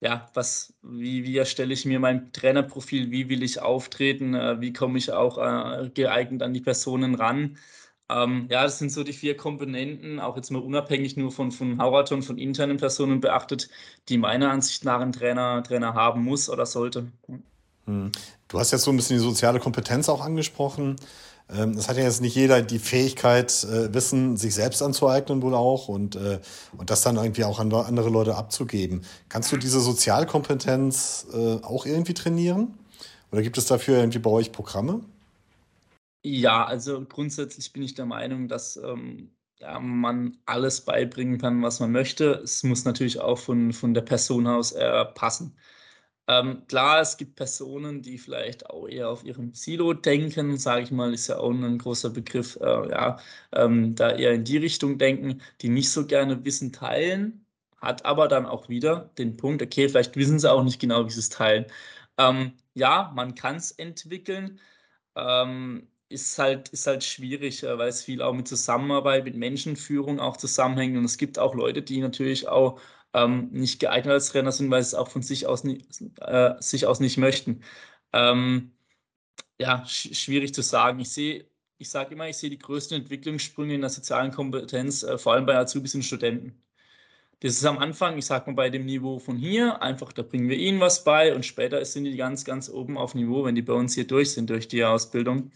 ja, 0.00 0.30
was, 0.34 0.74
wie, 0.82 1.24
wie 1.24 1.36
erstelle 1.36 1.74
ich 1.74 1.84
mir 1.84 2.00
mein 2.00 2.32
Trainerprofil, 2.32 3.10
wie 3.10 3.28
will 3.28 3.42
ich 3.42 3.60
auftreten, 3.60 4.34
äh, 4.34 4.60
wie 4.60 4.72
komme 4.72 4.98
ich 4.98 5.12
auch 5.12 5.38
äh, 5.38 5.90
geeignet 5.90 6.42
an 6.42 6.54
die 6.54 6.60
Personen 6.60 7.14
ran. 7.14 7.58
Ähm, 8.10 8.46
ja, 8.50 8.64
das 8.64 8.78
sind 8.78 8.90
so 8.90 9.04
die 9.04 9.12
vier 9.12 9.36
Komponenten, 9.36 10.18
auch 10.18 10.36
jetzt 10.36 10.50
mal 10.50 10.62
unabhängig 10.62 11.16
nur 11.16 11.30
von, 11.30 11.52
von 11.52 11.80
Hauraton, 11.80 12.22
von 12.22 12.38
internen 12.38 12.76
Personen 12.76 13.20
beachtet, 13.20 13.68
die 14.08 14.18
meiner 14.18 14.50
Ansicht 14.50 14.84
nach 14.84 15.00
ein 15.00 15.12
Trainer, 15.12 15.62
Trainer 15.62 15.94
haben 15.94 16.24
muss 16.24 16.50
oder 16.50 16.66
sollte. 16.66 17.06
Hm. 17.86 18.10
Du 18.48 18.58
hast 18.58 18.72
jetzt 18.72 18.82
so 18.82 18.90
ein 18.90 18.96
bisschen 18.96 19.16
die 19.16 19.22
soziale 19.22 19.60
Kompetenz 19.60 20.08
auch 20.08 20.20
angesprochen. 20.22 20.96
Ähm, 21.52 21.72
es 21.72 21.88
hat 21.88 21.96
ja 21.96 22.04
jetzt 22.04 22.20
nicht 22.20 22.34
jeder 22.34 22.62
die 22.62 22.78
Fähigkeit, 22.78 23.64
äh, 23.64 23.92
Wissen 23.94 24.36
sich 24.36 24.54
selbst 24.54 24.82
anzueignen 24.82 25.42
wohl 25.42 25.54
auch 25.54 25.88
und, 25.88 26.16
äh, 26.16 26.40
und 26.76 26.90
das 26.90 27.02
dann 27.02 27.16
irgendwie 27.16 27.44
auch 27.44 27.58
an 27.58 27.72
andere 27.72 28.08
Leute 28.08 28.36
abzugeben. 28.36 29.02
Kannst 29.28 29.52
du 29.52 29.56
diese 29.56 29.80
Sozialkompetenz 29.80 31.26
äh, 31.32 31.62
auch 31.62 31.86
irgendwie 31.86 32.14
trainieren? 32.14 32.74
Oder 33.32 33.42
gibt 33.42 33.58
es 33.58 33.66
dafür 33.66 33.98
irgendwie 33.98 34.18
bei 34.18 34.30
euch 34.30 34.50
Programme? 34.50 35.00
Ja, 36.22 36.64
also 36.66 37.02
grundsätzlich 37.06 37.72
bin 37.72 37.82
ich 37.82 37.94
der 37.94 38.04
Meinung, 38.04 38.46
dass 38.48 38.76
ähm, 38.76 39.34
ja, 39.58 39.78
man 39.80 40.36
alles 40.44 40.82
beibringen 40.84 41.38
kann, 41.38 41.62
was 41.62 41.80
man 41.80 41.92
möchte. 41.92 42.32
Es 42.44 42.62
muss 42.62 42.84
natürlich 42.84 43.20
auch 43.20 43.38
von, 43.38 43.72
von 43.72 43.94
der 43.94 44.02
Person 44.02 44.46
aus 44.46 44.72
äh, 44.72 45.04
passen. 45.06 45.56
Ähm, 46.28 46.66
klar, 46.68 47.00
es 47.00 47.16
gibt 47.16 47.36
Personen, 47.36 48.02
die 48.02 48.18
vielleicht 48.18 48.70
auch 48.70 48.86
eher 48.88 49.10
auf 49.10 49.24
ihrem 49.24 49.54
Silo 49.54 49.94
denken, 49.94 50.58
sage 50.58 50.82
ich 50.84 50.90
mal, 50.92 51.14
ist 51.14 51.28
ja 51.28 51.38
auch 51.38 51.50
ein 51.52 51.78
großer 51.78 52.10
Begriff, 52.10 52.56
äh, 52.60 52.90
ja, 52.90 53.18
ähm, 53.52 53.94
da 53.96 54.10
eher 54.12 54.32
in 54.34 54.44
die 54.44 54.58
Richtung 54.58 54.98
denken, 54.98 55.42
die 55.62 55.68
nicht 55.70 55.90
so 55.90 56.06
gerne 56.06 56.44
Wissen 56.44 56.72
teilen, 56.72 57.46
hat 57.78 58.04
aber 58.06 58.28
dann 58.28 58.46
auch 58.46 58.68
wieder 58.68 59.10
den 59.18 59.36
Punkt, 59.38 59.62
okay, 59.62 59.88
vielleicht 59.88 60.16
wissen 60.16 60.38
sie 60.38 60.50
auch 60.52 60.64
nicht 60.64 60.80
genau, 60.80 61.06
wie 61.06 61.10
sie 61.10 61.20
es 61.20 61.30
teilen. 61.30 61.66
Ähm, 62.18 62.54
ja, 62.74 63.12
man 63.14 63.34
kann 63.34 63.56
es 63.56 63.72
entwickeln, 63.72 64.60
ähm, 65.16 65.88
ist 66.10 66.38
halt, 66.38 66.68
ist 66.70 66.86
halt 66.86 67.04
schwierig, 67.04 67.62
äh, 67.62 67.78
weil 67.78 67.88
es 67.88 68.02
viel 68.04 68.22
auch 68.22 68.32
mit 68.34 68.48
Zusammenarbeit, 68.48 69.24
mit 69.24 69.36
Menschenführung 69.36 70.20
auch 70.20 70.36
zusammenhängt 70.36 70.96
und 70.96 71.04
es 71.04 71.18
gibt 71.18 71.38
auch 71.38 71.54
Leute, 71.54 71.82
die 71.82 72.00
natürlich 72.00 72.48
auch 72.48 72.80
ähm, 73.14 73.50
nicht 73.52 73.80
geeignet 73.80 74.12
als 74.14 74.30
Trainer 74.30 74.52
sind, 74.52 74.70
weil 74.70 74.82
sie 74.82 74.88
es 74.88 74.94
auch 74.94 75.08
von 75.08 75.22
sich 75.22 75.46
aus, 75.46 75.64
nie, 75.64 75.84
äh, 76.20 76.54
sich 76.60 76.86
aus 76.86 77.00
nicht 77.00 77.16
möchten. 77.18 77.62
Ähm, 78.12 78.72
ja, 79.58 79.84
sch 79.86 80.14
schwierig 80.14 80.54
zu 80.54 80.62
sagen. 80.62 81.00
Ich 81.00 81.12
sehe, 81.12 81.48
ich 81.78 81.90
sage 81.90 82.14
immer, 82.14 82.28
ich 82.28 82.36
sehe 82.38 82.50
die 82.50 82.58
größten 82.58 82.98
Entwicklungssprünge 83.02 83.74
in 83.74 83.80
der 83.82 83.90
sozialen 83.90 84.32
Kompetenz, 84.32 85.02
äh, 85.02 85.18
vor 85.18 85.34
allem 85.34 85.46
bei 85.46 85.56
Azubis 85.56 85.94
und 85.94 86.04
Studenten. 86.04 86.62
Das 87.42 87.52
ist 87.52 87.64
am 87.64 87.78
Anfang, 87.78 88.18
ich 88.18 88.26
sage 88.26 88.50
mal, 88.50 88.54
bei 88.54 88.70
dem 88.70 88.84
Niveau 88.84 89.18
von 89.18 89.38
hier, 89.38 89.80
einfach, 89.80 90.12
da 90.12 90.20
bringen 90.22 90.50
wir 90.50 90.58
ihnen 90.58 90.78
was 90.78 91.04
bei 91.04 91.34
und 91.34 91.46
später 91.46 91.82
sind 91.86 92.04
die 92.04 92.16
ganz, 92.16 92.44
ganz 92.44 92.68
oben 92.68 92.98
auf 92.98 93.14
Niveau, 93.14 93.44
wenn 93.44 93.54
die 93.54 93.62
bei 93.62 93.72
uns 93.72 93.94
hier 93.94 94.06
durch 94.06 94.32
sind, 94.32 94.50
durch 94.50 94.68
die 94.68 94.84
Ausbildung. 94.84 95.50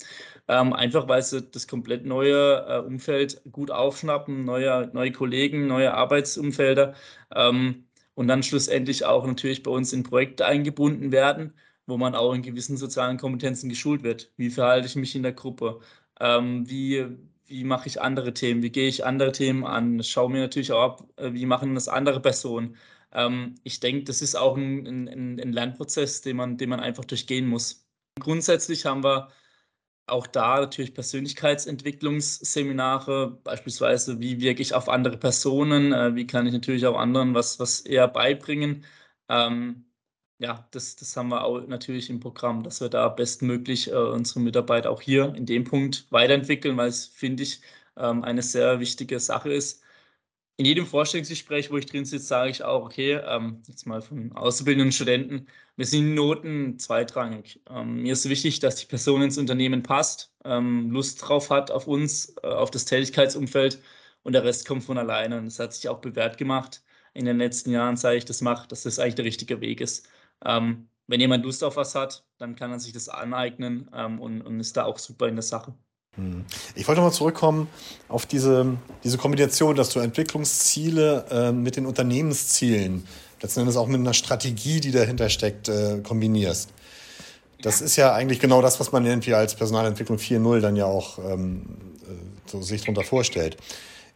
Ähm, 0.49 0.73
einfach, 0.73 1.09
weil 1.09 1.23
sie 1.23 1.43
das 1.43 1.69
komplett 1.69 2.07
neue 2.07 2.65
äh, 2.67 2.79
Umfeld 2.79 3.43
gut 3.53 3.71
aufschnappen, 3.71 4.45
neue, 4.47 4.91
neue 4.95 5.13
Kollegen, 5.13 5.67
neue 5.67 5.93
Arbeitsumfelder 5.93 6.95
ähm, 7.35 7.85
und 8.15 8.29
dann 8.29 8.43
schlussendlich 8.43 9.05
auch 9.05 9.27
natürlich 9.27 9.63
bei 9.63 9.71
uns 9.71 9.93
in 9.93 10.05
Projekte 10.05 10.47
eingebunden 10.47 11.13
werden, 11.13 11.53
wo 11.87 11.99
man 11.99 12.15
auch 12.15 12.33
in 12.33 12.43
gewissen 12.43 12.79
sozialen 12.79 13.19
Kompetenzen 13.19 13.69
geschult 13.69 14.03
wird. 14.03 14.33
Wie 14.39 14.51
verhalte 14.51 14.87
ich 14.87 14.97
mich 14.97 15.15
in 15.17 15.23
der 15.23 15.33
Gruppe? 15.33 15.81
Ähm, 16.21 16.69
wie 16.69 17.07
wie 17.47 17.65
mache 17.65 17.89
ich 17.89 18.01
andere 18.01 18.33
Themen, 18.35 18.63
wie 18.63 18.71
gehe 18.71 18.89
ich 18.89 19.05
andere 19.05 19.33
Themen 19.33 19.65
an, 19.65 20.03
schaue 20.03 20.31
mir 20.31 20.41
natürlich 20.41 20.73
auch 20.73 20.83
ab, 20.83 21.05
äh, 21.17 21.33
wie 21.33 21.47
machen 21.47 21.75
das 21.75 21.89
andere 21.89 22.21
Personen. 22.21 22.77
Ähm, 23.13 23.57
ich 23.65 23.81
denke, 23.81 24.05
das 24.05 24.23
ist 24.23 24.37
auch 24.37 24.57
ein, 24.57 24.87
ein, 24.87 25.41
ein, 25.41 25.53
Lernprozess, 25.53 26.23
den 26.23 26.37
man, 26.37 26.57
den 26.59 26.69
man 26.71 26.81
einfach 26.81 27.05
durchgehen 27.05 27.47
muss. 27.47 27.87
Grundsätzlich 28.21 28.87
haben 28.87 29.05
wir 29.05 29.31
auch 30.07 30.27
da 30.27 30.61
natürlich 30.61 30.95
Persönlichkeitsentwicklungsseminare, 30.95 33.39
beispielsweise, 33.45 34.21
wie 34.21 34.41
wirke 34.41 34.63
ich 34.63 34.75
auf 34.75 34.89
andere 34.89 35.17
Personen, 35.19 35.93
äh, 35.93 36.15
wie 36.15 36.27
kann 36.27 36.47
ich 36.47 36.53
natürlich 36.53 36.87
auch 36.87 36.99
anderen 36.99 37.35
was, 37.35 37.59
was 37.61 37.81
eher 37.81 38.09
beibringen. 38.09 38.85
Ähm, 39.29 39.87
ja, 40.39 40.67
das, 40.73 40.97
das 40.97 41.17
haben 41.17 41.29
wir 41.29 41.45
auch 41.45 41.67
natürlich 41.67 42.11
im 42.11 42.21
Programm, 42.21 42.63
dass 42.63 42.81
wir 42.81 42.89
da 42.89 43.09
bestmöglich 43.09 43.91
äh, 43.91 43.95
unsere 43.95 44.41
Mitarbeiter 44.41 44.91
auch 44.91 45.01
hier 45.01 45.35
in 45.35 45.47
dem 45.47 45.65
Punkt 45.65 46.07
weiterentwickeln, 46.11 46.77
weil 46.77 46.89
es, 46.89 47.07
finde 47.07 47.45
ich, 47.45 47.61
ähm, 47.97 48.25
eine 48.25 48.43
sehr 48.43 48.81
wichtige 48.81 49.21
Sache 49.21 49.53
ist. 49.53 49.83
In 50.57 50.67
jedem 50.67 50.87
Vorstellungsgespräch, 50.87 51.71
wo 51.71 51.79
ich 51.79 51.87
drin 51.87 52.05
sitze, 52.05 52.27
sage 52.27 52.51
ich 52.51 52.63
auch, 52.65 52.85
okay, 52.85 53.15
ähm, 53.27 53.63
jetzt 53.67 53.87
mal 53.87 54.03
von 54.03 54.33
auszubildenden 54.33 54.93
Studenten, 54.93 55.49
wir 55.77 55.87
sind 55.87 56.15
Noten 56.15 56.79
zweitrangig. 56.79 57.61
Ähm, 57.69 58.03
mir 58.03 58.13
ist 58.13 58.29
wichtig, 58.29 58.61
dass 58.61 58.77
die 58.77 58.87
Person 58.87 59.23
ins 59.23 59.39
Unternehmen 59.39 59.83
passt, 59.83 60.33
ähm, 60.45 60.91
Lust 60.91 61.21
drauf 61.23 61.51
hat 61.51 61.71
auf 61.73 61.89
uns, 61.89 62.37
äh, 62.43 62.47
auf 62.47 62.71
das 62.71 62.85
Tätigkeitsumfeld 62.85 63.81
und 64.23 64.33
der 64.35 64.45
Rest 64.45 64.67
kommt 64.67 64.85
von 64.85 64.99
alleine. 64.99 65.39
Und 65.39 65.47
das 65.47 65.59
hat 65.59 65.75
sich 65.75 65.89
auch 65.89 66.01
bewährt 66.01 66.39
gemacht 66.39 66.83
in 67.15 67.25
den 67.25 67.39
letzten 67.39 67.71
Jahren, 67.71 67.97
sage 67.97 68.19
ich, 68.19 68.25
das 68.25 68.41
macht, 68.41 68.73
dass 68.73 68.83
das 68.85 68.99
eigentlich 68.99 69.15
der 69.17 69.25
richtige 69.25 69.61
Weg 69.61 69.81
ist. 69.81 70.09
Ähm, 70.45 70.89
wenn 71.07 71.21
jemand 71.21 71.45
Lust 71.45 71.63
auf 71.63 71.77
was 71.77 71.95
hat, 71.95 72.25
dann 72.39 72.57
kann 72.57 72.71
er 72.71 72.81
sich 72.81 72.93
das 72.93 73.09
aneignen 73.09 73.91
ähm, 73.95 74.21
und, 74.21 74.43
und 74.43 74.61
ist 74.61 74.77
da 74.77 74.85
auch 74.85 74.99
super 74.99 75.29
in 75.29 75.37
der 75.37 75.43
Sache. 75.43 75.75
Hm. 76.17 76.45
Ich 76.75 76.87
wollte 76.87 77.01
mal 77.01 77.13
zurückkommen 77.13 77.69
auf 78.09 78.27
diese, 78.27 78.77
diese 79.03 79.19
Kombination, 79.19 79.77
dass 79.77 79.91
du 79.91 80.01
Entwicklungsziele 80.01 81.27
äh, 81.31 81.53
mit 81.53 81.77
den 81.77 81.87
Unternehmenszielen, 81.87 83.07
letzten 83.43 83.61
Endes 83.61 83.77
auch 83.77 83.89
mit 83.89 84.01
einer 84.01 84.15
Strategie, 84.15 84.81
die 84.81 84.93
dahinter 84.93 85.29
steckt, 85.29 85.69
äh, 85.69 86.01
kombinierst. 86.03 86.71
Das 87.61 87.81
ist 87.81 87.97
ja 87.97 88.13
eigentlich 88.13 88.41
genau 88.41 88.63
das, 88.63 88.79
was 88.79 88.93
man 88.93 89.07
irgendwie 89.07 89.35
als 89.35 89.55
Personalentwicklung 89.55 90.19
4.0 90.19 90.61
dann 90.61 90.77
ja 90.77 90.85
auch 90.85 91.19
ähm, 91.19 91.65
äh, 92.03 92.51
so 92.51 92.63
sich 92.63 92.83
darunter 92.83 93.03
vorstellt. 93.05 93.57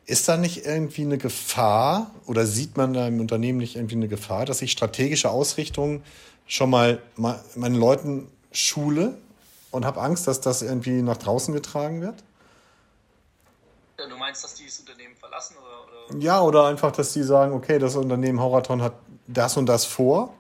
Ist 0.09 0.27
da 0.27 0.39
nicht 0.39 0.65
irgendwie 0.65 1.03
eine 1.03 1.19
Gefahr 1.19 2.11
oder 2.25 2.47
sieht 2.47 2.79
man 2.79 2.95
da 2.95 3.07
im 3.07 3.21
Unternehmen 3.21 3.59
nicht 3.59 3.77
irgendwie 3.77 3.97
eine 3.97 4.09
Gefahr, 4.09 4.47
dass 4.47 4.63
ich 4.63 4.73
strategische 4.73 5.29
Ausrichtungen 5.29 6.03
schon 6.47 6.71
mal 6.71 7.03
meinen 7.17 7.75
Leuten 7.75 8.27
schule 8.51 9.19
und 9.71 9.85
habe 9.85 10.01
Angst, 10.01 10.27
dass 10.27 10.41
das 10.41 10.63
irgendwie 10.63 11.03
nach 11.03 11.19
draußen 11.19 11.53
getragen 11.53 12.01
wird? 12.01 12.25
Du 13.99 14.17
meinst, 14.17 14.43
dass 14.43 14.55
die 14.55 14.65
das 14.65 14.81
Unternehmen 14.81 15.15
verlassen? 15.15 15.57
Oder, 15.59 16.15
oder? 16.15 16.19
Ja, 16.25 16.41
oder 16.41 16.65
einfach, 16.69 16.91
dass 16.91 17.13
die 17.13 17.23
sagen, 17.23 17.53
okay, 17.53 17.79
das 17.79 17.95
Unternehmen 17.95 18.41
Horaton 18.41 18.81
hat 18.81 18.95
das 19.27 19.59
und 19.59 19.67
das 19.67 19.85
vor. 19.85 20.33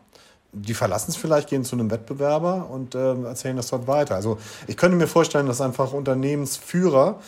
Die 0.53 0.75
verlassen 0.75 1.11
es 1.11 1.17
vielleicht, 1.17 1.49
gehen 1.49 1.65
zu 1.65 1.77
einem 1.77 1.91
Wettbewerber 1.91 2.69
und 2.71 2.95
äh, 2.95 3.23
erzählen 3.23 3.57
das 3.57 3.69
dort 3.69 3.87
weiter. 3.87 4.15
Also 4.15 4.39
ich 4.67 4.77
könnte 4.77 4.97
mir 4.97 5.07
vorstellen, 5.07 5.47
dass 5.47 5.61
einfach 5.61 5.93
Unternehmensführer 5.93 7.21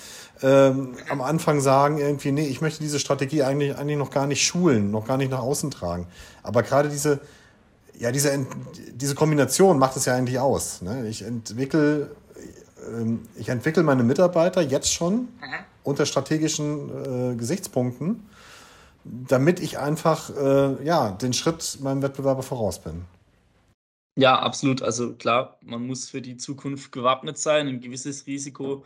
ähm, 0.43 0.95
am 1.11 1.21
Anfang 1.21 1.61
sagen 1.61 1.99
irgendwie, 1.99 2.33
nee, 2.33 2.47
ich 2.47 2.63
möchte 2.63 2.83
diese 2.83 2.99
Strategie 2.99 3.43
eigentlich, 3.43 3.77
eigentlich 3.77 3.99
noch 3.99 4.11
gar 4.11 4.27
nicht 4.27 4.45
schulen, 4.45 4.91
noch 4.91 5.07
gar 5.07 5.19
nicht 5.19 5.31
nach 5.31 5.41
außen 5.41 5.71
tragen. 5.71 6.07
Aber 6.43 6.63
gerade 6.63 6.89
diese, 6.89 7.21
ja, 7.99 8.11
diese, 8.11 8.47
diese 8.95 9.15
Kombination 9.15 9.79
macht 9.79 9.97
es 9.97 10.07
ja 10.07 10.15
eigentlich 10.15 10.39
aus. 10.39 10.81
Ne? 10.81 11.07
Ich 11.07 11.21
entwickle 11.23 12.11
ähm, 12.89 13.23
ich 13.37 13.49
entwickle 13.49 13.83
meine 13.83 14.03
Mitarbeiter 14.03 14.61
jetzt 14.61 14.93
schon 14.93 15.15
mhm. 15.15 15.29
unter 15.83 16.07
strategischen 16.07 17.33
äh, 17.33 17.37
Gesichtspunkten, 17.37 18.29
damit 19.05 19.61
ich 19.61 19.79
einfach 19.79 20.31
äh, 20.37 20.85
ja, 20.85 21.13
den 21.13 21.33
Schritt 21.33 21.79
meinem 21.81 22.03
Wettbewerber 22.03 22.43
voraus 22.43 22.83
bin. 22.83 23.05
Ja, 24.17 24.39
absolut. 24.39 24.83
Also 24.83 25.15
klar, 25.15 25.59
man 25.63 25.87
muss 25.87 26.11
für 26.11 26.21
die 26.21 26.37
Zukunft 26.37 26.93
gewappnet 26.93 27.39
sein. 27.39 27.69
Ein 27.69 27.81
gewisses 27.81 28.27
Risiko 28.27 28.85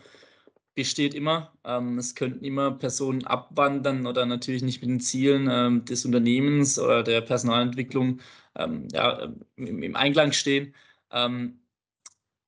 besteht 0.74 1.14
immer. 1.14 1.52
Ähm, 1.64 1.98
es 1.98 2.14
könnten 2.14 2.44
immer 2.44 2.72
Personen 2.72 3.24
abwandern 3.24 4.06
oder 4.06 4.26
natürlich 4.26 4.62
nicht 4.62 4.80
mit 4.80 4.90
den 4.90 5.00
Zielen 5.00 5.48
ähm, 5.50 5.84
des 5.84 6.04
Unternehmens 6.04 6.78
oder 6.78 7.02
der 7.02 7.20
Personalentwicklung 7.20 8.20
ähm, 8.56 8.88
ja, 8.92 9.32
im, 9.56 9.82
im, 9.82 9.96
Einklang 9.96 10.32
stehen. 10.32 10.74
Ähm, 11.10 11.60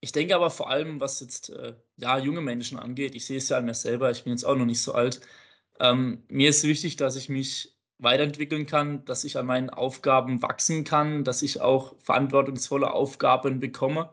ich 0.01 0.13
denke 0.13 0.35
aber 0.37 0.51
vor 0.51 0.71
allem, 0.71 1.01
was 1.01 1.21
jetzt 1.21 1.51
äh, 1.51 1.75
ja, 1.97 2.19
junge 2.19 2.41
Menschen 2.41 2.79
angeht, 2.79 3.15
ich 3.15 3.27
sehe 3.27 3.39
es 3.39 3.49
ja 3.49 3.59
an 3.59 3.65
mir 3.65 3.75
selber, 3.75 4.11
ich 4.11 4.25
bin 4.25 4.33
jetzt 4.33 4.45
auch 4.45 4.57
noch 4.57 4.67
nicht 4.67 4.81
so 4.83 4.93
alt. 4.95 5.21
Ähm, 5.81 6.25
mir 6.29 6.51
ist 6.51 6.65
wichtig, 6.65 6.97
dass 6.97 7.17
ich 7.17 7.29
mich 7.29 7.77
weiterentwickeln 7.99 8.67
kann, 8.67 9.05
dass 9.05 9.25
ich 9.25 9.39
an 9.39 9.47
meinen 9.47 9.71
Aufgaben 9.71 10.43
wachsen 10.43 10.85
kann, 10.85 11.25
dass 11.25 11.43
ich 11.43 11.61
auch 11.61 11.97
verantwortungsvolle 12.01 12.93
Aufgaben 12.93 13.61
bekomme. 13.61 14.13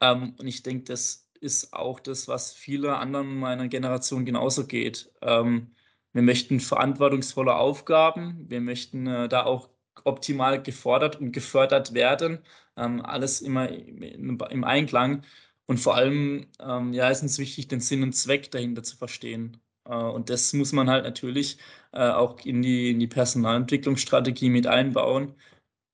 Ähm, 0.00 0.34
und 0.38 0.46
ich 0.46 0.62
denke, 0.62 0.84
das 0.84 1.28
ist 1.40 1.72
auch 1.72 2.00
das, 2.00 2.28
was 2.28 2.52
viele 2.52 2.96
anderen 2.96 3.38
meiner 3.38 3.68
Generation 3.68 4.24
genauso 4.24 4.66
geht. 4.66 5.12
Ähm, 5.22 5.74
wir 6.12 6.22
möchten 6.22 6.60
verantwortungsvolle 6.60 7.54
Aufgaben, 7.56 8.48
wir 8.48 8.60
möchten 8.60 9.06
äh, 9.06 9.28
da 9.28 9.44
auch 9.44 9.68
optimal 10.04 10.62
gefordert 10.62 11.20
und 11.20 11.32
gefördert 11.32 11.94
werden. 11.94 12.40
Ähm, 12.76 13.04
alles 13.04 13.40
immer 13.40 13.68
im, 13.68 14.64
Einklang. 14.64 15.24
Und 15.66 15.78
vor 15.78 15.96
allem 15.96 16.46
ähm, 16.60 16.92
ja, 16.92 17.10
ist 17.10 17.22
uns 17.22 17.38
wichtig, 17.38 17.68
den 17.68 17.80
Sinn 17.80 18.02
und 18.02 18.14
Zweck 18.14 18.50
dahinter 18.50 18.82
zu 18.82 18.96
verstehen. 18.96 19.60
Äh, 19.88 19.94
und 19.94 20.30
das 20.30 20.52
muss 20.52 20.72
man 20.72 20.88
halt 20.90 21.04
natürlich 21.04 21.58
äh, 21.92 22.08
auch 22.10 22.40
in 22.44 22.62
die, 22.62 22.90
in 22.90 23.00
die 23.00 23.08
Personalentwicklungsstrategie 23.08 24.50
mit 24.50 24.66
einbauen 24.66 25.34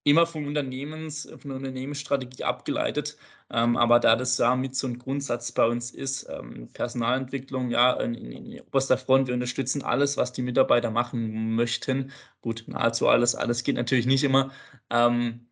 immer 0.04 0.26
vom 0.26 0.46
Unternehmens, 0.46 1.28
von 1.38 1.50
der 1.50 1.57
Unternehmensstrategie 1.57 2.44
abgeleitet. 2.44 3.16
Ähm, 3.50 3.76
aber 3.76 4.00
da 4.00 4.16
das 4.16 4.38
ja 4.38 4.54
mit 4.57 4.74
so 4.76 4.87
ein 4.87 4.98
Grundsatz 4.98 5.52
bei 5.52 5.66
uns 5.66 5.90
ist, 5.90 6.26
ähm, 6.30 6.70
Personalentwicklung, 6.72 7.70
ja, 7.70 7.92
in, 7.94 8.14
in, 8.14 8.61
oberster 8.62 8.98
Front, 8.98 9.28
wir 9.28 9.35
unterstützen 9.35 9.83
alles, 9.83 10.16
was 10.16 10.33
die 10.33 10.42
Mitarbeiter 10.42 10.90
machen 10.90 11.54
möchten. 11.54 12.12
Gut, 12.42 12.64
nahezu 12.66 13.09
alles, 13.09 13.35
alles 13.35 13.62
geht 13.64 13.76
natürlich 13.76 14.07
nicht 14.07 14.24
immer. 14.24 14.52
Ähm, 14.90 15.48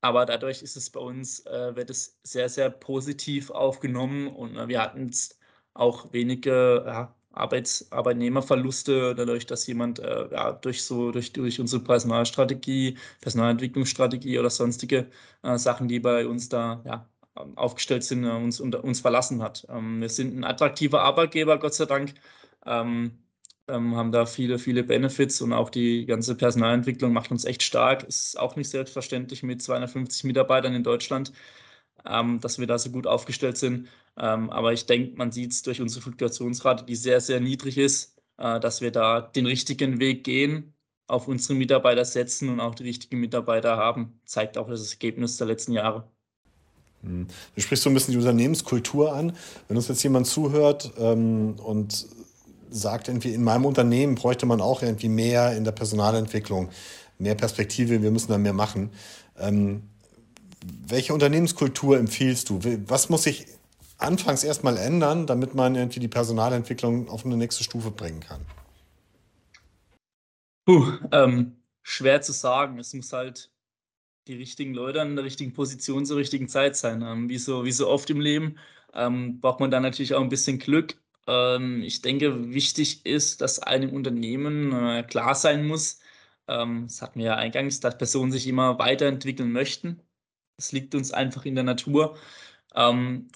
aber 0.00 0.26
dadurch 0.26 0.62
ist 0.62 0.76
es 0.76 0.90
bei 0.90 1.00
uns, 1.00 1.40
äh, 1.46 1.76
wird 1.76 1.90
es 1.90 2.18
sehr, 2.22 2.48
sehr 2.48 2.70
positiv 2.70 3.50
aufgenommen 3.50 4.28
und 4.28 4.68
wir 4.68 4.80
hatten 4.82 5.10
auch 5.74 6.12
wenige 6.12 6.84
ja, 6.86 7.16
Arbeits 7.32 7.90
Arbeitnehmerverluste 7.92 9.14
dadurch, 9.14 9.46
dass 9.46 9.66
jemand 9.66 9.98
äh, 10.00 10.28
ja, 10.32 10.52
durch 10.52 10.84
so 10.84 11.12
durch, 11.12 11.32
durch 11.32 11.60
unsere 11.60 11.82
Personalstrategie, 11.82 12.98
Personalentwicklungsstrategie 13.20 14.38
oder 14.38 14.50
sonstige 14.50 15.08
äh, 15.42 15.58
Sachen, 15.58 15.88
die 15.88 16.00
bei 16.00 16.26
uns 16.26 16.48
da 16.48 16.82
ja, 16.84 17.08
aufgestellt 17.56 18.04
sind, 18.04 18.24
äh, 18.24 18.30
uns, 18.30 18.60
uns 18.60 19.00
verlassen 19.00 19.42
hat. 19.42 19.66
Ähm, 19.70 20.00
wir 20.00 20.08
sind 20.08 20.36
ein 20.36 20.44
attraktiver 20.44 21.02
Arbeitgeber, 21.02 21.58
Gott 21.58 21.74
sei 21.74 21.86
Dank. 21.86 22.14
Ähm, 22.66 23.18
ähm, 23.68 23.96
haben 23.96 24.12
da 24.12 24.24
viele, 24.26 24.58
viele 24.58 24.82
Benefits 24.82 25.40
und 25.42 25.52
auch 25.52 25.70
die 25.70 26.06
ganze 26.06 26.34
Personalentwicklung 26.36 27.12
macht 27.12 27.30
uns 27.30 27.44
echt 27.44 27.62
stark. 27.62 28.04
Ist 28.04 28.38
auch 28.38 28.56
nicht 28.56 28.70
selbstverständlich 28.70 29.42
mit 29.42 29.62
250 29.62 30.24
Mitarbeitern 30.24 30.74
in 30.74 30.82
Deutschland 30.82 31.32
ähm, 32.06 32.40
dass 32.40 32.58
wir 32.58 32.66
da 32.66 32.78
so 32.78 32.90
gut 32.90 33.06
aufgestellt 33.06 33.56
sind. 33.56 33.88
Ähm, 34.18 34.50
aber 34.50 34.72
ich 34.72 34.86
denke, 34.86 35.16
man 35.16 35.30
sieht 35.30 35.52
es 35.52 35.62
durch 35.62 35.80
unsere 35.80 36.02
Fluktuationsrate, 36.02 36.84
die 36.84 36.96
sehr, 36.96 37.20
sehr 37.20 37.40
niedrig 37.40 37.78
ist, 37.78 38.16
äh, 38.38 38.58
dass 38.58 38.80
wir 38.80 38.90
da 38.90 39.20
den 39.20 39.46
richtigen 39.46 40.00
Weg 40.00 40.24
gehen, 40.24 40.74
auf 41.06 41.28
unsere 41.28 41.54
Mitarbeiter 41.54 42.04
setzen 42.04 42.48
und 42.48 42.60
auch 42.60 42.74
die 42.74 42.82
richtigen 42.82 43.20
Mitarbeiter 43.20 43.76
haben. 43.76 44.20
Zeigt 44.26 44.58
auch 44.58 44.68
das 44.68 44.92
Ergebnis 44.92 45.36
der 45.36 45.46
letzten 45.46 45.72
Jahre. 45.72 46.04
Hm. 47.02 47.28
Du 47.54 47.60
sprichst 47.60 47.84
so 47.84 47.90
ein 47.90 47.94
bisschen 47.94 48.12
die 48.12 48.18
Unternehmenskultur 48.18 49.14
an. 49.14 49.32
Wenn 49.68 49.76
uns 49.76 49.88
jetzt 49.88 50.02
jemand 50.02 50.26
zuhört 50.26 50.92
ähm, 50.98 51.54
und 51.58 52.06
sagt, 52.70 53.08
irgendwie 53.08 53.32
in 53.32 53.44
meinem 53.44 53.64
Unternehmen 53.64 54.16
bräuchte 54.16 54.46
man 54.46 54.60
auch 54.60 54.82
irgendwie 54.82 55.08
mehr 55.08 55.56
in 55.56 55.64
der 55.64 55.72
Personalentwicklung, 55.72 56.68
mehr 57.18 57.34
Perspektive, 57.34 58.02
wir 58.02 58.10
müssen 58.10 58.30
da 58.30 58.36
mehr 58.36 58.52
machen. 58.52 58.90
Ähm, 59.38 59.84
welche 60.86 61.14
Unternehmenskultur 61.14 61.98
empfiehlst 61.98 62.50
du? 62.50 62.60
Was 62.86 63.08
muss 63.08 63.22
sich 63.22 63.46
anfangs 63.98 64.44
erstmal 64.44 64.76
ändern, 64.76 65.26
damit 65.26 65.54
man 65.54 65.74
irgendwie 65.74 66.00
die 66.00 66.08
Personalentwicklung 66.08 67.08
auf 67.08 67.24
eine 67.24 67.36
nächste 67.36 67.64
Stufe 67.64 67.90
bringen 67.90 68.20
kann? 68.20 68.44
Puh, 70.64 70.92
ähm, 71.12 71.56
schwer 71.82 72.20
zu 72.20 72.32
sagen. 72.32 72.78
Es 72.78 72.94
muss 72.94 73.12
halt 73.12 73.50
die 74.26 74.34
richtigen 74.34 74.74
Leute 74.74 75.00
an 75.00 75.16
der 75.16 75.24
richtigen 75.24 75.52
Position 75.52 76.04
zur 76.06 76.18
richtigen 76.18 76.48
Zeit 76.48 76.76
sein. 76.76 77.02
Ähm, 77.02 77.28
wie, 77.28 77.38
so, 77.38 77.64
wie 77.64 77.72
so 77.72 77.88
oft 77.88 78.08
im 78.10 78.20
Leben 78.20 78.58
ähm, 78.94 79.40
braucht 79.40 79.60
man 79.60 79.70
da 79.70 79.80
natürlich 79.80 80.14
auch 80.14 80.22
ein 80.22 80.28
bisschen 80.28 80.58
Glück. 80.58 80.96
Ähm, 81.26 81.82
ich 81.82 82.02
denke, 82.02 82.52
wichtig 82.52 83.04
ist, 83.06 83.40
dass 83.40 83.58
einem 83.60 83.90
Unternehmen 83.90 84.72
äh, 84.72 85.02
klar 85.02 85.34
sein 85.34 85.66
muss, 85.66 86.00
ähm, 86.46 86.84
das 86.86 87.02
hatten 87.02 87.18
wir 87.18 87.26
ja 87.26 87.34
eingangs, 87.36 87.80
dass 87.80 87.98
Personen 87.98 88.32
sich 88.32 88.46
immer 88.46 88.78
weiterentwickeln 88.78 89.52
möchten 89.52 90.02
es 90.58 90.72
liegt 90.72 90.94
uns 90.94 91.12
einfach 91.12 91.46
in 91.46 91.54
der 91.54 91.64
Natur. 91.64 92.18
Ähm, 92.74 93.28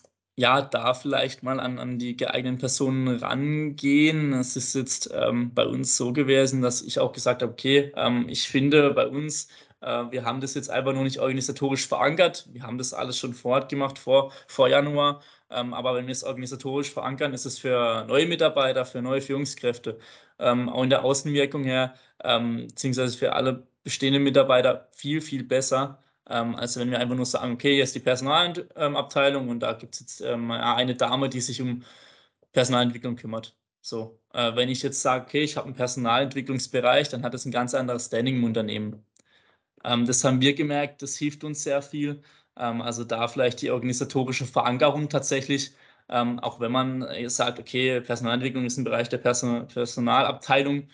ja, 0.42 0.60
da 0.60 0.92
vielleicht 0.92 1.44
mal 1.44 1.60
an, 1.60 1.78
an 1.78 1.98
die 2.00 2.16
geeigneten 2.16 2.58
Personen 2.58 3.06
rangehen. 3.08 4.32
Es 4.32 4.56
ist 4.56 4.74
jetzt 4.74 5.08
ähm, 5.14 5.54
bei 5.54 5.64
uns 5.64 5.96
so 5.96 6.12
gewesen, 6.12 6.62
dass 6.62 6.82
ich 6.82 6.98
auch 6.98 7.12
gesagt 7.12 7.42
habe, 7.42 7.52
okay, 7.52 7.92
ähm, 7.94 8.26
ich 8.28 8.48
finde 8.48 8.90
bei 8.90 9.06
uns, 9.06 9.46
äh, 9.82 9.86
wir 10.10 10.24
haben 10.24 10.40
das 10.40 10.54
jetzt 10.54 10.68
einfach 10.68 10.94
noch 10.94 11.04
nicht 11.04 11.20
organisatorisch 11.20 11.86
verankert. 11.86 12.48
Wir 12.52 12.64
haben 12.64 12.76
das 12.76 12.92
alles 12.92 13.18
schon 13.18 13.34
vor 13.34 13.52
Ort 13.52 13.68
gemacht, 13.68 14.00
vor, 14.00 14.32
vor 14.48 14.66
Januar. 14.68 15.22
Ähm, 15.48 15.72
aber 15.74 15.94
wenn 15.94 16.06
wir 16.06 16.12
es 16.12 16.24
organisatorisch 16.24 16.90
verankern, 16.90 17.32
ist 17.34 17.46
es 17.46 17.60
für 17.60 18.04
neue 18.08 18.26
Mitarbeiter, 18.26 18.84
für 18.84 19.00
neue 19.00 19.20
Führungskräfte, 19.20 19.98
ähm, 20.40 20.68
auch 20.68 20.82
in 20.82 20.90
der 20.90 21.04
Außenwirkung 21.04 21.62
her, 21.62 21.94
ähm, 22.24 22.66
beziehungsweise 22.66 23.16
für 23.16 23.34
alle 23.34 23.64
bestehenden 23.84 24.24
Mitarbeiter 24.24 24.88
viel, 24.92 25.20
viel 25.20 25.44
besser 25.44 26.01
ähm, 26.28 26.54
als 26.56 26.78
wenn 26.78 26.90
wir 26.90 26.98
einfach 27.00 27.16
nur 27.16 27.26
sagen, 27.26 27.52
okay, 27.54 27.74
hier 27.74 27.84
ist 27.84 27.94
die 27.94 28.00
Personalabteilung 28.00 29.48
und 29.48 29.60
da 29.60 29.72
gibt 29.74 29.94
es 29.94 30.00
jetzt 30.00 30.20
ähm, 30.22 30.50
eine 30.50 30.94
Dame, 30.96 31.28
die 31.28 31.40
sich 31.40 31.60
um 31.60 31.84
Personalentwicklung 32.52 33.16
kümmert. 33.16 33.56
So, 33.80 34.20
äh, 34.32 34.54
wenn 34.56 34.68
ich 34.68 34.82
jetzt 34.82 35.02
sage, 35.02 35.24
okay, 35.26 35.42
ich 35.42 35.56
habe 35.56 35.66
einen 35.66 35.76
Personalentwicklungsbereich, 35.76 37.08
dann 37.08 37.22
hat 37.24 37.34
das 37.34 37.44
ein 37.44 37.50
ganz 37.52 37.74
anderes 37.74 38.06
Standing 38.06 38.36
im 38.36 38.44
Unternehmen. 38.44 39.04
Ähm, 39.84 40.06
das 40.06 40.24
haben 40.24 40.40
wir 40.40 40.54
gemerkt, 40.54 41.02
das 41.02 41.16
hilft 41.16 41.44
uns 41.44 41.62
sehr 41.64 41.82
viel. 41.82 42.22
Ähm, 42.56 42.82
also 42.82 43.04
da 43.04 43.28
vielleicht 43.28 43.62
die 43.62 43.70
organisatorische 43.70 44.46
Verankerung 44.46 45.08
tatsächlich, 45.08 45.72
ähm, 46.08 46.38
auch 46.40 46.60
wenn 46.60 46.72
man 46.72 47.06
sagt, 47.28 47.58
okay, 47.60 48.00
Personalentwicklung 48.00 48.64
ist 48.66 48.76
ein 48.78 48.84
Bereich 48.84 49.08
der 49.08 49.18
Person 49.18 49.66
Personalabteilung, 49.68 50.88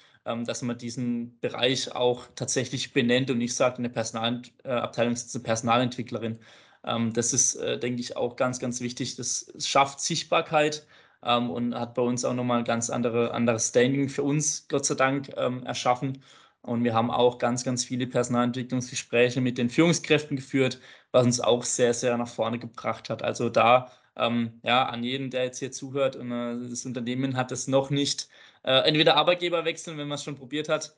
dass 0.44 0.62
man 0.62 0.78
diesen 0.78 1.38
Bereich 1.40 1.94
auch 1.94 2.26
tatsächlich 2.34 2.92
benennt 2.92 3.30
und 3.30 3.38
nicht 3.38 3.54
sagt, 3.54 3.78
eine 3.78 3.90
Personalabteilung 3.90 5.12
ist 5.14 5.34
eine 5.34 5.42
Personalentwicklerin. 5.44 6.38
Ähm, 6.84 7.12
das 7.12 7.32
ist, 7.32 7.56
äh, 7.56 7.78
denke 7.78 8.00
ich, 8.00 8.16
auch 8.16 8.36
ganz, 8.36 8.58
ganz 8.60 8.80
wichtig. 8.80 9.16
Das 9.16 9.52
schafft 9.58 10.00
Sichtbarkeit 10.00 10.86
ähm, 11.22 11.50
und 11.50 11.74
hat 11.74 11.94
bei 11.94 12.02
uns 12.02 12.24
auch 12.24 12.34
nochmal 12.34 12.58
ein 12.60 12.64
ganz 12.64 12.90
andere, 12.90 13.32
anderes 13.32 13.68
Standing 13.68 14.08
für 14.08 14.22
uns, 14.22 14.68
Gott 14.68 14.86
sei 14.86 14.94
Dank, 14.94 15.30
ähm, 15.36 15.64
erschaffen. 15.64 16.22
Und 16.62 16.84
wir 16.84 16.94
haben 16.94 17.10
auch 17.10 17.38
ganz, 17.38 17.64
ganz 17.64 17.84
viele 17.84 18.06
Personalentwicklungsgespräche 18.06 19.40
mit 19.40 19.58
den 19.58 19.70
Führungskräften 19.70 20.36
geführt, 20.36 20.80
was 21.12 21.24
uns 21.24 21.40
auch 21.40 21.64
sehr, 21.64 21.94
sehr 21.94 22.16
nach 22.18 22.28
vorne 22.28 22.58
gebracht 22.58 23.10
hat. 23.10 23.22
Also 23.22 23.48
da 23.48 23.90
ähm, 24.16 24.60
ja, 24.64 24.86
an 24.86 25.04
jeden, 25.04 25.30
der 25.30 25.44
jetzt 25.44 25.58
hier 25.60 25.72
zuhört 25.72 26.16
und 26.16 26.32
äh, 26.32 26.68
das 26.68 26.84
Unternehmen 26.84 27.36
hat 27.36 27.52
es 27.52 27.68
noch 27.68 27.90
nicht, 27.90 28.28
äh, 28.64 28.86
entweder 28.86 29.16
Arbeitgeber 29.16 29.64
wechseln, 29.64 29.98
wenn 29.98 30.08
man 30.08 30.16
es 30.16 30.24
schon 30.24 30.36
probiert 30.36 30.68
hat, 30.68 30.94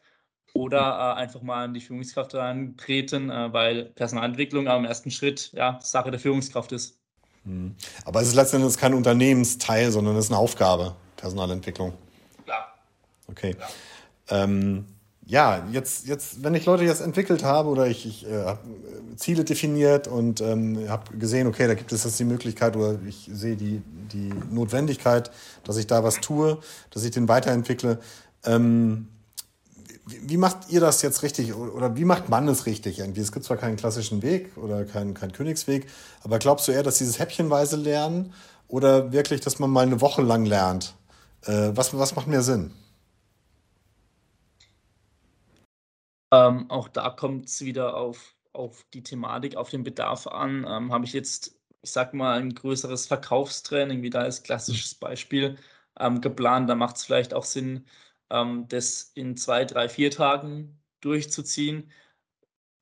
oder 0.53 0.79
äh, 1.16 1.20
einfach 1.20 1.42
mal 1.42 1.64
an 1.64 1.75
die 1.75 1.81
Führungskraft 1.81 2.33
herantreten, 2.35 3.31
äh, 3.31 3.53
weil 3.53 3.85
Personalentwicklung 3.87 4.66
im 4.66 4.85
ersten 4.85 5.11
Schritt 5.11 5.53
ja 5.53 5.79
Sache 5.81 6.11
der 6.11 6.20
Führungskraft 6.20 6.73
ist. 6.73 6.99
Hm. 7.44 7.75
Aber 8.05 8.20
es 8.20 8.29
ist 8.29 8.35
letztendlich 8.35 8.77
kein 8.77 8.94
Unternehmensteil, 8.94 9.90
sondern 9.90 10.16
es 10.16 10.27
ist 10.27 10.31
eine 10.31 10.38
Aufgabe, 10.38 10.94
Personalentwicklung. 11.16 11.94
Klar. 12.44 12.75
Okay. 13.29 13.55
Klar. 13.55 13.70
Ähm, 14.29 14.87
ja, 15.31 15.64
jetzt, 15.71 16.09
jetzt, 16.09 16.43
wenn 16.43 16.57
ich 16.57 16.66
Leute 16.66 16.83
jetzt 16.83 17.01
entwickelt 17.01 17.45
habe 17.45 17.69
oder 17.69 17.87
ich, 17.87 18.05
ich 18.05 18.27
äh, 18.27 18.45
habe 18.47 18.59
äh, 19.12 19.16
Ziele 19.16 19.45
definiert 19.45 20.09
und 20.09 20.40
ähm, 20.40 20.88
habe 20.88 21.16
gesehen, 21.16 21.47
okay, 21.47 21.69
da 21.69 21.75
gibt 21.75 21.93
es 21.93 22.03
jetzt 22.03 22.19
die 22.19 22.25
Möglichkeit 22.25 22.77
oder 22.77 22.99
ich 23.07 23.31
sehe 23.33 23.55
die, 23.55 23.81
die 24.12 24.33
Notwendigkeit, 24.51 25.31
dass 25.62 25.77
ich 25.77 25.87
da 25.87 26.03
was 26.03 26.16
tue, 26.16 26.59
dass 26.90 27.05
ich 27.05 27.12
den 27.12 27.29
weiterentwickle. 27.29 28.01
Ähm, 28.45 29.07
wie, 30.05 30.37
macht 30.37 30.69
ihr 30.69 30.81
das 30.81 31.01
jetzt 31.03 31.23
richtig 31.23 31.55
oder 31.55 31.95
wie 31.95 32.05
macht 32.05 32.29
man 32.29 32.49
es 32.49 32.66
richtig 32.66 32.99
irgendwie? 32.99 33.21
Es 33.21 33.31
gibt 33.31 33.45
zwar 33.45 33.57
keinen 33.57 33.77
klassischen 33.77 34.23
Weg 34.23 34.57
oder 34.57 34.85
keinen, 34.85 35.14
keinen 35.14 35.31
Königsweg, 35.31 35.87
aber 36.25 36.40
glaubst 36.40 36.66
du 36.66 36.73
eher, 36.73 36.83
dass 36.83 36.99
dieses 36.99 37.21
häppchenweise 37.21 37.77
Lernen 37.77 38.33
oder 38.66 39.12
wirklich, 39.12 39.40
dass 39.40 39.61
man 39.61 39.71
mal 39.71 39.87
eine 39.87 40.01
Woche 40.01 40.23
lang 40.23 40.45
lernt? 40.45 40.97
Äh, 41.45 41.71
was, 41.75 41.97
was 41.97 42.16
macht 42.16 42.27
mehr 42.27 42.43
Sinn? 42.43 42.73
Ähm, 46.33 46.71
auch 46.71 46.88
da 46.88 47.11
kommt 47.11 47.47
es 47.47 47.61
wieder 47.64 47.97
auf, 47.97 48.35
auf 48.53 48.85
die 48.95 49.03
Thematik, 49.03 49.57
auf 49.57 49.71
den 49.71 49.83
Bedarf 49.83 50.27
an. 50.27 50.64
Ähm, 50.69 50.93
Habe 50.93 51.05
ich 51.05 51.12
jetzt, 51.12 51.59
ich 51.83 51.90
sag 51.90 52.14
mal, 52.14 52.38
ein 52.38 52.55
größeres 52.55 53.07
Verkaufstraining, 53.07 54.03
wie 54.03 54.11
da 54.11 54.21
als 54.21 54.43
klassisches 54.43 54.95
Beispiel, 54.95 55.59
ähm, 55.99 56.21
geplant, 56.21 56.69
da 56.71 56.75
macht 56.77 56.97
es 56.97 57.05
vielleicht 57.05 57.35
auch 57.35 57.45
Sinn, 57.45 57.87
ähm, 58.31 58.66
das 58.69 59.11
in 59.14 59.37
zwei, 59.37 59.64
drei, 59.64 59.88
vier 59.88 60.11
Tagen 60.11 60.81
durchzuziehen 61.01 61.90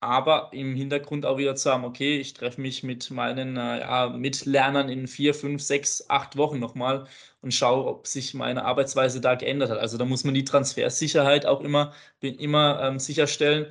aber 0.00 0.50
im 0.52 0.74
Hintergrund 0.76 1.26
auch 1.26 1.38
wieder 1.38 1.56
zu 1.56 1.70
haben, 1.72 1.84
okay, 1.84 2.18
ich 2.18 2.34
treffe 2.34 2.60
mich 2.60 2.82
mit 2.82 3.10
meinen 3.10 3.56
äh, 3.56 3.80
ja, 3.80 4.08
Mitlernern 4.08 4.88
in 4.88 5.08
vier, 5.08 5.34
fünf, 5.34 5.62
sechs, 5.62 6.08
acht 6.08 6.36
Wochen 6.36 6.58
nochmal 6.60 7.06
und 7.40 7.52
schaue, 7.52 7.86
ob 7.86 8.06
sich 8.06 8.34
meine 8.34 8.64
Arbeitsweise 8.64 9.20
da 9.20 9.34
geändert 9.34 9.70
hat. 9.70 9.78
Also 9.78 9.98
da 9.98 10.04
muss 10.04 10.24
man 10.24 10.34
die 10.34 10.44
Transfersicherheit 10.44 11.46
auch 11.46 11.60
immer, 11.60 11.92
immer 12.20 12.80
ähm, 12.82 12.98
sicherstellen. 13.00 13.66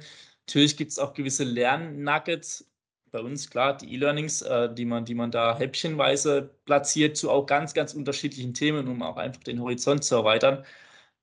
Natürlich 0.48 0.78
gibt 0.78 0.92
es 0.92 1.00
auch 1.00 1.14
gewisse 1.14 1.44
Lernnuggets. 1.44 2.70
Bei 3.12 3.22
uns, 3.22 3.50
klar, 3.50 3.78
die 3.78 3.94
E-Learnings, 3.94 4.42
äh, 4.42 4.74
die, 4.74 4.86
man, 4.86 5.06
die 5.06 5.16
man 5.16 5.32
da 5.32 5.58
häppchenweise 5.58 6.50
platziert 6.66 7.16
zu 7.18 7.32
auch 7.32 7.46
ganz, 7.46 7.74
ganz 7.74 7.94
unterschiedlichen 7.94 8.54
Themen, 8.54 8.88
um 8.88 9.02
auch 9.02 9.18
einfach 9.18 9.44
den 9.44 9.62
Horizont 9.62 10.04
zu 10.04 10.16
erweitern. 10.16 10.66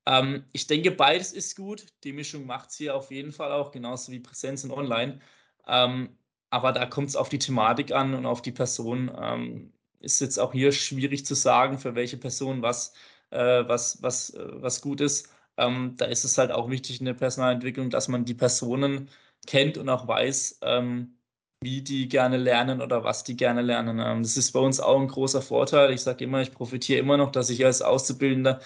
Ähm, 0.06 0.44
ich 0.52 0.66
denke, 0.66 0.90
beides 0.90 1.32
ist 1.32 1.56
gut. 1.56 1.86
Die 2.04 2.12
Mischung 2.12 2.46
macht 2.46 2.70
es 2.70 2.76
hier 2.76 2.94
auf 2.94 3.10
jeden 3.10 3.32
Fall 3.32 3.52
auch, 3.52 3.70
genauso 3.70 4.12
wie 4.12 4.20
Präsenz 4.20 4.64
und 4.64 4.70
Online. 4.72 5.20
Ähm, 5.66 6.18
aber 6.50 6.72
da 6.72 6.86
kommt 6.86 7.08
es 7.08 7.16
auf 7.16 7.28
die 7.28 7.38
Thematik 7.38 7.92
an 7.92 8.14
und 8.14 8.26
auf 8.26 8.42
die 8.42 8.52
Person. 8.52 9.10
Ähm, 9.20 9.72
ist 10.00 10.20
jetzt 10.20 10.38
auch 10.38 10.52
hier 10.52 10.72
schwierig 10.72 11.26
zu 11.26 11.34
sagen, 11.34 11.78
für 11.78 11.94
welche 11.94 12.16
Person 12.18 12.62
was, 12.62 12.94
äh, 13.30 13.66
was, 13.66 14.02
was, 14.02 14.30
äh, 14.30 14.62
was 14.62 14.80
gut 14.82 15.00
ist. 15.00 15.30
Ähm, 15.56 15.94
da 15.96 16.06
ist 16.06 16.24
es 16.24 16.38
halt 16.38 16.50
auch 16.52 16.70
wichtig 16.70 17.00
in 17.00 17.06
der 17.06 17.14
Personalentwicklung, 17.14 17.90
dass 17.90 18.08
man 18.08 18.24
die 18.24 18.34
Personen 18.34 19.10
kennt 19.46 19.78
und 19.78 19.88
auch 19.88 20.06
weiß, 20.08 20.58
ähm, 20.62 21.18
wie 21.60 21.82
die 21.82 22.08
gerne 22.08 22.36
lernen 22.36 22.82
oder 22.82 23.04
was 23.04 23.24
die 23.24 23.36
gerne 23.36 23.62
lernen. 23.62 23.98
Ähm, 23.98 24.22
das 24.22 24.36
ist 24.36 24.52
bei 24.52 24.60
uns 24.60 24.80
auch 24.80 25.00
ein 25.00 25.08
großer 25.08 25.42
Vorteil. 25.42 25.92
Ich 25.92 26.02
sage 26.02 26.24
immer, 26.24 26.42
ich 26.42 26.52
profitiere 26.52 27.00
immer 27.00 27.16
noch, 27.16 27.32
dass 27.32 27.50
ich 27.50 27.64
als 27.64 27.82
Auszubildender 27.82 28.60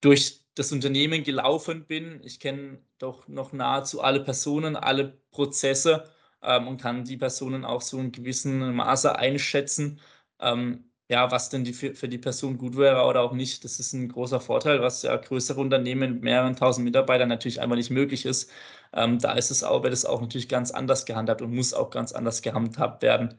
durch 0.00 0.42
das 0.58 0.72
Unternehmen 0.72 1.24
gelaufen 1.24 1.86
bin. 1.86 2.20
Ich 2.24 2.40
kenne 2.40 2.80
doch 2.98 3.28
noch 3.28 3.52
nahezu 3.52 4.00
alle 4.02 4.20
Personen, 4.20 4.76
alle 4.76 5.18
Prozesse 5.30 6.10
ähm, 6.42 6.68
und 6.68 6.80
kann 6.80 7.04
die 7.04 7.16
Personen 7.16 7.64
auch 7.64 7.82
so 7.82 7.98
in 7.98 8.12
gewissem 8.12 8.74
Maße 8.76 9.16
einschätzen, 9.16 10.00
ähm, 10.40 10.84
ja, 11.08 11.30
was 11.30 11.48
denn 11.50 11.64
die 11.64 11.72
für, 11.72 11.94
für, 11.94 12.08
die 12.08 12.18
Person 12.18 12.58
gut 12.58 12.76
wäre 12.76 13.04
oder 13.04 13.22
auch 13.22 13.32
nicht. 13.32 13.64
Das 13.64 13.80
ist 13.80 13.92
ein 13.94 14.08
großer 14.08 14.40
Vorteil, 14.40 14.82
was 14.82 15.02
ja 15.02 15.16
größere 15.16 15.60
Unternehmen 15.60 16.14
mit 16.14 16.22
mehreren 16.22 16.56
tausend 16.56 16.84
Mitarbeitern 16.84 17.28
natürlich 17.28 17.60
einfach 17.60 17.76
nicht 17.76 17.90
möglich 17.90 18.26
ist. 18.26 18.50
Ähm, 18.92 19.18
da 19.18 19.32
ist 19.32 19.50
es 19.50 19.62
auch, 19.64 19.82
wird 19.82 19.92
es 19.94 20.04
auch 20.04 20.20
natürlich 20.20 20.48
ganz 20.48 20.70
anders 20.70 21.06
gehandhabt 21.06 21.42
und 21.42 21.54
muss 21.54 21.72
auch 21.74 21.90
ganz 21.90 22.12
anders 22.12 22.42
gehandhabt 22.42 23.02
werden. 23.02 23.38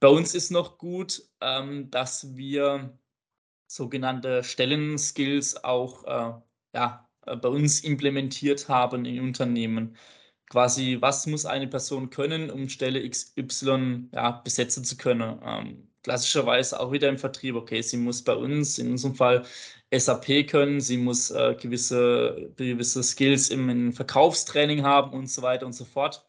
Bei 0.00 0.08
uns 0.08 0.34
ist 0.34 0.50
noch 0.50 0.78
gut, 0.78 1.22
ähm, 1.40 1.90
dass 1.90 2.36
wir 2.36 2.98
sogenannte 3.66 4.44
Stellenskills 4.44 5.62
auch 5.64 6.04
äh, 6.04 6.40
ja, 6.74 7.08
äh, 7.26 7.36
bei 7.36 7.48
uns 7.48 7.80
implementiert 7.80 8.68
haben 8.68 9.04
in 9.04 9.20
Unternehmen. 9.20 9.96
Quasi, 10.48 10.98
was 11.00 11.26
muss 11.26 11.44
eine 11.46 11.66
Person 11.68 12.10
können, 12.10 12.50
um 12.50 12.68
Stelle 12.68 13.08
XY 13.08 14.10
ja, 14.12 14.30
besetzen 14.44 14.84
zu 14.84 14.96
können? 14.96 15.40
Ähm, 15.44 15.88
klassischerweise 16.02 16.78
auch 16.78 16.92
wieder 16.92 17.08
im 17.08 17.18
Vertrieb, 17.18 17.56
okay, 17.56 17.82
sie 17.82 17.96
muss 17.96 18.22
bei 18.22 18.34
uns, 18.34 18.78
in 18.78 18.92
unserem 18.92 19.16
Fall 19.16 19.44
SAP 19.92 20.46
können, 20.48 20.80
sie 20.80 20.98
muss 20.98 21.30
äh, 21.32 21.56
gewisse, 21.60 22.52
gewisse 22.56 23.02
Skills 23.02 23.50
im, 23.50 23.68
im 23.68 23.92
Verkaufstraining 23.92 24.84
haben 24.84 25.12
und 25.12 25.28
so 25.28 25.42
weiter 25.42 25.66
und 25.66 25.72
so 25.72 25.84
fort. 25.84 26.24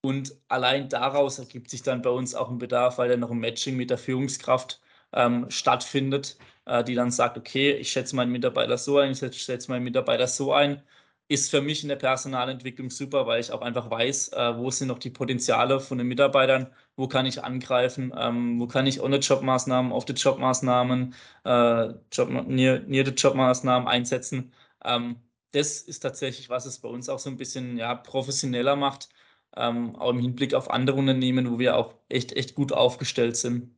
Und 0.00 0.36
allein 0.48 0.88
daraus 0.88 1.38
ergibt 1.38 1.70
sich 1.70 1.82
dann 1.82 2.02
bei 2.02 2.10
uns 2.10 2.34
auch 2.34 2.50
ein 2.50 2.58
Bedarf, 2.58 2.98
weil 2.98 3.08
dann 3.08 3.20
noch 3.20 3.30
ein 3.30 3.38
Matching 3.38 3.76
mit 3.76 3.90
der 3.90 3.98
Führungskraft 3.98 4.80
ähm, 5.12 5.50
stattfindet, 5.50 6.38
äh, 6.66 6.84
die 6.84 6.94
dann 6.94 7.10
sagt, 7.10 7.38
okay, 7.38 7.72
ich 7.72 7.90
schätze 7.90 8.16
meinen 8.16 8.32
Mitarbeiter 8.32 8.78
so 8.78 8.98
ein, 8.98 9.12
ich 9.12 9.42
schätze 9.42 9.70
meinen 9.70 9.84
Mitarbeiter 9.84 10.26
so 10.26 10.52
ein, 10.52 10.82
ist 11.28 11.50
für 11.50 11.60
mich 11.60 11.82
in 11.82 11.88
der 11.90 11.96
Personalentwicklung 11.96 12.88
super, 12.90 13.26
weil 13.26 13.40
ich 13.40 13.52
auch 13.52 13.60
einfach 13.60 13.90
weiß, 13.90 14.28
äh, 14.32 14.56
wo 14.56 14.70
sind 14.70 14.88
noch 14.88 14.98
die 14.98 15.10
Potenziale 15.10 15.78
von 15.80 15.98
den 15.98 16.06
Mitarbeitern, 16.08 16.72
wo 16.96 17.06
kann 17.06 17.26
ich 17.26 17.44
angreifen, 17.44 18.12
ähm, 18.16 18.58
wo 18.60 18.66
kann 18.66 18.86
ich 18.86 19.00
ohne 19.02 19.18
Jobmaßnahmen, 19.18 19.92
auf 19.92 20.04
die 20.06 20.14
Jobmaßnahmen, 20.14 21.14
äh, 21.44 21.88
Job, 22.12 22.30
near, 22.46 22.80
near 22.80 23.04
the 23.04 23.12
Jobmaßnahmen 23.12 23.86
einsetzen. 23.88 24.52
Ähm, 24.84 25.16
das 25.52 25.82
ist 25.82 26.00
tatsächlich, 26.00 26.48
was 26.50 26.66
es 26.66 26.78
bei 26.80 26.88
uns 26.88 27.08
auch 27.08 27.18
so 27.18 27.28
ein 27.30 27.36
bisschen 27.36 27.76
ja, 27.76 27.94
professioneller 27.94 28.76
macht, 28.76 29.08
ähm, 29.56 29.96
auch 29.96 30.10
im 30.10 30.20
Hinblick 30.20 30.54
auf 30.54 30.70
andere 30.70 30.96
Unternehmen, 30.98 31.50
wo 31.50 31.58
wir 31.58 31.76
auch 31.76 31.94
echt, 32.08 32.32
echt 32.32 32.54
gut 32.54 32.72
aufgestellt 32.72 33.36
sind. 33.36 33.77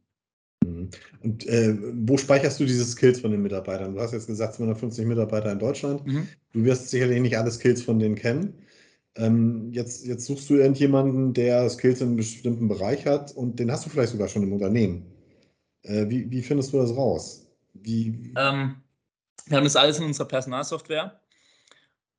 Und 1.22 1.46
äh, 1.46 1.76
wo 2.06 2.16
speicherst 2.16 2.60
du 2.60 2.64
diese 2.64 2.84
Skills 2.84 3.20
von 3.20 3.30
den 3.30 3.42
Mitarbeitern? 3.42 3.94
Du 3.94 4.00
hast 4.00 4.12
jetzt 4.12 4.26
gesagt, 4.26 4.54
250 4.54 5.06
Mitarbeiter 5.06 5.52
in 5.52 5.58
Deutschland. 5.58 6.06
Mhm. 6.06 6.28
Du 6.52 6.64
wirst 6.64 6.90
sicherlich 6.90 7.20
nicht 7.20 7.36
alle 7.36 7.50
Skills 7.50 7.82
von 7.82 7.98
denen 7.98 8.14
kennen. 8.14 8.54
Ähm, 9.16 9.70
jetzt, 9.72 10.06
jetzt 10.06 10.26
suchst 10.26 10.48
du 10.50 10.54
irgendjemanden, 10.54 11.34
der 11.34 11.68
Skills 11.68 12.00
in 12.00 12.08
einem 12.08 12.16
bestimmten 12.16 12.68
Bereich 12.68 13.06
hat 13.06 13.32
und 13.32 13.58
den 13.58 13.70
hast 13.70 13.84
du 13.84 13.90
vielleicht 13.90 14.12
sogar 14.12 14.28
schon 14.28 14.42
im 14.42 14.52
Unternehmen. 14.52 15.04
Äh, 15.82 16.08
wie, 16.08 16.30
wie 16.30 16.42
findest 16.42 16.72
du 16.72 16.78
das 16.78 16.94
raus? 16.96 17.46
Wie, 17.74 18.32
ähm, 18.36 18.76
wir 19.46 19.56
haben 19.56 19.64
das 19.64 19.76
alles 19.76 19.98
in 19.98 20.04
unserer 20.04 20.28
Personalsoftware. 20.28 21.19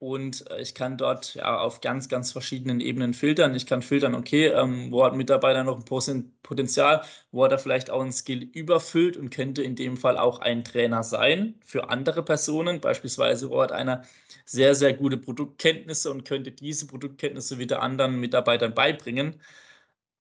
Und 0.02 0.50
äh, 0.50 0.60
ich 0.60 0.74
kann 0.74 0.98
dort 0.98 1.36
ja 1.36 1.60
auf 1.60 1.80
ganz, 1.80 2.10
ganz 2.10 2.32
verschiedenen 2.32 2.80
Ebenen 2.82 3.14
filtern. 3.14 3.54
Ich 3.54 3.68
kann 3.68 3.84
filtern, 3.84 4.16
okay, 4.16 4.48
ähm, 4.48 4.92
wo 4.92 5.06
hat 5.06 5.12
ein 5.12 5.18
Mitarbeiter 5.18 5.64
noch 5.64 5.78
ein 5.78 6.34
Potenzial, 6.42 7.04
wo 7.32 7.44
hat 7.46 7.52
er 7.52 7.60
vielleicht 7.60 7.92
auch 7.92 8.02
ein 8.02 8.12
Skill 8.12 8.42
überfüllt 8.42 9.16
und 9.16 9.30
könnte 9.30 9.62
in 9.62 9.76
dem 9.76 9.98
Fall 9.98 10.18
auch 10.18 10.40
ein 10.40 10.64
Trainer 10.64 11.04
sein 11.04 11.60
für 11.68 11.90
andere 11.92 12.24
Personen. 12.26 12.82
Beispielsweise, 12.82 13.52
wo 13.52 13.62
hat 13.62 13.72
einer 13.72 14.04
sehr, 14.46 14.74
sehr 14.74 14.94
gute 14.94 15.18
Produktkenntnisse 15.18 16.10
und 16.10 16.26
könnte 16.26 16.52
diese 16.52 16.88
Produktkenntnisse 16.88 17.60
wieder 17.60 17.84
anderen 17.84 18.20
Mitarbeitern 18.20 18.74
beibringen. 18.74 19.40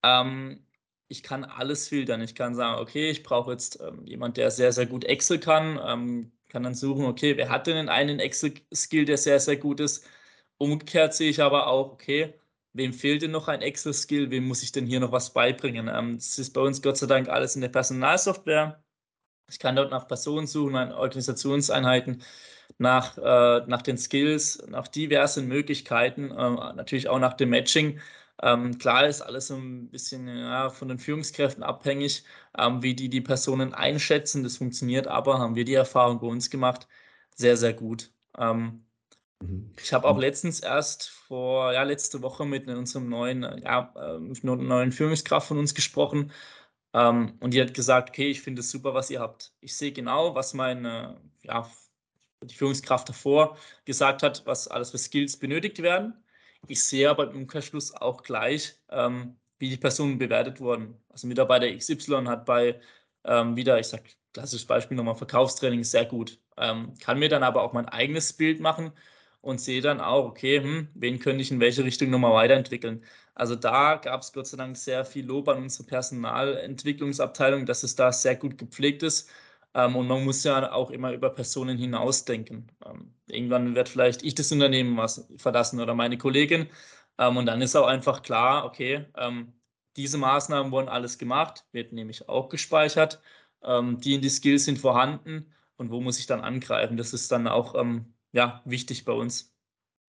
Ähm, 0.03 0.66
ich 1.09 1.23
kann 1.23 1.45
alles 1.45 1.88
filtern. 1.88 2.21
Ich 2.23 2.35
kann 2.35 2.55
sagen, 2.55 2.81
okay, 2.83 3.11
ich 3.11 3.23
brauche 3.23 3.53
jetzt 3.53 3.81
ähm, 3.81 4.07
jemand, 4.07 4.37
der 4.37 4.51
sehr, 4.51 4.73
sehr 4.73 4.87
gut 4.87 5.05
Excel 5.05 5.40
kann 5.40 5.81
ähm, 5.85 6.33
kann 6.51 6.63
dann 6.65 6.75
suchen, 6.75 7.07
okay, 7.07 7.37
wer 7.37 7.49
hat 7.49 7.67
denn 7.67 7.89
einen 7.89 8.21
Excel-Skill, 8.21 9.07
der 9.07 9.19
sehr, 9.19 9.41
sehr 9.41 9.57
gut 9.57 9.81
ist? 9.81 10.07
Umgekehrt 10.59 11.15
sehe 11.15 11.31
ich 11.31 11.41
aber 11.43 11.67
auch, 11.69 11.93
okay, 11.93 12.35
wem 12.75 12.93
fehlt 12.93 13.23
denn 13.23 13.31
noch 13.33 13.49
ein 13.49 13.63
Excel-Skill? 13.63 14.31
Wem 14.31 14.47
muss 14.47 14.63
ich 14.63 14.73
denn 14.73 14.87
hier 14.87 15.01
noch 15.01 15.13
was 15.13 15.33
beibringen? 15.33 15.89
Ähm, 15.89 16.17
das 16.19 16.39
ist 16.39 16.53
bei 16.53 16.61
uns 16.61 16.83
Gott 16.83 16.99
sei 16.99 17.07
Dank 17.07 17.29
alles 17.29 17.55
in 17.57 17.63
der 17.63 17.69
Personalsoftware. 17.71 18.83
Ich 19.51 19.59
kann 19.59 19.77
dort 19.77 19.91
nach 19.91 20.09
Personen 20.09 20.47
suchen, 20.47 20.73
nach 20.75 20.97
Organisationseinheiten, 20.97 22.23
nach, 22.79 23.19
äh, 23.19 23.67
nach 23.67 23.83
den 23.83 23.99
Skills, 23.99 24.63
nach 24.69 24.89
diversen 24.89 25.49
Möglichkeiten, 25.49 26.31
äh, 26.31 26.75
natürlich 26.75 27.09
auch 27.09 27.19
nach 27.19 27.35
dem 27.35 27.51
Matching. 27.51 28.01
Ähm, 28.42 28.79
klar 28.79 29.07
ist 29.07 29.20
alles 29.20 29.50
ein 29.50 29.90
bisschen 29.90 30.26
ja, 30.29 30.70
von 30.70 30.88
den 30.88 30.98
Führungskräften 30.98 31.62
abhängig, 31.62 32.24
ähm, 32.59 32.83
wie 32.83 32.94
die 32.94 33.09
die 33.11 33.20
Personen 33.20 33.74
einschätzen. 33.74 34.42
Das 34.42 34.57
funktioniert 34.59 35.07
aber, 35.07 35.38
haben 35.38 35.57
wir 35.57 35.64
die 35.64 35.74
Erfahrung 35.74 36.20
bei 36.20 36.26
uns 36.26 36.50
gemacht, 36.50 36.88
sehr, 37.37 37.57
sehr 37.57 37.74
gut. 37.74 38.12
Ähm, 38.38 38.87
mhm. 39.42 39.74
Ich 39.81 39.92
habe 39.92 40.09
auch 40.09 40.18
letztens 40.18 40.61
erst 40.61 41.11
vor, 41.11 41.72
ja, 41.72 41.83
letzte 41.83 42.22
Woche 42.22 42.46
mit 42.46 42.68
unserem 42.68 43.09
neuen, 43.09 43.42
ja, 43.62 43.92
mit 44.18 44.42
einer 44.44 44.57
neuen 44.57 44.92
Führungskraft 44.92 45.48
von 45.48 45.59
uns 45.59 45.74
gesprochen. 45.74 46.33
Ähm, 46.92 47.37
und 47.40 47.55
die 47.55 47.61
hat 47.62 47.74
gesagt, 47.74 48.11
okay, 48.11 48.31
ich 48.31 48.42
finde 48.42 48.61
es 48.61 48.70
super, 48.70 48.94
was 48.94 49.11
ihr 49.11 49.20
habt. 49.20 49.53
Ich 49.61 49.76
sehe 49.76 49.92
genau, 49.92 50.35
was 50.35 50.55
meine, 50.55 51.20
ja, 51.42 51.70
die 52.42 52.55
Führungskraft 52.55 53.09
davor 53.09 53.59
gesagt 53.85 54.22
hat, 54.22 54.46
was 54.46 54.68
alles 54.68 54.90
für 54.90 54.98
Skills 54.98 55.38
benötigt 55.38 55.83
werden. 55.83 56.14
Ich 56.66 56.85
sehe 56.85 57.11
aber 57.11 57.31
im 57.31 57.37
Umkehrschluss 57.42 57.92
auch 57.94 58.23
gleich, 58.23 58.77
ähm, 58.90 59.38
wie 59.59 59.70
die 59.70 59.77
Personen 59.77 60.18
bewertet 60.18 60.61
wurden. 60.61 61.03
Also 61.09 61.27
Mitarbeiter 61.27 61.66
XY 61.66 62.27
hat 62.27 62.44
bei 62.46 62.81
ähm, 63.25 63.57
wieder, 63.57 63.79
ich 63.79 63.88
sage 63.88 64.05
klassisches 64.33 64.66
Beispiel 64.66 64.96
nochmal 64.96 65.16
Verkaufstraining, 65.16 65.83
sehr 65.85 66.05
gut. 66.07 66.38
Ähm, 66.57 66.94
kann 67.01 67.18
mir 67.18 67.29
dann 67.29 67.42
aber 67.42 67.62
auch 67.62 67.73
mein 67.73 67.88
eigenes 67.88 68.33
Bild 68.33 68.61
machen 68.61 68.92
und 69.40 69.61
sehe 69.61 69.81
dann 69.81 70.01
auch, 70.01 70.27
okay, 70.27 70.61
hm, 70.62 70.88
wen 70.94 71.18
könnte 71.18 71.42
ich 71.42 71.51
in 71.51 71.61
welche 71.61 71.85
Richtung 71.85 72.11
nochmal 72.11 72.33
weiterentwickeln. 72.35 73.05
Also 73.35 73.57
da 73.57 73.96
gab 73.96 74.20
es 74.20 74.33
Gott 74.33 74.46
sei 74.46 74.57
Dank 74.59 74.77
sehr 74.77 75.05
viel 75.05 75.27
Lob 75.27 75.49
an 75.49 75.59
unsere 75.62 75.85
Personalentwicklungsabteilung, 75.85 77.64
dass 77.66 77.83
es 77.83 77.96
da 77.96 78.12
sehr 78.12 78.37
gut 78.37 78.59
gepflegt 78.59 79.03
ist. 79.03 79.31
Ähm, 79.75 79.97
und 79.97 80.09
man 80.09 80.25
muss 80.25 80.45
ja 80.45 80.73
auch 80.73 80.91
immer 80.91 81.13
über 81.13 81.31
Personen 81.31 81.79
hinausdenken. 81.79 82.71
Ähm, 82.85 83.15
irgendwann 83.29 83.75
wird 83.75 83.89
vielleicht 83.89 84.23
ich 84.23 84.35
das 84.35 84.53
Unternehmen 84.53 84.97
was 84.97 85.29
verlassen 85.37 85.81
oder 85.81 85.95
meine 85.95 86.19
Kollegin. 86.19 86.69
Ähm, 87.19 87.37
und 87.37 87.47
dann 87.47 87.63
ist 87.63 87.77
auch 87.77 87.87
einfach 87.87 88.23
klar, 88.23 88.65
okay, 88.65 89.07
ähm, 89.17 89.53
diese 89.97 90.19
Maßnahmen 90.19 90.73
wurden 90.73 90.89
alles 90.89 91.19
gemacht, 91.19 91.67
wird 91.73 91.93
nämlich 91.93 92.29
auch 92.29 92.49
gespeichert. 92.49 93.21
Ähm, 93.63 94.01
die 94.01 94.15
in 94.15 94.23
die 94.23 94.31
Skills 94.31 94.65
sind 94.65 94.79
vorhanden 94.79 95.53
und 95.77 95.91
wo 95.91 96.01
muss 96.01 96.19
ich 96.19 96.27
dann 96.27 96.41
angreifen? 96.41 96.97
Das 96.97 97.13
ist 97.13 97.31
dann 97.31 97.47
auch 97.47 97.75
ähm, 97.75 98.15
ja, 98.33 98.63
wichtig 98.65 99.05
bei 99.05 99.13
uns. 99.13 99.55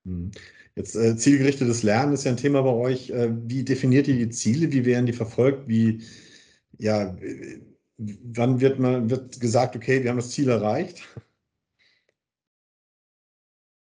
Hm. 0.05 0.31
Jetzt 0.75 0.95
äh, 0.95 1.17
zielgerichtetes 1.17 1.83
Lernen 1.83 2.13
ist 2.13 2.23
ja 2.23 2.31
ein 2.31 2.37
Thema 2.37 2.61
bei 2.61 2.71
euch. 2.71 3.09
Äh, 3.09 3.29
wie 3.47 3.63
definiert 3.63 4.07
ihr 4.07 4.15
die 4.15 4.29
Ziele? 4.29 4.71
Wie 4.71 4.85
werden 4.85 5.05
die 5.05 5.13
verfolgt? 5.13 5.67
Wie, 5.67 6.01
ja, 6.77 7.15
wann 8.01 8.61
wird 8.61 8.79
man 8.79 9.09
wird 9.09 9.39
gesagt, 9.39 9.75
okay, 9.75 10.03
wir 10.03 10.09
haben 10.09 10.17
das 10.17 10.31
Ziel 10.31 10.49
erreicht? 10.49 11.03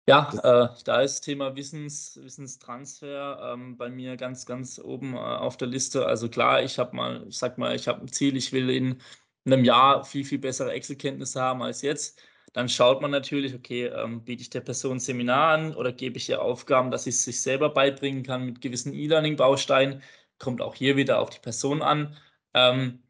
Ja, 0.08 0.30
äh, 0.44 0.82
da 0.84 1.00
ist 1.02 1.22
Thema 1.22 1.56
Wissens, 1.56 2.16
Wissenstransfer 2.22 3.52
ähm, 3.54 3.76
bei 3.76 3.88
mir 3.90 4.16
ganz, 4.16 4.46
ganz 4.46 4.78
oben 4.78 5.14
äh, 5.14 5.16
auf 5.18 5.56
der 5.56 5.66
Liste. 5.66 6.06
Also 6.06 6.28
klar, 6.28 6.62
ich 6.62 6.78
habe 6.78 6.94
mal, 6.94 7.26
ich 7.28 7.36
sag 7.36 7.58
mal, 7.58 7.74
ich 7.74 7.88
habe 7.88 8.02
ein 8.02 8.08
Ziel, 8.08 8.36
ich 8.36 8.52
will 8.52 8.70
in 8.70 9.00
einem 9.44 9.64
Jahr 9.64 10.04
viel, 10.04 10.24
viel 10.24 10.38
bessere 10.38 10.72
Excel-Kenntnisse 10.72 11.40
haben 11.40 11.60
als 11.62 11.82
jetzt. 11.82 12.20
Dann 12.52 12.68
schaut 12.68 13.02
man 13.02 13.10
natürlich, 13.10 13.54
okay, 13.54 13.86
ähm, 13.86 14.24
biete 14.24 14.42
ich 14.42 14.50
der 14.50 14.60
Person 14.60 14.98
ein 14.98 15.00
Seminar 15.00 15.54
an 15.54 15.74
oder 15.74 15.92
gebe 15.92 16.18
ich 16.18 16.28
ihr 16.28 16.40
Aufgaben, 16.40 16.92
dass 16.92 17.04
sie 17.04 17.10
es 17.10 17.24
sich 17.24 17.42
selber 17.42 17.70
beibringen 17.70 18.22
kann 18.22 18.46
mit 18.46 18.60
gewissen 18.60 18.94
E-Learning-Bausteinen. 18.94 20.02
Kommt 20.38 20.62
auch 20.62 20.74
hier 20.76 20.96
wieder 20.96 21.18
auf 21.20 21.30
die 21.30 21.40
Person 21.40 21.82
an. 21.82 22.16
Ähm, 22.54 23.02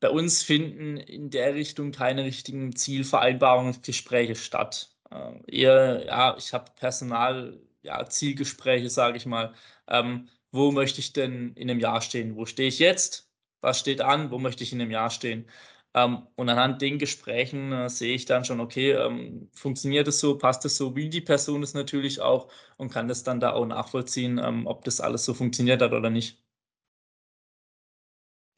bei 0.00 0.10
uns 0.10 0.42
finden 0.42 0.96
in 0.96 1.30
der 1.30 1.54
Richtung 1.54 1.92
keine 1.92 2.24
richtigen 2.24 2.74
Zielvereinbarungsgespräche 2.76 4.34
statt. 4.36 4.90
Äh, 5.10 5.40
eher, 5.60 6.04
ja, 6.06 6.36
ich 6.38 6.52
habe 6.52 6.70
Personal, 6.76 7.60
ja, 7.82 8.08
Zielgespräche, 8.08 8.90
sage 8.90 9.16
ich 9.16 9.26
mal. 9.26 9.54
Ähm, 9.88 10.28
wo 10.50 10.70
möchte 10.72 11.00
ich 11.00 11.12
denn 11.12 11.52
in 11.54 11.70
einem 11.70 11.80
Jahr 11.80 12.00
stehen? 12.00 12.36
Wo 12.36 12.46
stehe 12.46 12.68
ich 12.68 12.78
jetzt? 12.78 13.30
Was 13.60 13.78
steht 13.80 14.00
an? 14.00 14.30
Wo 14.30 14.38
möchte 14.38 14.62
ich 14.64 14.72
in 14.72 14.80
einem 14.80 14.90
Jahr 14.90 15.10
stehen? 15.10 15.46
Ähm, 15.94 16.26
und 16.36 16.48
anhand 16.48 16.80
den 16.82 16.98
Gesprächen 16.98 17.72
äh, 17.72 17.88
sehe 17.90 18.14
ich 18.14 18.24
dann 18.26 18.44
schon, 18.44 18.60
okay, 18.60 18.92
ähm, 18.92 19.48
funktioniert 19.54 20.06
es 20.08 20.20
so, 20.20 20.36
passt 20.38 20.64
es 20.64 20.76
so, 20.76 20.94
wie 20.96 21.08
die 21.08 21.20
Person 21.20 21.62
es 21.62 21.74
natürlich 21.74 22.20
auch 22.20 22.48
und 22.76 22.90
kann 22.92 23.08
das 23.08 23.24
dann 23.24 23.40
da 23.40 23.52
auch 23.52 23.66
nachvollziehen, 23.66 24.38
ähm, 24.38 24.66
ob 24.66 24.84
das 24.84 25.00
alles 25.00 25.24
so 25.24 25.34
funktioniert 25.34 25.82
hat 25.82 25.92
oder 25.92 26.10
nicht. 26.10 26.38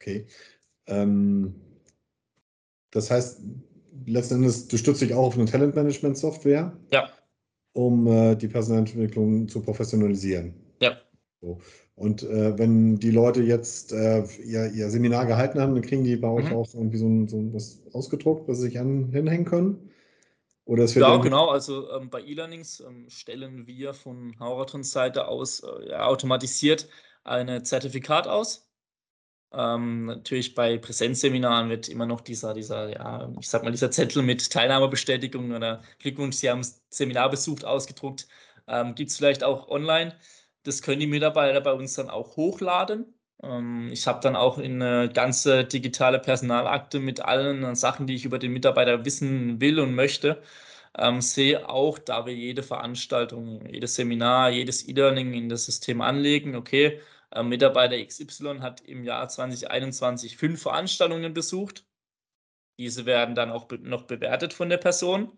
Okay. 0.01 0.25
Ähm, 0.87 1.55
das 2.91 3.09
heißt, 3.09 3.41
letzten 4.05 4.35
Endes, 4.35 4.67
du 4.67 4.77
stützt 4.77 5.01
dich 5.01 5.13
auch 5.13 5.27
auf 5.27 5.35
eine 5.35 5.45
Talentmanagement-Software, 5.45 6.77
ja. 6.91 7.09
um 7.73 8.07
äh, 8.07 8.35
die 8.35 8.47
Personalentwicklung 8.47 9.47
zu 9.47 9.61
professionalisieren. 9.61 10.53
Ja. 10.81 10.97
So. 11.41 11.59
Und 11.95 12.23
äh, 12.23 12.57
wenn 12.57 12.97
die 12.97 13.11
Leute 13.11 13.43
jetzt 13.43 13.91
äh, 13.91 14.23
ihr, 14.43 14.71
ihr, 14.71 14.89
Seminar 14.89 15.25
gehalten 15.25 15.59
haben, 15.59 15.75
dann 15.75 15.83
kriegen 15.83 16.03
die 16.03 16.15
bei 16.15 16.29
euch 16.29 16.49
mhm. 16.49 16.55
auch 16.55 16.73
irgendwie 16.73 16.97
so, 16.97 17.07
ein, 17.07 17.27
so 17.27 17.53
was 17.53 17.79
ausgedruckt, 17.93 18.47
was 18.47 18.57
sie 18.57 18.63
sich 18.63 18.79
an, 18.79 19.09
hinhängen 19.11 19.45
können? 19.45 19.91
Oder 20.65 20.83
es 20.83 20.95
wird 20.95 21.05
ja, 21.05 21.17
genau. 21.17 21.49
Also 21.49 21.91
ähm, 21.91 22.09
bei 22.09 22.21
E-Learnings 22.21 22.79
ähm, 22.79 23.09
stellen 23.09 23.67
wir 23.67 23.93
von 23.93 24.35
Hauratons 24.39 24.91
Seite 24.91 25.27
aus 25.27 25.63
äh, 25.63 25.93
automatisiert 25.93 26.87
ein 27.23 27.63
Zertifikat 27.65 28.27
aus. 28.27 28.70
Ähm, 29.53 30.05
natürlich 30.05 30.55
bei 30.55 30.77
Präsenzseminaren 30.77 31.69
wird 31.69 31.89
immer 31.89 32.05
noch 32.05 32.21
dieser, 32.21 32.53
dieser, 32.53 32.89
ja, 32.89 33.29
ich 33.39 33.49
sag 33.49 33.63
mal, 33.63 33.71
dieser 33.71 33.91
Zettel 33.91 34.23
mit 34.23 34.49
Teilnahmebestätigung 34.51 35.51
oder 35.51 35.81
Glückwunsch, 35.99 36.37
Sie 36.37 36.49
haben 36.49 36.59
das 36.61 36.81
Seminar 36.89 37.29
besucht, 37.29 37.65
ausgedruckt. 37.65 38.27
Ähm, 38.67 38.95
Gibt 38.95 39.11
es 39.11 39.17
vielleicht 39.17 39.43
auch 39.43 39.67
online. 39.67 40.15
Das 40.63 40.81
können 40.81 40.99
die 41.01 41.07
Mitarbeiter 41.07 41.59
bei 41.61 41.73
uns 41.73 41.95
dann 41.95 42.09
auch 42.09 42.37
hochladen. 42.37 43.13
Ähm, 43.43 43.89
ich 43.91 44.07
habe 44.07 44.21
dann 44.21 44.35
auch 44.35 44.57
eine 44.57 45.09
ganze 45.13 45.65
digitale 45.65 46.19
Personalakte 46.19 46.99
mit 46.99 47.19
allen 47.19 47.75
Sachen, 47.75 48.07
die 48.07 48.15
ich 48.15 48.25
über 48.25 48.39
den 48.39 48.53
Mitarbeiter 48.53 49.03
wissen 49.05 49.59
will 49.59 49.79
und 49.79 49.95
möchte. 49.95 50.41
Ähm, 50.97 51.21
sehe 51.21 51.69
auch, 51.69 51.99
da 51.99 52.25
wir 52.25 52.35
jede 52.35 52.63
Veranstaltung, 52.63 53.65
jedes 53.67 53.95
Seminar, 53.95 54.49
jedes 54.51 54.87
E-Learning 54.87 55.33
in 55.33 55.49
das 55.49 55.65
System 55.65 56.01
anlegen, 56.01 56.55
okay, 56.55 56.99
äh, 57.31 57.43
Mitarbeiter 57.43 58.03
XY 58.03 58.59
hat 58.59 58.81
im 58.81 59.03
Jahr 59.03 59.27
2021 59.27 60.37
fünf 60.37 60.61
Veranstaltungen 60.61 61.33
besucht. 61.33 61.85
Diese 62.79 63.05
werden 63.05 63.35
dann 63.35 63.51
auch 63.51 63.65
be 63.65 63.77
noch 63.79 64.03
bewertet 64.03 64.53
von 64.53 64.69
der 64.69 64.77
Person. 64.77 65.37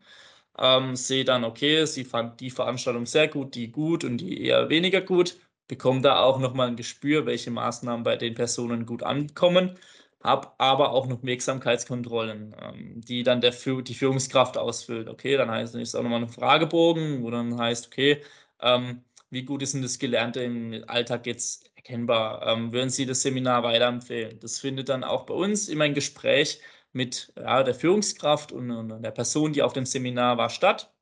Ähm, 0.57 0.95
sehe 0.95 1.25
dann, 1.25 1.43
okay, 1.43 1.85
sie 1.85 2.05
fand 2.05 2.39
die 2.39 2.51
Veranstaltung 2.51 3.05
sehr 3.05 3.27
gut, 3.27 3.55
die 3.55 3.71
gut 3.71 4.03
und 4.03 4.17
die 4.17 4.41
eher 4.45 4.69
weniger 4.69 5.01
gut. 5.01 5.37
Bekomme 5.67 6.01
da 6.01 6.19
auch 6.21 6.39
nochmal 6.39 6.67
ein 6.67 6.75
Gespür, 6.75 7.25
welche 7.25 7.51
Maßnahmen 7.51 8.03
bei 8.03 8.17
den 8.17 8.35
Personen 8.35 8.85
gut 8.85 9.03
ankommen. 9.03 9.77
Habe 10.21 10.51
aber 10.59 10.91
auch 10.91 11.07
noch 11.07 11.23
Wirksamkeitskontrollen, 11.23 12.55
ähm, 12.61 13.01
die 13.01 13.23
dann 13.23 13.41
der, 13.41 13.51
die 13.51 13.93
Führungskraft 13.93 14.57
ausfüllt. 14.57 15.09
Okay, 15.09 15.35
dann 15.37 15.51
heißt 15.51 15.75
es 15.75 15.95
auch 15.95 16.03
nochmal 16.03 16.21
ein 16.21 16.29
Fragebogen, 16.29 17.23
wo 17.23 17.31
dann 17.31 17.57
heißt, 17.57 17.87
okay, 17.87 18.23
ähm, 18.61 19.03
wie 19.31 19.43
gut 19.43 19.61
ist 19.63 19.73
denn 19.73 19.81
das 19.81 19.99
Gelernte 19.99 20.41
im 20.43 20.83
Alltag 20.87 21.25
jetzt 21.25 21.72
erkennbar? 21.83 22.45
Ähm, 22.47 22.71
würden 22.73 22.89
Sie 22.89 23.05
das 23.05 23.21
Seminar 23.21 23.63
weiterempfehlen? 23.63 24.39
Das 24.39 24.59
findet 24.59 24.89
dann 24.89 25.03
auch 25.03 25.25
bei 25.25 25.33
uns 25.33 25.67
immer 25.69 25.85
ein 25.85 25.93
Gespräch 25.93 26.61
mit 26.93 27.33
ja, 27.37 27.63
der 27.63 27.75
Führungskraft 27.75 28.51
und, 28.51 28.71
und, 28.71 29.01
der 29.01 29.11
Person, 29.11 29.53
die 29.53 29.61
auf 29.63 29.73
dem 29.73 29.85
Seminar 29.85 30.37
war, 30.37 30.49
statt. 30.49 30.93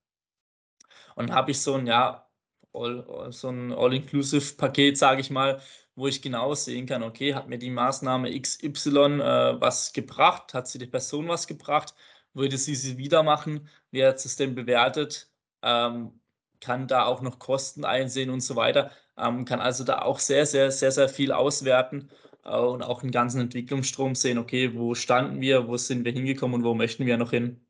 Und 1.16 1.30
dann 1.30 1.36
habe 1.36 1.52
ich 1.52 1.62
so 1.62 1.76
ein, 1.76 1.88
ja, 1.88 2.28
all, 2.74 3.32
so 3.32 3.50
ein 3.50 3.74
All-Inclusive-Paket, 3.74 4.98
sage 4.98 5.22
ich 5.22 5.30
mal, 5.30 5.62
wo 5.96 6.08
ich 6.08 6.22
genau 6.22 6.54
sehen 6.56 6.86
kann, 6.86 7.04
okay, 7.04 7.36
hat 7.36 7.50
mir 7.50 7.58
die 7.58 7.70
Maßnahme 7.70 8.40
XY 8.40 9.20
äh, 9.22 9.62
was 9.62 9.94
gebracht? 9.94 10.54
Hat 10.54 10.68
sie 10.68 10.80
die 10.80 10.88
Person 10.88 11.28
was 11.28 11.48
gebracht? 11.48 11.94
Würde 12.34 12.58
sie 12.58 12.76
sie 12.76 12.98
wieder 12.98 13.24
machen? 13.24 13.70
Wie 13.92 14.06
hat 14.06 14.24
es 14.24 14.36
denn 14.38 14.56
bewertet? 14.56 15.30
Ähm, 15.62 16.20
kann 16.62 16.88
da 16.88 17.06
auch 17.06 17.22
noch 17.22 17.40
Kosten 17.40 17.84
einsehen 17.86 18.30
und 18.30 18.42
so 18.42 18.56
weiter, 18.56 18.92
ähm, 19.22 19.46
kann 19.46 19.60
also 19.60 19.84
da 19.84 20.02
auch 20.02 20.20
sehr, 20.20 20.46
sehr, 20.46 20.72
sehr, 20.72 20.92
sehr 20.92 21.10
viel 21.10 21.32
auswerten 21.32 22.10
äh, 22.44 22.58
und 22.58 22.82
auch 22.82 23.04
einen 23.04 23.12
ganzen 23.12 23.42
Entwicklungsstrom 23.42 24.16
sehen, 24.16 24.38
okay, 24.38 24.74
wo 24.76 24.96
standen 24.96 25.42
wir, 25.42 25.68
wo 25.68 25.78
sind 25.78 26.06
wir 26.06 26.12
hingekommen 26.12 26.56
und 26.56 26.64
wo 26.64 26.74
möchten 26.74 27.06
wir 27.06 27.18
noch 27.18 27.32
hin. 27.32 27.62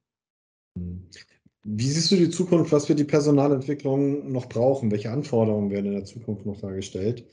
Wie 1.64 1.88
siehst 1.88 2.12
du 2.12 2.16
die 2.16 2.30
Zukunft, 2.30 2.72
was 2.72 2.90
wir 2.90 2.96
die 2.96 3.04
Personalentwicklung 3.04 4.32
noch 4.32 4.48
brauchen? 4.48 4.90
Welche 4.90 5.12
Anforderungen 5.12 5.70
werden 5.70 5.88
in 5.88 5.94
der 5.94 6.06
Zukunft 6.06 6.46
noch 6.46 6.60
dargestellt? 6.60 7.28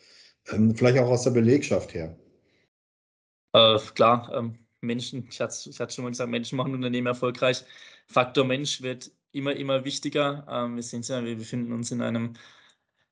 Ähm, 0.51 0.75
vielleicht 0.75 0.99
auch 0.99 1.09
aus 1.09 1.25
der 1.25 1.31
Belegschaft 1.31 1.95
her. 1.95 2.19
Äh, 3.55 3.79
klar, 3.95 4.31
ähm, 4.35 4.59
Menschen, 4.81 5.27
ich 5.31 5.41
hatte, 5.41 5.71
ich 5.71 5.81
hatte 5.81 5.95
schon 5.95 6.05
mal 6.05 6.11
gesagt, 6.11 6.31
Menschen 6.31 6.57
machen 6.57 6.75
Unternehmen 6.75 7.07
erfolgreich. 7.07 7.65
Faktor 8.07 8.45
Mensch 8.45 8.83
wird 8.83 9.11
immer, 9.33 9.55
immer 9.57 9.85
wichtiger. 9.85 10.47
Ähm, 10.49 10.77
wir 10.77 10.83
sehen 10.83 11.01
es 11.01 11.09
ja, 11.09 11.25
wir 11.25 11.37
befinden 11.37 11.73
uns 11.73 11.91
in 11.91 12.03
einem 12.03 12.35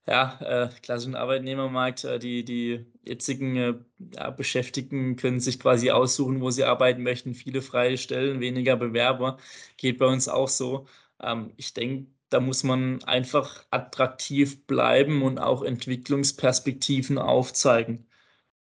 ja, 0.07 0.39
äh, 0.41 0.69
klassischen 0.83 1.15
Arbeitnehmermarkt. 1.17 2.05
Äh, 2.05 2.19
die, 2.19 2.45
die 2.45 2.87
jetzigen 3.03 3.57
äh, 3.57 3.75
ja, 4.15 4.31
Beschäftigten 4.31 5.17
können 5.17 5.41
sich 5.41 5.59
quasi 5.61 5.91
aussuchen, 5.91 6.41
wo 6.41 6.51
sie 6.51 6.65
arbeiten 6.65 7.03
möchten. 7.03 7.35
Viele 7.35 7.63
freie 7.63 7.99
Stellen, 7.99 8.41
weniger 8.41 8.77
Bewerber. 8.77 9.39
Geht 9.77 9.99
bei 9.99 10.07
uns 10.07 10.29
auch 10.29 10.49
so. 10.49 10.87
Ähm, 11.21 11.53
ich 11.57 11.75
denke, 11.75 12.07
da 12.29 12.41
muss 12.41 12.63
man 12.65 13.03
einfach 13.05 13.65
attraktiv 13.71 14.67
bleiben 14.67 15.23
und 15.23 15.39
auch 15.39 15.63
Entwicklungsperspektiven 15.63 17.19
aufzeigen. 17.19 18.07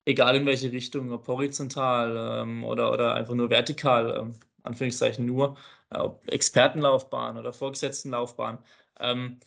Egal 0.05 0.35
in 0.35 0.45
welche 0.45 0.71
Richtung, 0.71 1.11
ob 1.11 1.27
horizontal 1.27 2.41
ähm, 2.43 2.63
oder, 2.63 2.91
oder 2.91 3.13
einfach 3.15 3.35
nur 3.35 3.49
vertikal, 3.49 4.17
ähm, 4.19 4.35
Anführungszeichen 4.63 5.25
nur, 5.25 5.57
äh, 5.91 5.97
ob 5.99 6.27
Expertenlaufbahn 6.31 7.37
oder 7.37 7.53
Vorgesetztenlaufbahn. 7.53 8.59
Ähm, 8.99 9.39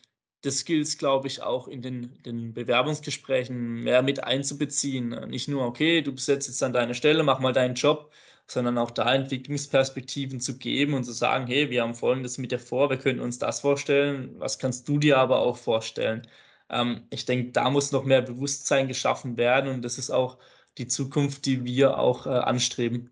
das 0.44 0.58
Skills, 0.58 0.98
glaube 0.98 1.26
ich, 1.26 1.42
auch 1.42 1.68
in 1.68 1.82
den, 1.82 2.22
den, 2.22 2.52
Bewerbungsgesprächen 2.52 3.82
mehr 3.82 4.02
mit 4.02 4.22
einzubeziehen. 4.24 5.08
Nicht 5.28 5.48
nur, 5.48 5.64
okay, 5.64 6.02
du 6.02 6.12
besetzt 6.12 6.48
jetzt 6.48 6.62
an 6.62 6.72
deine 6.72 6.94
Stelle, 6.94 7.22
mach 7.22 7.40
mal 7.40 7.52
deinen 7.52 7.74
Job, 7.74 8.10
sondern 8.46 8.76
auch 8.78 8.90
da 8.90 9.14
Entwicklungsperspektiven 9.14 10.40
zu 10.40 10.58
geben 10.58 10.94
und 10.94 11.04
zu 11.04 11.12
sagen, 11.12 11.46
hey, 11.46 11.70
wir 11.70 11.82
haben 11.82 11.94
Folgendes 11.94 12.38
mit 12.38 12.52
dir 12.52 12.58
vor, 12.58 12.90
wir 12.90 12.98
können 12.98 13.20
uns 13.20 13.38
das 13.38 13.60
vorstellen, 13.60 14.34
was 14.38 14.58
kannst 14.58 14.88
du 14.88 14.98
dir 14.98 15.18
aber 15.18 15.38
auch 15.38 15.56
vorstellen? 15.56 16.26
Ähm, 16.68 17.02
ich 17.10 17.24
denke, 17.24 17.52
da 17.52 17.70
muss 17.70 17.92
noch 17.92 18.04
mehr 18.04 18.22
Bewusstsein 18.22 18.88
geschaffen 18.88 19.36
werden 19.36 19.70
und 19.70 19.82
das 19.82 19.98
ist 19.98 20.10
auch 20.10 20.38
die 20.78 20.88
Zukunft, 20.88 21.46
die 21.46 21.64
wir 21.64 21.98
auch 21.98 22.26
äh, 22.26 22.30
anstreben. 22.30 23.10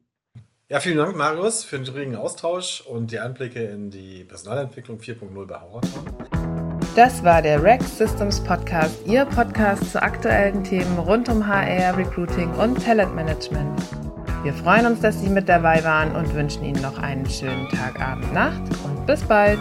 Ja, 0.68 0.80
vielen 0.80 0.97
Dank, 0.97 1.16
Marius, 1.16 1.64
für 1.64 1.78
den 1.78 1.95
regen 1.95 2.16
Austausch 2.16 2.80
und 2.83 3.11
die 3.11 3.18
Einblicke 3.18 3.62
in 3.62 3.91
die 3.91 4.24
Personalentwicklung 4.24 4.99
4.0 4.99 5.47
bei 5.47 5.61
Hauerton. 5.61 6.32
Das 6.95 7.24
war 7.24 7.40
der 7.40 7.62
Rex 7.62 7.97
Systems 7.97 8.38
Podcast, 8.38 9.07
Ihr 9.07 9.24
Podcast 9.24 9.93
zu 9.93 10.03
aktuellen 10.03 10.62
Themen 10.62 10.99
rund 10.99 11.26
um 11.30 11.47
HR, 11.47 11.97
Recruiting 11.97 12.51
und 12.57 12.84
Talentmanagement. 12.84 13.82
Wir 14.43 14.53
freuen 14.53 14.84
uns, 14.84 15.01
dass 15.01 15.18
Sie 15.18 15.30
mit 15.30 15.49
dabei 15.49 15.82
waren 15.84 16.14
und 16.14 16.34
wünschen 16.34 16.62
Ihnen 16.62 16.82
noch 16.82 16.99
einen 16.99 17.24
schönen 17.24 17.66
Tag, 17.70 17.99
Abend, 17.99 18.30
Nacht 18.34 18.61
und 18.84 19.07
bis 19.07 19.22
bald. 19.22 19.59